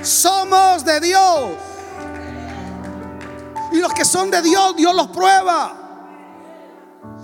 somos 0.03 0.85
de 0.85 1.01
Dios. 1.01 1.51
Y 3.73 3.79
los 3.79 3.93
que 3.93 4.05
son 4.05 4.31
de 4.31 4.41
Dios, 4.43 4.77
Dios 4.77 4.95
los 4.95 5.09
prueba. 5.09 5.75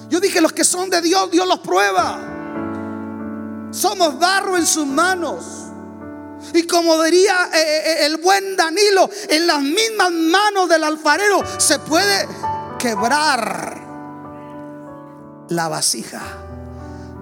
Yo 0.08 0.20
dije, 0.20 0.40
los 0.40 0.52
que 0.52 0.64
son 0.64 0.90
de 0.90 1.00
Dios, 1.00 1.30
Dios 1.30 1.46
los 1.46 1.60
prueba. 1.60 2.20
Somos 3.70 4.18
barro 4.18 4.56
en 4.56 4.66
sus 4.66 4.86
manos. 4.86 5.63
Y 6.52 6.64
como 6.64 7.02
diría 7.02 7.48
eh, 7.52 7.58
eh, 7.58 7.82
eh, 7.84 8.06
el 8.06 8.18
buen 8.18 8.56
Danilo, 8.56 9.08
en 9.28 9.46
las 9.46 9.60
mismas 9.60 10.10
manos 10.10 10.68
del 10.68 10.84
alfarero 10.84 11.42
se 11.58 11.78
puede 11.78 12.28
quebrar 12.78 13.80
la 15.48 15.68
vasija. 15.68 16.22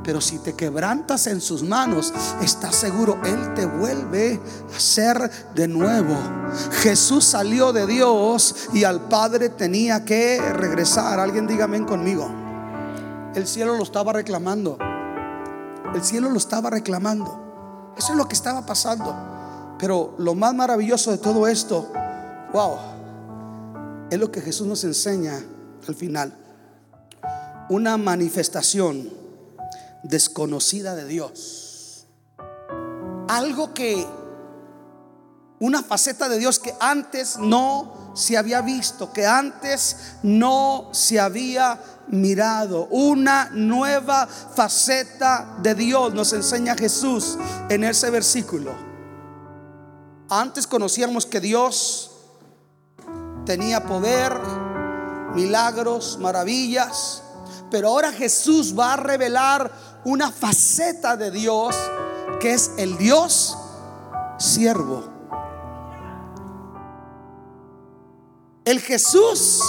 Pero 0.04 0.20
si 0.20 0.40
te 0.40 0.54
quebrantas 0.54 1.28
en 1.28 1.40
sus 1.40 1.62
manos, 1.62 2.12
estás 2.42 2.74
seguro, 2.74 3.20
Él 3.24 3.54
te 3.54 3.66
vuelve 3.66 4.40
a 4.74 4.80
ser 4.80 5.30
de 5.54 5.68
nuevo. 5.68 6.16
Jesús 6.80 7.24
salió 7.24 7.72
de 7.72 7.86
Dios 7.86 8.68
y 8.72 8.82
al 8.82 9.08
Padre 9.08 9.48
tenía 9.48 10.04
que 10.04 10.40
regresar. 10.54 11.20
Alguien 11.20 11.46
dígame 11.46 11.84
conmigo. 11.86 12.28
El 13.34 13.46
cielo 13.46 13.76
lo 13.76 13.82
estaba 13.84 14.12
reclamando. 14.12 14.76
El 15.94 16.02
cielo 16.02 16.30
lo 16.30 16.38
estaba 16.38 16.70
reclamando. 16.70 17.41
Eso 17.96 18.12
es 18.12 18.16
lo 18.18 18.28
que 18.28 18.34
estaba 18.34 18.64
pasando. 18.64 19.14
Pero 19.78 20.14
lo 20.18 20.34
más 20.34 20.54
maravilloso 20.54 21.10
de 21.10 21.18
todo 21.18 21.46
esto, 21.46 21.90
wow, 22.52 22.76
es 24.10 24.18
lo 24.18 24.30
que 24.30 24.40
Jesús 24.40 24.66
nos 24.66 24.84
enseña 24.84 25.42
al 25.86 25.94
final. 25.94 26.32
Una 27.68 27.96
manifestación 27.96 29.10
desconocida 30.02 30.94
de 30.94 31.06
Dios. 31.06 32.06
Algo 33.28 33.72
que, 33.72 34.06
una 35.58 35.82
faceta 35.82 36.28
de 36.28 36.38
Dios 36.38 36.58
que 36.58 36.74
antes 36.80 37.38
no 37.38 38.01
se 38.14 38.36
había 38.36 38.60
visto, 38.60 39.12
que 39.12 39.26
antes 39.26 40.14
no 40.22 40.88
se 40.92 41.18
había 41.18 41.78
mirado. 42.08 42.86
Una 42.90 43.50
nueva 43.52 44.26
faceta 44.26 45.56
de 45.62 45.74
Dios 45.74 46.14
nos 46.14 46.32
enseña 46.32 46.74
Jesús 46.74 47.38
en 47.68 47.84
ese 47.84 48.10
versículo. 48.10 48.72
Antes 50.28 50.66
conocíamos 50.66 51.26
que 51.26 51.40
Dios 51.40 52.10
tenía 53.44 53.84
poder, 53.84 54.32
milagros, 55.34 56.18
maravillas, 56.18 57.22
pero 57.70 57.88
ahora 57.88 58.12
Jesús 58.12 58.78
va 58.78 58.94
a 58.94 58.96
revelar 58.96 59.70
una 60.04 60.30
faceta 60.30 61.16
de 61.16 61.30
Dios 61.30 61.76
que 62.40 62.54
es 62.54 62.72
el 62.76 62.98
Dios 62.98 63.56
siervo. 64.38 65.11
El 68.64 68.80
Jesús 68.80 69.60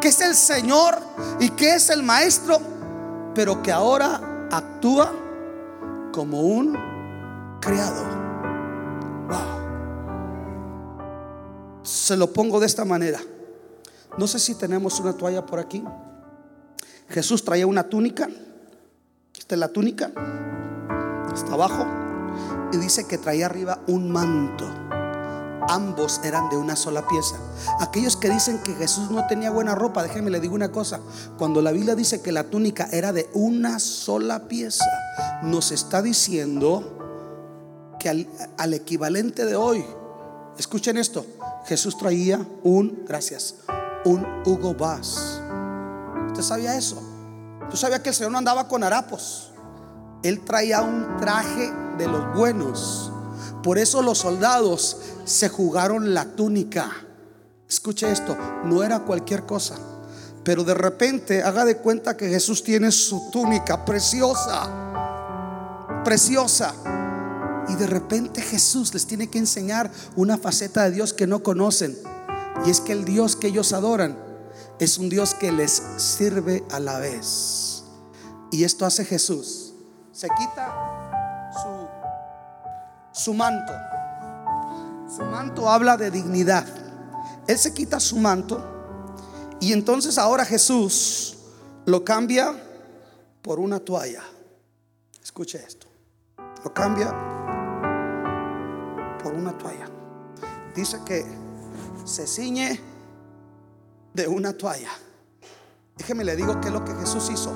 que 0.00 0.08
es 0.08 0.20
el 0.20 0.34
Señor 0.34 0.98
y 1.40 1.48
que 1.50 1.74
es 1.74 1.90
el 1.90 2.02
Maestro, 2.02 2.58
pero 3.34 3.62
que 3.62 3.72
ahora 3.72 4.48
actúa 4.50 5.12
como 6.12 6.42
un 6.42 6.76
criado. 7.60 8.04
Wow. 9.28 9.38
Se 11.82 12.16
lo 12.16 12.32
pongo 12.32 12.60
de 12.60 12.66
esta 12.66 12.84
manera. 12.84 13.18
No 14.18 14.26
sé 14.26 14.38
si 14.38 14.54
tenemos 14.54 15.00
una 15.00 15.14
toalla 15.14 15.44
por 15.44 15.58
aquí. 15.58 15.82
Jesús 17.08 17.44
traía 17.44 17.66
una 17.66 17.84
túnica. 17.84 18.28
Esta 19.36 19.54
es 19.54 19.58
la 19.58 19.68
túnica. 19.68 20.12
Está 21.34 21.54
abajo. 21.54 21.86
Y 22.72 22.76
dice 22.76 23.06
que 23.06 23.18
traía 23.18 23.46
arriba 23.46 23.80
un 23.86 24.10
manto. 24.10 24.83
Ambos 25.68 26.20
eran 26.24 26.48
de 26.50 26.56
una 26.56 26.76
sola 26.76 27.06
pieza. 27.06 27.36
Aquellos 27.80 28.16
que 28.16 28.30
dicen 28.30 28.58
que 28.62 28.74
Jesús 28.74 29.10
no 29.10 29.26
tenía 29.26 29.50
buena 29.50 29.74
ropa, 29.74 30.02
déjenme 30.02 30.30
le 30.30 30.40
digo 30.40 30.54
una 30.54 30.72
cosa, 30.72 31.00
cuando 31.38 31.62
la 31.62 31.72
Biblia 31.72 31.94
dice 31.94 32.22
que 32.22 32.32
la 32.32 32.44
túnica 32.44 32.88
era 32.92 33.12
de 33.12 33.28
una 33.34 33.78
sola 33.78 34.48
pieza, 34.48 34.84
nos 35.42 35.72
está 35.72 36.02
diciendo 36.02 36.98
que 37.98 38.08
al, 38.08 38.28
al 38.58 38.74
equivalente 38.74 39.44
de 39.44 39.56
hoy, 39.56 39.84
escuchen 40.58 40.96
esto, 40.96 41.24
Jesús 41.66 41.96
traía 41.96 42.44
un, 42.62 43.04
gracias, 43.06 43.56
un 44.04 44.26
Hugo 44.44 44.74
Boss. 44.74 45.40
¿Usted 46.28 46.42
sabía 46.42 46.76
eso? 46.76 47.02
¿Tú 47.70 47.76
sabía 47.76 48.02
que 48.02 48.10
el 48.10 48.14
Señor 48.14 48.32
no 48.32 48.38
andaba 48.38 48.68
con 48.68 48.84
harapos? 48.84 49.50
Él 50.22 50.40
traía 50.44 50.80
un 50.82 51.16
traje 51.18 51.72
de 51.98 52.06
los 52.06 52.34
buenos. 52.34 53.12
Por 53.64 53.78
eso 53.78 54.02
los 54.02 54.18
soldados 54.18 54.98
se 55.24 55.48
jugaron 55.48 56.12
la 56.12 56.26
túnica. 56.36 56.92
Escuche 57.66 58.12
esto, 58.12 58.36
no 58.64 58.84
era 58.84 59.00
cualquier 59.00 59.46
cosa. 59.46 59.76
Pero 60.44 60.64
de 60.64 60.74
repente 60.74 61.42
haga 61.42 61.64
de 61.64 61.78
cuenta 61.78 62.14
que 62.14 62.28
Jesús 62.28 62.62
tiene 62.62 62.92
su 62.92 63.30
túnica 63.30 63.86
preciosa, 63.86 64.68
preciosa. 66.04 66.74
Y 67.66 67.74
de 67.76 67.86
repente 67.86 68.42
Jesús 68.42 68.92
les 68.92 69.06
tiene 69.06 69.28
que 69.28 69.38
enseñar 69.38 69.90
una 70.14 70.36
faceta 70.36 70.84
de 70.84 70.90
Dios 70.90 71.14
que 71.14 71.26
no 71.26 71.42
conocen. 71.42 71.96
Y 72.66 72.70
es 72.70 72.82
que 72.82 72.92
el 72.92 73.06
Dios 73.06 73.34
que 73.34 73.46
ellos 73.46 73.72
adoran 73.72 74.18
es 74.78 74.98
un 74.98 75.08
Dios 75.08 75.32
que 75.32 75.50
les 75.50 75.82
sirve 75.96 76.62
a 76.70 76.80
la 76.80 76.98
vez. 76.98 77.84
Y 78.50 78.64
esto 78.64 78.84
hace 78.84 79.06
Jesús. 79.06 79.72
Se 80.12 80.28
quita 80.28 81.50
su, 81.62 81.83
su 83.14 83.32
manto. 83.32 83.72
Su 85.08 85.22
manto 85.22 85.70
habla 85.70 85.96
de 85.96 86.10
dignidad. 86.10 86.66
Él 87.46 87.56
se 87.56 87.72
quita 87.72 88.00
su 88.00 88.16
manto 88.18 89.56
y 89.60 89.72
entonces 89.72 90.18
ahora 90.18 90.44
Jesús 90.44 91.38
lo 91.86 92.04
cambia 92.04 92.54
por 93.40 93.60
una 93.60 93.78
toalla. 93.78 94.22
Escuche 95.22 95.62
esto. 95.64 95.86
Lo 96.64 96.74
cambia 96.74 97.12
por 99.22 99.32
una 99.34 99.56
toalla. 99.56 99.86
Dice 100.74 100.98
que 101.06 101.24
se 102.04 102.26
ciñe 102.26 102.80
de 104.12 104.26
una 104.26 104.52
toalla. 104.54 104.90
Déjeme 105.96 106.24
le 106.24 106.34
digo 106.34 106.60
qué 106.60 106.68
es 106.68 106.74
lo 106.74 106.84
que 106.84 106.94
Jesús 106.94 107.30
hizo. 107.30 107.52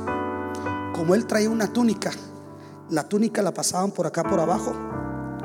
Como 0.95 1.15
él 1.15 1.27
traía 1.27 1.51
una 1.51 1.73
túnica, 1.73 2.13
la 2.91 3.09
túnica 3.09 3.43
la 3.43 3.53
pasaban 3.53 3.91
por 3.91 4.07
acá 4.07 4.23
por 4.23 4.41
abajo, 4.41 4.75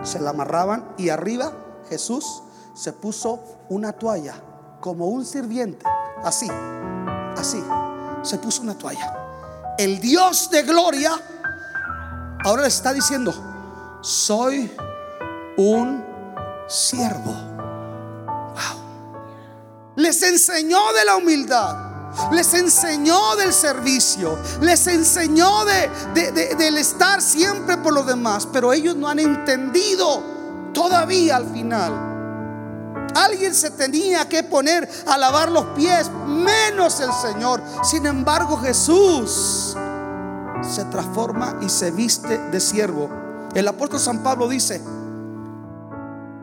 se 0.04 0.20
la 0.20 0.32
amarraban 0.32 0.93
y 0.97 1.10
arriba 1.10 1.51
Jesús 1.89 2.43
se 2.74 2.93
puso 2.93 3.39
una 3.70 3.93
toalla 3.93 4.36
como 4.80 5.08
un 5.08 5.26
sirviente, 5.26 5.86
así, 6.24 6.47
así, 7.38 7.64
se 8.22 8.38
puso 8.38 8.62
una 8.62 8.78
toalla. 8.78 9.76
El 9.78 9.99
Dios 9.99 10.49
de 10.49 10.64
gloria 10.64 11.12
ahora 12.43 12.64
le 12.64 12.68
está 12.68 12.93
diciendo, 12.93 13.34
soy 14.01 14.72
un 15.58 16.04
siervo. 16.68 17.34
Wow. 18.26 18.84
Les 19.95 20.22
enseñó 20.24 20.91
de 20.93 21.06
la 21.06 21.16
humildad. 21.16 21.92
Les 22.32 22.53
enseñó 22.53 23.36
del 23.36 23.53
servicio, 23.53 24.38
les 24.61 24.86
enseñó 24.88 25.66
de, 25.66 26.32
del 26.57 26.78
estar 26.78 27.22
siempre 27.22 27.78
por 27.78 27.93
los 27.93 28.05
demás, 28.05 28.47
pero 28.51 28.74
ellos 28.74 28.95
no 28.95 29.07
han 29.07 29.20
entendido 29.20 30.22
todavía 30.74 31.38
al 31.38 31.51
final. 31.51 32.14
Alguien 33.16 33.53
se 33.53 33.72
tenía 33.72 34.28
que 34.28 34.43
poner 34.43 34.89
a 35.07 35.18
lavar 35.18 35.51
los 35.51 35.66
pies, 35.76 36.09
menos 36.28 36.99
el 36.99 37.11
Señor. 37.14 37.61
Sin 37.84 38.05
embargo, 38.05 38.57
Jesús 38.57 39.76
se 40.61 40.86
transforma 40.86 41.57
y 41.61 41.70
se 41.70 41.91
viste 41.91 42.38
de 42.38 42.59
siervo. 42.59 43.09
El 43.53 43.68
apóstol 43.68 43.99
San 43.99 44.24
Pablo 44.24 44.47
dice, 44.47 44.82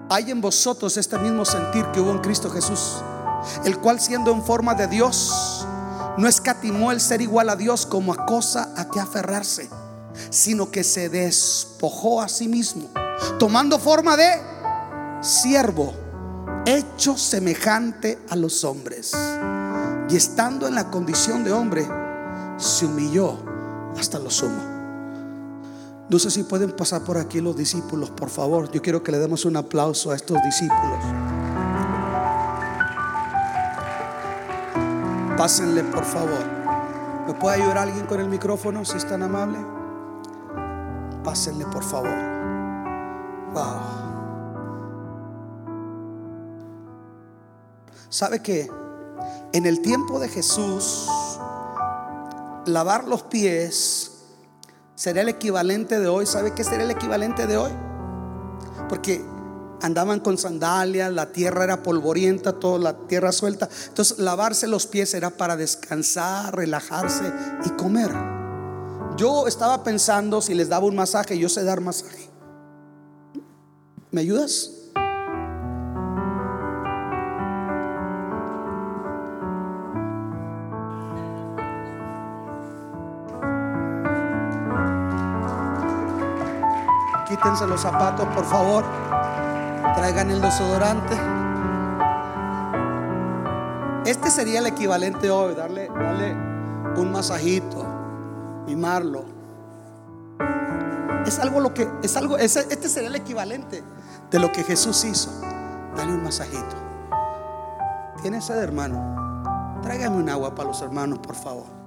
hay 0.09 0.31
en 0.31 0.41
vosotros 0.41 0.97
este 0.97 1.19
mismo 1.19 1.45
sentir 1.45 1.85
que 1.93 2.01
hubo 2.01 2.11
en 2.11 2.19
Cristo 2.19 2.51
Jesús, 2.51 2.97
el 3.65 3.79
cual 3.79 4.01
siendo 4.01 4.33
en 4.33 4.43
forma 4.43 4.75
de 4.75 4.87
Dios, 4.87 5.67
no 6.17 6.29
escatimó 6.29 6.93
el 6.93 7.01
ser 7.01 7.21
igual 7.23 7.49
a 7.49 7.57
Dios 7.57 7.87
como 7.87 8.13
a 8.13 8.27
cosa 8.27 8.73
a 8.77 8.89
que 8.89 9.01
aferrarse, 9.01 9.69
sino 10.31 10.71
que 10.71 10.85
se 10.85 11.09
despojó 11.09 12.21
a 12.21 12.29
sí 12.29 12.49
mismo, 12.49 12.89
tomando 13.39 13.79
forma 13.79 14.17
de 14.17 14.31
siervo, 15.21 15.95
hecho 16.67 17.17
semejante 17.17 18.19
a 18.29 18.37
los 18.37 18.65
hombres. 18.65 19.13
Y 20.09 20.17
estando 20.17 20.67
en 20.67 20.75
la 20.75 20.91
condición 20.91 21.45
de 21.45 21.53
hombre, 21.53 21.89
se 22.57 22.87
humilló 22.87 23.39
hasta 23.97 24.19
lo 24.19 24.31
sumo. 24.31 24.71
No 26.09 26.19
sé 26.19 26.31
si 26.31 26.43
pueden 26.43 26.73
pasar 26.73 27.03
por 27.03 27.17
aquí 27.17 27.41
los 27.41 27.57
discípulos, 27.57 28.11
por 28.11 28.31
favor. 28.31 28.71
Yo 28.73 28.83
quiero 28.83 29.03
que 29.03 29.13
le 29.13 29.19
demos 29.19 29.45
un 29.45 29.57
aplauso 29.57 30.11
a 30.11 30.17
estos 30.17 30.43
discípulos. 30.43 30.99
Pásenle, 35.41 35.83
por 35.85 36.05
favor. 36.05 36.45
¿Me 37.27 37.33
puede 37.33 37.63
ayudar 37.63 37.79
alguien 37.79 38.05
con 38.05 38.21
el 38.21 38.29
micrófono 38.29 38.85
si 38.85 38.99
es 38.99 39.09
tan 39.09 39.23
amable? 39.23 39.57
Pásenle, 41.25 41.65
por 41.65 41.83
favor. 41.83 42.13
Wow. 43.55 43.81
¿Sabe 48.11 48.43
que 48.43 48.71
en 49.55 49.65
el 49.65 49.81
tiempo 49.81 50.19
de 50.19 50.29
Jesús, 50.29 51.09
lavar 52.67 53.09
los 53.09 53.23
pies 53.23 54.27
sería 54.95 55.23
el 55.23 55.31
equivalente 55.31 56.01
de 56.01 56.09
hoy? 56.09 56.27
¿Sabe 56.27 56.53
qué 56.53 56.65
sería 56.65 56.85
el 56.85 56.91
equivalente 56.91 57.47
de 57.47 57.57
hoy? 57.57 57.73
Porque 58.91 59.25
andaban 59.83 60.21
con 60.21 60.39
sandalias, 60.39 61.13
la 61.13 61.33
tierra 61.33 61.65
era 61.65 61.83
polvorienta, 61.83 62.53
toda 62.53 62.79
la 62.79 63.07
tierra 63.07 63.33
suelta. 63.33 63.69
Entonces, 63.89 64.19
lavarse 64.19 64.67
los 64.67 64.87
pies 64.87 65.15
era 65.15 65.31
para 65.31 65.57
descansar, 65.57 66.55
relajarse 66.55 67.33
y 67.65 67.71
comer. 67.71 68.11
Yo 69.17 69.47
estaba 69.47 69.83
pensando 69.83 70.41
si 70.41 70.55
les 70.55 70.69
daba 70.69 70.87
un 70.87 70.97
masaje, 70.97 71.39
yo 71.39 71.49
sé 71.49 71.65
dar 71.65 71.81
masaje. 71.81 72.29
¿Me 74.11 74.23
ayudas? 74.23 74.81
quítense 87.41 87.67
los 87.67 87.81
zapatos, 87.81 88.27
por 88.35 88.45
favor. 88.45 88.85
Traigan 89.95 90.31
el 90.31 90.41
desodorante. 90.41 91.15
Este 94.05 94.31
sería 94.31 94.61
el 94.61 94.67
equivalente 94.67 95.31
hoy, 95.31 95.55
darle, 95.55 95.89
darle 95.89 96.33
un 96.97 97.13
masajito, 97.13 97.85
mimarlo. 98.67 99.25
Es 101.27 101.39
algo 101.39 101.61
lo 101.61 101.75
que 101.75 101.89
es 102.03 102.17
algo 102.17 102.39
este 102.39 102.89
sería 102.89 103.09
el 103.09 103.17
equivalente 103.17 103.83
de 104.31 104.39
lo 104.39 104.51
que 104.53 104.65
Jesús 104.65 105.05
hizo. 105.05 105.31
Dale 105.97 106.13
un 106.13 106.23
masajito. 106.23 106.77
¿Tiene 108.23 108.41
sed, 108.41 108.59
hermano? 108.59 109.81
Tráigame 109.83 110.17
un 110.17 110.29
agua 110.29 110.55
para 110.55 110.69
los 110.69 110.81
hermanos, 110.83 111.19
por 111.19 111.35
favor. 111.35 111.81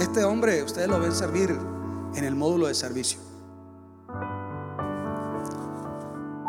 Este 0.00 0.24
hombre, 0.24 0.62
ustedes 0.62 0.88
lo 0.88 0.98
ven 0.98 1.12
servir 1.12 1.58
en 2.14 2.24
el 2.24 2.34
módulo 2.34 2.66
de 2.66 2.74
servicio. 2.74 3.20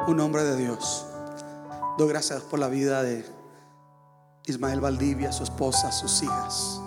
Un 0.07 0.19
hombre 0.19 0.43
de 0.43 0.57
Dios. 0.57 1.05
Doy 1.97 2.09
gracias 2.09 2.41
por 2.41 2.59
la 2.59 2.67
vida 2.67 3.03
de 3.03 3.25
Ismael 4.45 4.81
Valdivia, 4.81 5.31
su 5.31 5.43
esposa, 5.43 5.91
sus 5.91 6.23
hijas. 6.23 6.81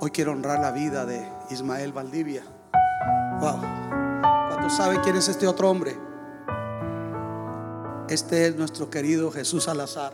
Hoy 0.00 0.10
quiero 0.10 0.32
honrar 0.32 0.60
la 0.60 0.70
vida 0.70 1.04
de 1.04 1.30
Ismael 1.50 1.92
Valdivia. 1.92 2.42
Wow. 3.40 3.60
¿Cuántos 4.48 4.76
saben 4.76 5.00
quién 5.02 5.16
es 5.16 5.28
este 5.28 5.46
otro 5.46 5.70
hombre? 5.70 5.96
Este 8.08 8.46
es 8.46 8.56
nuestro 8.56 8.88
querido 8.88 9.30
Jesús 9.32 9.64
Salazar, 9.64 10.12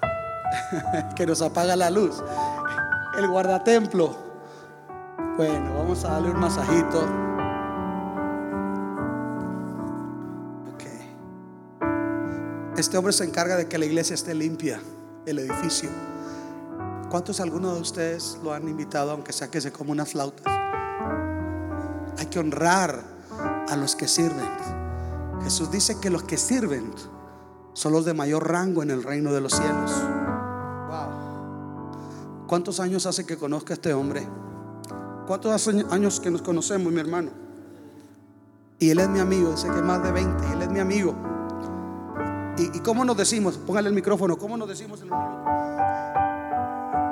que 1.16 1.26
nos 1.26 1.40
apaga 1.40 1.74
la 1.76 1.90
luz, 1.90 2.22
el 3.16 3.26
guardatemplo. 3.28 4.27
Bueno, 5.38 5.72
vamos 5.72 6.04
a 6.04 6.14
darle 6.14 6.32
un 6.32 6.40
masajito. 6.40 7.06
Este 12.76 12.98
hombre 12.98 13.12
se 13.12 13.22
encarga 13.22 13.56
de 13.56 13.68
que 13.68 13.78
la 13.78 13.84
iglesia 13.86 14.14
esté 14.14 14.34
limpia, 14.34 14.80
el 15.26 15.38
edificio. 15.38 15.90
¿Cuántos 17.08 17.38
algunos 17.38 17.76
de 17.76 17.80
ustedes 17.80 18.36
lo 18.42 18.52
han 18.52 18.68
invitado, 18.68 19.12
aunque 19.12 19.32
sea 19.32 19.48
que 19.48 19.60
se 19.60 19.70
come 19.70 19.92
unas 19.92 20.10
flautas? 20.10 20.52
Hay 22.18 22.26
que 22.26 22.40
honrar 22.40 23.00
a 23.68 23.76
los 23.76 23.94
que 23.94 24.08
sirven. 24.08 24.48
Jesús 25.44 25.70
dice 25.70 26.00
que 26.00 26.10
los 26.10 26.24
que 26.24 26.36
sirven 26.36 26.92
son 27.74 27.92
los 27.92 28.04
de 28.04 28.12
mayor 28.12 28.50
rango 28.50 28.82
en 28.82 28.90
el 28.90 29.04
reino 29.04 29.32
de 29.32 29.40
los 29.40 29.52
cielos. 29.52 29.92
Wow. 30.88 32.46
¿Cuántos 32.48 32.80
años 32.80 33.06
hace 33.06 33.24
que 33.24 33.36
conozca 33.36 33.74
a 33.74 33.76
este 33.76 33.94
hombre? 33.94 34.26
¿Cuántos 35.28 35.68
años 35.90 36.20
que 36.20 36.30
nos 36.30 36.40
conocemos, 36.40 36.90
mi 36.90 37.00
hermano? 37.00 37.30
Y 38.78 38.88
él 38.88 38.98
es 38.98 39.10
mi 39.10 39.18
amigo, 39.18 39.50
dice 39.50 39.68
que 39.68 39.82
más 39.82 40.02
de 40.02 40.10
20, 40.10 40.48
y 40.48 40.52
él 40.52 40.62
es 40.62 40.70
mi 40.70 40.80
amigo. 40.80 41.14
¿Y, 42.56 42.78
cómo 42.80 43.04
nos 43.04 43.14
decimos? 43.14 43.58
Póngale 43.58 43.88
el 43.88 43.94
micrófono, 43.94 44.38
¿cómo 44.38 44.56
nos 44.56 44.66
decimos 44.66 45.02
el 45.02 45.10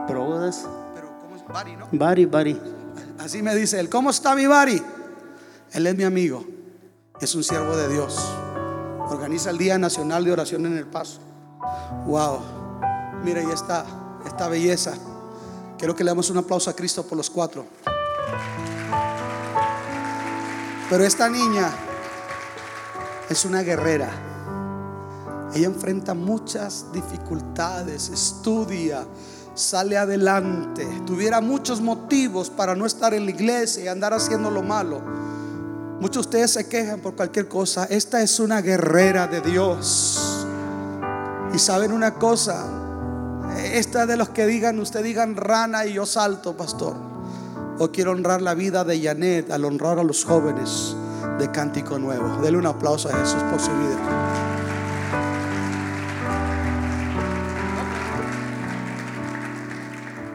Brothers. 0.09 0.67
Pero 0.95 1.11
¿cómo 1.21 1.37
es? 1.37 1.47
Bari, 1.47 1.77
¿no? 1.77 1.89
Bari, 1.93 2.25
Bari. 2.25 2.59
Así 3.19 3.43
me 3.43 3.55
dice 3.55 3.79
él, 3.79 3.91
¿cómo 3.91 4.09
está 4.09 4.35
mi 4.35 4.47
Bari? 4.47 4.83
Él 5.73 5.87
es 5.87 5.95
mi 5.95 6.05
amigo, 6.05 6.43
es 7.21 7.35
un 7.35 7.45
siervo 7.45 7.77
de 7.77 7.93
Dios. 7.93 8.19
Organiza 9.11 9.51
el 9.51 9.59
Día 9.59 9.77
Nacional 9.77 10.25
de 10.25 10.33
Oración 10.33 10.65
en 10.65 10.79
el 10.79 10.87
Paso. 10.87 11.21
Wow, 12.07 12.39
mira, 13.23 13.43
y 13.43 13.51
esta, 13.51 13.85
esta 14.25 14.49
belleza. 14.49 14.95
Quiero 15.77 15.95
que 15.95 16.03
le 16.03 16.13
damos 16.13 16.31
un 16.31 16.39
aplauso 16.39 16.71
a 16.71 16.73
Cristo 16.73 17.07
por 17.07 17.19
los 17.19 17.29
cuatro. 17.29 17.67
Pero 20.89 21.05
esta 21.05 21.29
niña 21.29 21.71
es 23.29 23.45
una 23.45 23.63
guerrera. 23.63 24.11
Ella 25.55 25.67
enfrenta 25.67 26.15
muchas 26.15 26.93
dificultades, 26.93 28.09
estudia, 28.09 29.05
sale 29.55 29.97
adelante. 29.97 30.87
Tuviera 31.07 31.41
muchos 31.41 31.81
motivos 31.81 32.51
para 32.51 32.75
no 32.75 32.87
estar 32.87 33.15
en 33.15 33.25
la 33.25 33.31
iglesia 33.31 33.85
y 33.85 33.89
andar 33.89 34.13
haciendo 34.13 34.51
lo 34.51 34.63
malo. 34.63 35.01
Muchos 35.99 36.15
de 36.15 36.21
ustedes 36.21 36.53
se 36.53 36.69
quejan 36.69 37.01
por 37.01 37.17
cualquier 37.17 37.49
cosa. 37.49 37.87
Esta 37.87 38.23
es 38.23 38.39
una 38.39 38.61
guerrera 38.61 39.27
de 39.27 39.41
Dios. 39.41 40.47
Y 41.55 41.59
saben 41.59 41.91
una 41.91 42.15
cosa, 42.15 42.67
esta 43.73 44.05
de 44.05 44.17
los 44.17 44.29
que 44.29 44.47
digan, 44.47 44.79
usted 44.79 45.03
digan 45.03 45.37
rana 45.37 45.87
y 45.87 45.95
yo 45.95 46.05
salto, 46.05 46.57
pastor. 46.57 47.06
O 47.79 47.89
quiero 47.93 48.13
honrar 48.13 48.41
la 48.41 48.55
vida 48.55 48.85
de 48.85 48.99
Janet 49.03 49.51
al 49.51 49.67
honrar 49.67 49.99
a 49.99 50.03
los 50.03 50.25
jóvenes 50.25 50.97
de 51.39 51.51
Cántico 51.51 51.99
Nuevo. 51.99 52.41
Dele 52.41 52.57
un 52.57 52.65
aplauso 52.65 53.11
a 53.11 53.13
Jesús 53.13 53.43
por 53.51 53.61
su 53.61 53.71
vida. 53.71 54.47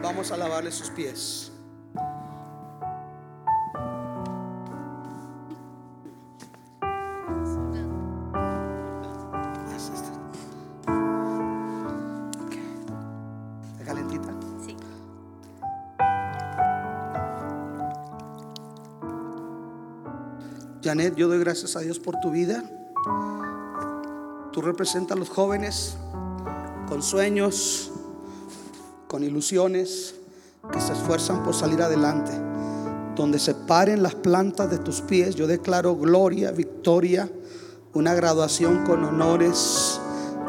Vamos 0.00 0.30
a 0.30 0.36
lavarle 0.36 0.70
sus 0.70 0.90
pies. 0.90 1.41
Yo 20.92 21.26
doy 21.26 21.38
gracias 21.38 21.74
a 21.74 21.80
Dios 21.80 21.98
por 21.98 22.20
tu 22.20 22.30
vida. 22.30 22.62
Tú 24.52 24.60
representas 24.60 25.16
a 25.16 25.18
los 25.18 25.30
jóvenes 25.30 25.96
con 26.86 27.02
sueños, 27.02 27.90
con 29.08 29.24
ilusiones, 29.24 30.14
que 30.70 30.80
se 30.82 30.92
esfuerzan 30.92 31.44
por 31.44 31.54
salir 31.54 31.80
adelante. 31.80 32.32
Donde 33.16 33.38
se 33.38 33.54
paren 33.54 34.02
las 34.02 34.14
plantas 34.16 34.70
de 34.70 34.78
tus 34.78 35.00
pies, 35.00 35.34
yo 35.34 35.46
declaro 35.46 35.96
gloria, 35.96 36.50
victoria, 36.50 37.30
una 37.94 38.12
graduación 38.12 38.84
con 38.84 39.02
honores. 39.02 39.98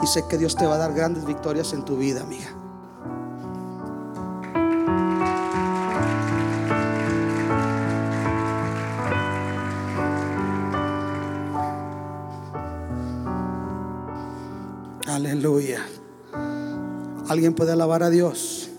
Y 0.02 0.08
sé 0.08 0.26
que 0.30 0.38
Dios 0.38 0.58
te 0.58 0.66
va 0.66 0.76
a 0.76 0.80
dar 0.80 0.94
grandes 0.94 1.26
victorias 1.26 1.72
en 1.72 1.86
tu 1.86 1.96
vida, 1.96 2.22
amiga. 2.22 2.62
Aleluya. 15.44 15.86
¿Alguien 17.28 17.54
puede 17.54 17.74
alabar 17.74 18.02
a 18.02 18.10
Dios? 18.10 18.70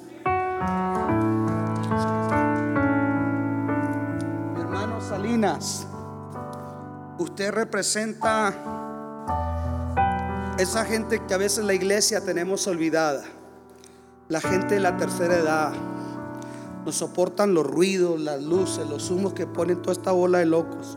Mi 4.54 4.60
hermano 4.62 4.98
Salinas, 4.98 5.86
usted 7.18 7.50
representa 7.50 8.54
esa 10.58 10.86
gente 10.86 11.20
que 11.28 11.34
a 11.34 11.36
veces 11.36 11.66
la 11.66 11.74
iglesia 11.74 12.24
tenemos 12.24 12.66
olvidada. 12.66 13.24
La 14.28 14.40
gente 14.40 14.76
de 14.76 14.80
la 14.80 14.96
tercera 14.96 15.36
edad. 15.36 15.70
nos 16.86 16.94
soportan 16.94 17.52
los 17.52 17.66
ruidos, 17.66 18.18
las 18.18 18.42
luces, 18.42 18.88
los 18.88 19.10
humos 19.10 19.34
que 19.34 19.46
ponen 19.46 19.82
toda 19.82 19.92
esta 19.92 20.12
bola 20.12 20.38
de 20.38 20.46
locos. 20.46 20.96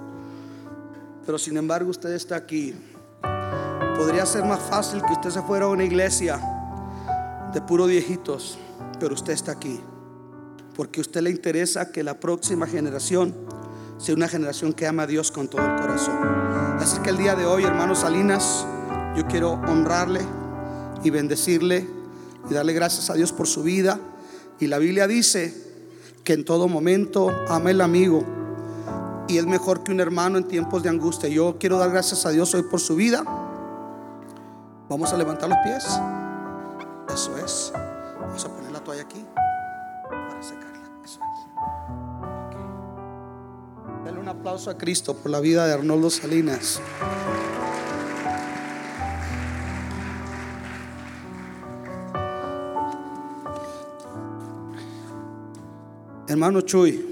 Pero 1.26 1.38
sin 1.38 1.58
embargo 1.58 1.90
usted 1.90 2.14
está 2.14 2.38
aquí 2.38 2.74
Podría 3.98 4.28
ser 4.28 4.46
más 4.46 4.60
fácil 4.60 5.02
que 5.02 5.14
usted 5.14 5.32
se 5.32 5.42
fuera 5.42 5.66
a 5.66 5.70
una 5.70 5.84
iglesia 5.84 6.40
de 7.52 7.60
puros 7.62 7.90
viejitos, 7.90 8.60
pero 9.00 9.16
usted 9.16 9.34
está 9.34 9.54
aquí. 9.54 9.82
Porque 10.76 11.00
a 11.00 11.02
usted 11.02 11.22
le 11.22 11.32
interesa 11.32 11.92
que 11.92 12.04
la 12.04 12.20
próxima 12.20 12.68
generación 12.68 13.34
sea 13.98 14.14
una 14.14 14.28
generación 14.28 14.74
que 14.74 14.86
ama 14.86 15.04
a 15.04 15.08
Dios 15.08 15.32
con 15.32 15.48
todo 15.48 15.66
el 15.66 15.82
corazón. 15.82 16.16
Así 16.80 17.00
que 17.00 17.10
el 17.10 17.18
día 17.18 17.34
de 17.36 17.48
hoy, 17.48 17.64
hermanos 17.64 18.02
Salinas, 18.02 18.68
yo 19.16 19.26
quiero 19.26 19.54
honrarle 19.54 20.22
y 21.04 21.10
bendecirle 21.10 21.90
y 22.48 22.54
darle 22.54 22.74
gracias 22.74 23.10
a 23.10 23.16
Dios 23.16 23.34
por 23.34 23.48
su 23.48 23.64
vida. 23.64 24.00
Y 24.60 24.68
la 24.68 24.78
Biblia 24.78 25.08
dice 25.08 25.56
que 26.24 26.34
en 26.34 26.46
todo 26.46 26.68
momento 26.68 27.32
ama 27.50 27.72
el 27.72 27.82
amigo 27.82 28.24
y 29.28 29.40
es 29.40 29.48
mejor 29.48 29.84
que 29.84 29.92
un 29.92 30.02
hermano 30.02 30.38
en 30.38 30.48
tiempos 30.48 30.84
de 30.84 30.90
angustia. 30.90 31.30
Yo 31.30 31.58
quiero 31.60 31.80
dar 31.80 31.90
gracias 31.90 32.28
a 32.28 32.30
Dios 32.30 32.54
hoy 32.54 32.62
por 32.62 32.80
su 32.80 32.96
vida 32.96 33.26
Vamos 34.90 35.12
a 35.12 35.18
levantar 35.18 35.50
los 35.50 35.58
pies. 35.60 35.86
Eso 37.14 37.38
es. 37.38 37.74
Vamos 38.20 38.46
a 38.46 38.50
poner 38.50 38.72
la 38.72 38.80
toalla 38.80 39.02
aquí 39.02 39.26
para 40.10 40.42
secarla. 40.42 40.90
Eso 41.04 41.20
es. 41.20 41.48
Dale 44.06 44.20
un 44.20 44.30
aplauso 44.30 44.70
a 44.70 44.78
Cristo 44.78 45.14
por 45.14 45.30
la 45.30 45.42
vida 45.42 45.68
de 45.68 45.74
Arnoldo 45.74 46.10
Salinas. 46.10 46.82
Hermano 56.30 56.62
Chuy, 56.62 57.06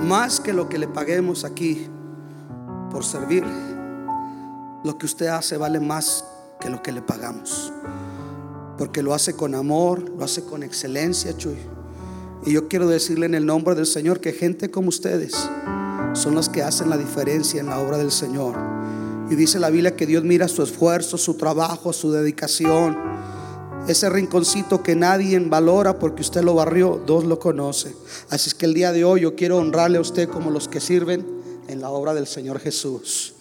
más 0.00 0.40
que 0.40 0.52
lo 0.52 0.68
que 0.68 0.78
le 0.78 0.88
paguemos 0.88 1.44
aquí 1.44 1.86
por 2.90 3.04
servir 3.04 3.44
lo 4.84 4.98
que 4.98 5.06
usted 5.06 5.26
hace 5.26 5.56
vale 5.56 5.80
más 5.80 6.24
que 6.60 6.70
lo 6.70 6.82
que 6.82 6.92
le 6.92 7.02
pagamos. 7.02 7.72
Porque 8.78 9.02
lo 9.02 9.14
hace 9.14 9.34
con 9.34 9.54
amor, 9.54 10.08
lo 10.10 10.24
hace 10.24 10.44
con 10.44 10.62
excelencia, 10.62 11.36
Chuy. 11.36 11.58
Y 12.44 12.52
yo 12.52 12.68
quiero 12.68 12.88
decirle 12.88 13.26
en 13.26 13.34
el 13.34 13.46
nombre 13.46 13.74
del 13.74 13.86
Señor 13.86 14.20
que 14.20 14.32
gente 14.32 14.70
como 14.70 14.88
ustedes 14.88 15.32
son 16.14 16.34
los 16.34 16.48
que 16.48 16.62
hacen 16.62 16.90
la 16.90 16.96
diferencia 16.96 17.60
en 17.60 17.66
la 17.66 17.78
obra 17.78 17.98
del 17.98 18.10
Señor. 18.10 18.56
Y 19.30 19.34
dice 19.34 19.58
la 19.58 19.70
Biblia 19.70 19.96
que 19.96 20.06
Dios 20.06 20.24
mira 20.24 20.48
su 20.48 20.62
esfuerzo, 20.62 21.16
su 21.16 21.34
trabajo, 21.34 21.92
su 21.92 22.10
dedicación. 22.10 22.98
Ese 23.86 24.10
rinconcito 24.10 24.82
que 24.82 24.94
nadie 24.94 25.38
valora 25.38 25.98
porque 25.98 26.22
usted 26.22 26.42
lo 26.42 26.54
barrió, 26.54 27.00
Dios 27.06 27.24
lo 27.24 27.38
conoce. 27.38 27.94
Así 28.30 28.48
es 28.48 28.54
que 28.54 28.66
el 28.66 28.74
día 28.74 28.92
de 28.92 29.04
hoy 29.04 29.22
yo 29.22 29.34
quiero 29.36 29.58
honrarle 29.58 29.98
a 29.98 30.00
usted 30.00 30.28
como 30.28 30.50
los 30.50 30.68
que 30.68 30.80
sirven 30.80 31.24
en 31.68 31.80
la 31.80 31.90
obra 31.90 32.14
del 32.14 32.26
Señor 32.26 32.58
Jesús. 32.58 33.34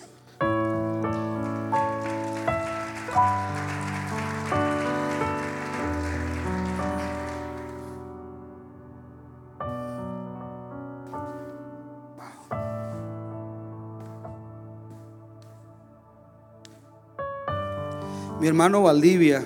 Hermano 18.51 18.81
Valdivia, 18.81 19.45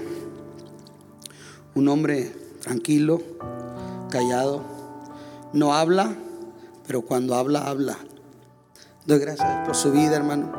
un 1.76 1.88
hombre 1.90 2.34
tranquilo, 2.60 3.22
callado, 4.10 4.64
no 5.54 5.76
habla, 5.76 6.16
pero 6.88 7.04
cuando 7.04 7.36
habla, 7.36 7.68
habla. 7.68 8.00
Doy 9.06 9.20
gracias 9.20 9.64
por 9.64 9.76
su 9.76 9.92
vida, 9.92 10.16
hermano, 10.16 10.52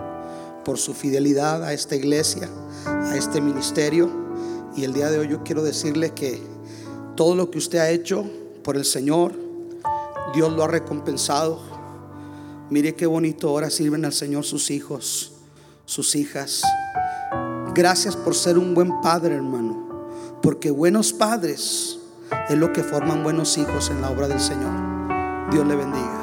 por 0.64 0.78
su 0.78 0.94
fidelidad 0.94 1.64
a 1.64 1.72
esta 1.72 1.96
iglesia, 1.96 2.48
a 2.86 3.16
este 3.16 3.40
ministerio. 3.40 4.12
Y 4.76 4.84
el 4.84 4.92
día 4.92 5.10
de 5.10 5.18
hoy 5.18 5.28
yo 5.28 5.42
quiero 5.42 5.64
decirle 5.64 6.14
que 6.14 6.40
todo 7.16 7.34
lo 7.34 7.50
que 7.50 7.58
usted 7.58 7.78
ha 7.78 7.90
hecho 7.90 8.30
por 8.62 8.76
el 8.76 8.84
Señor, 8.84 9.34
Dios 10.36 10.52
lo 10.52 10.62
ha 10.62 10.68
recompensado. 10.68 11.58
Mire 12.70 12.94
qué 12.94 13.06
bonito 13.06 13.48
ahora 13.48 13.70
sirven 13.70 14.04
al 14.04 14.12
Señor 14.12 14.44
sus 14.44 14.70
hijos, 14.70 15.32
sus 15.84 16.14
hijas. 16.14 16.62
Gracias 17.76 18.16
por 18.16 18.34
ser 18.34 18.56
un 18.56 18.72
buen 18.72 19.02
padre, 19.02 19.34
hermano. 19.34 19.76
Porque 20.40 20.70
buenos 20.70 21.12
padres 21.12 21.98
es 22.48 22.56
lo 22.56 22.72
que 22.72 22.82
forman 22.82 23.22
buenos 23.22 23.58
hijos 23.58 23.90
en 23.90 24.00
la 24.00 24.08
obra 24.08 24.28
del 24.28 24.40
Señor. 24.40 24.72
Dios 25.50 25.66
le 25.66 25.76
bendiga. 25.76 26.22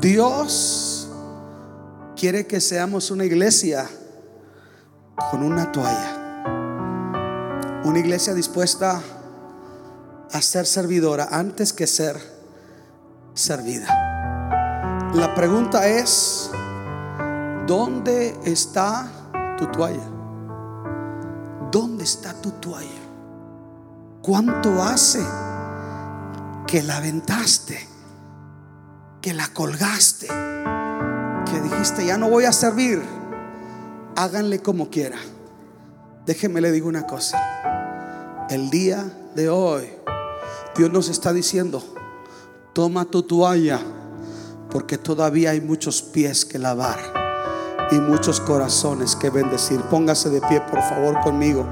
Dios 0.00 1.08
quiere 2.14 2.46
que 2.46 2.60
seamos 2.60 3.10
una 3.10 3.24
iglesia 3.24 3.90
con 5.32 5.42
una 5.42 5.72
toalla. 5.72 6.52
Una 7.82 7.98
iglesia 7.98 8.34
dispuesta 8.34 8.98
a 8.98 9.21
ser 10.40 10.64
servidora 10.66 11.28
antes 11.30 11.74
que 11.74 11.86
ser 11.86 12.16
servida. 13.34 13.86
La 15.14 15.34
pregunta 15.34 15.86
es, 15.86 16.50
¿dónde 17.66 18.34
está 18.44 19.06
tu 19.58 19.66
toalla? 19.66 20.08
¿Dónde 21.70 22.04
está 22.04 22.32
tu 22.32 22.50
toalla? 22.52 22.88
¿Cuánto 24.22 24.82
hace 24.82 25.22
que 26.66 26.82
la 26.82 26.96
aventaste? 26.96 27.78
Que 29.20 29.34
la 29.34 29.48
colgaste? 29.48 30.28
Que 30.28 31.60
dijiste, 31.60 32.06
ya 32.06 32.16
no 32.16 32.30
voy 32.30 32.44
a 32.44 32.52
servir. 32.52 33.02
Háganle 34.16 34.62
como 34.62 34.88
quiera. 34.88 35.18
Déjenme 36.24 36.60
le 36.60 36.70
digo 36.70 36.88
una 36.88 37.06
cosa. 37.06 38.46
El 38.48 38.70
día 38.70 39.04
de 39.34 39.48
hoy, 39.48 39.90
Dios 40.76 40.90
nos 40.90 41.10
está 41.10 41.34
diciendo, 41.34 41.82
toma 42.72 43.04
tu 43.04 43.22
toalla, 43.22 43.78
porque 44.70 44.96
todavía 44.96 45.50
hay 45.50 45.60
muchos 45.60 46.00
pies 46.00 46.46
que 46.46 46.58
lavar 46.58 46.98
y 47.90 47.96
muchos 47.96 48.40
corazones 48.40 49.14
que 49.14 49.28
bendecir. 49.28 49.80
Póngase 49.82 50.30
de 50.30 50.40
pie, 50.40 50.62
por 50.62 50.80
favor, 50.80 51.20
conmigo 51.20 51.66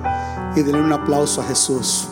y 0.54 0.62
denle 0.62 0.82
un 0.82 0.92
aplauso 0.92 1.40
a 1.40 1.44
Jesús. 1.44 2.08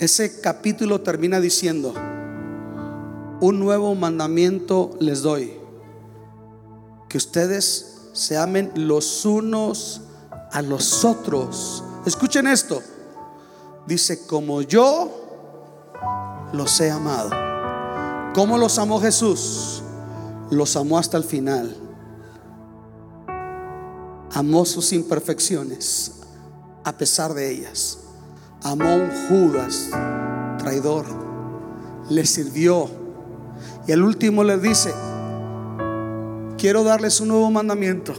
Ese 0.00 0.40
capítulo 0.40 1.02
termina 1.02 1.40
diciendo, 1.40 1.94
un 3.40 3.60
nuevo 3.60 3.94
mandamiento 3.94 4.90
les 4.98 5.20
doy, 5.22 5.59
que 7.10 7.18
ustedes 7.18 7.98
se 8.14 8.38
amen 8.38 8.72
los 8.74 9.26
unos 9.26 10.00
a 10.50 10.62
los 10.62 11.04
otros. 11.04 11.84
Escuchen 12.06 12.46
esto, 12.46 12.82
dice, 13.86 14.26
como 14.26 14.62
yo 14.62 16.48
los 16.54 16.80
he 16.80 16.90
amado. 16.90 17.28
¿Cómo 18.34 18.56
los 18.56 18.78
amó 18.78 18.98
Jesús? 18.98 19.82
Los 20.50 20.74
amó 20.76 20.96
hasta 20.96 21.18
el 21.18 21.24
final. 21.24 21.76
Amó 24.32 24.64
sus 24.64 24.94
imperfecciones 24.94 26.12
a 26.84 26.96
pesar 26.96 27.34
de 27.34 27.50
ellas 27.50 27.98
amó 28.62 28.84
a 28.84 28.94
un 28.94 29.10
Judas 29.28 29.88
traidor, 30.58 31.06
le 32.08 32.26
sirvió. 32.26 32.88
Y 33.86 33.92
el 33.92 34.02
último 34.02 34.44
le 34.44 34.58
dice, 34.58 34.92
quiero 36.60 36.84
darles 36.84 37.20
un 37.20 37.28
nuevo 37.28 37.50
mandamiento. 37.50 38.12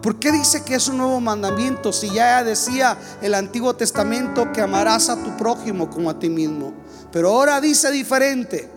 ¿Por 0.00 0.20
qué 0.20 0.30
dice 0.30 0.62
que 0.62 0.76
es 0.76 0.86
un 0.88 0.98
nuevo 0.98 1.20
mandamiento 1.20 1.92
si 1.92 2.08
ya 2.10 2.44
decía 2.44 2.96
el 3.20 3.34
Antiguo 3.34 3.74
Testamento 3.74 4.52
que 4.52 4.62
amarás 4.62 5.10
a 5.10 5.22
tu 5.22 5.36
prójimo 5.36 5.90
como 5.90 6.08
a 6.08 6.18
ti 6.18 6.30
mismo? 6.30 6.72
Pero 7.10 7.28
ahora 7.30 7.60
dice 7.60 7.90
diferente. 7.90 8.70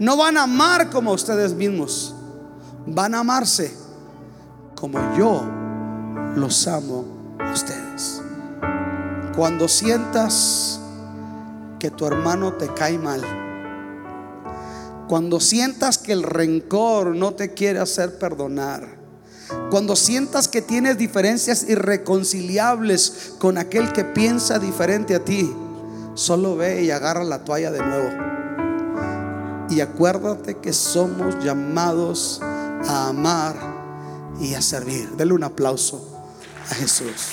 No 0.00 0.16
van 0.16 0.36
a 0.36 0.42
amar 0.42 0.90
como 0.90 1.12
ustedes 1.12 1.54
mismos. 1.54 2.14
Van 2.86 3.14
a 3.14 3.20
amarse 3.20 3.72
como 4.74 4.98
yo 5.16 5.44
los 6.34 6.66
amo 6.66 7.04
a 7.38 7.52
ustedes. 7.52 8.20
Cuando 9.36 9.68
sientas 9.68 10.80
que 11.78 11.90
tu 11.90 12.04
hermano 12.04 12.52
te 12.54 12.66
cae 12.74 12.98
mal, 12.98 13.41
cuando 15.12 15.40
sientas 15.40 15.98
que 15.98 16.12
el 16.12 16.22
rencor 16.22 17.14
no 17.14 17.34
te 17.34 17.52
quiere 17.52 17.80
hacer 17.80 18.18
perdonar, 18.18 18.96
cuando 19.70 19.94
sientas 19.94 20.48
que 20.48 20.62
tienes 20.62 20.96
diferencias 20.96 21.68
irreconciliables 21.68 23.34
con 23.38 23.58
aquel 23.58 23.92
que 23.92 24.06
piensa 24.06 24.58
diferente 24.58 25.14
a 25.14 25.22
ti, 25.22 25.54
solo 26.14 26.56
ve 26.56 26.84
y 26.84 26.90
agarra 26.90 27.24
la 27.24 27.44
toalla 27.44 27.70
de 27.70 27.80
nuevo. 27.80 28.08
Y 29.68 29.82
acuérdate 29.82 30.56
que 30.56 30.72
somos 30.72 31.44
llamados 31.44 32.40
a 32.42 33.08
amar 33.08 33.54
y 34.40 34.54
a 34.54 34.62
servir. 34.62 35.10
Dele 35.10 35.34
un 35.34 35.44
aplauso 35.44 36.24
a 36.70 36.74
Jesús. 36.74 37.32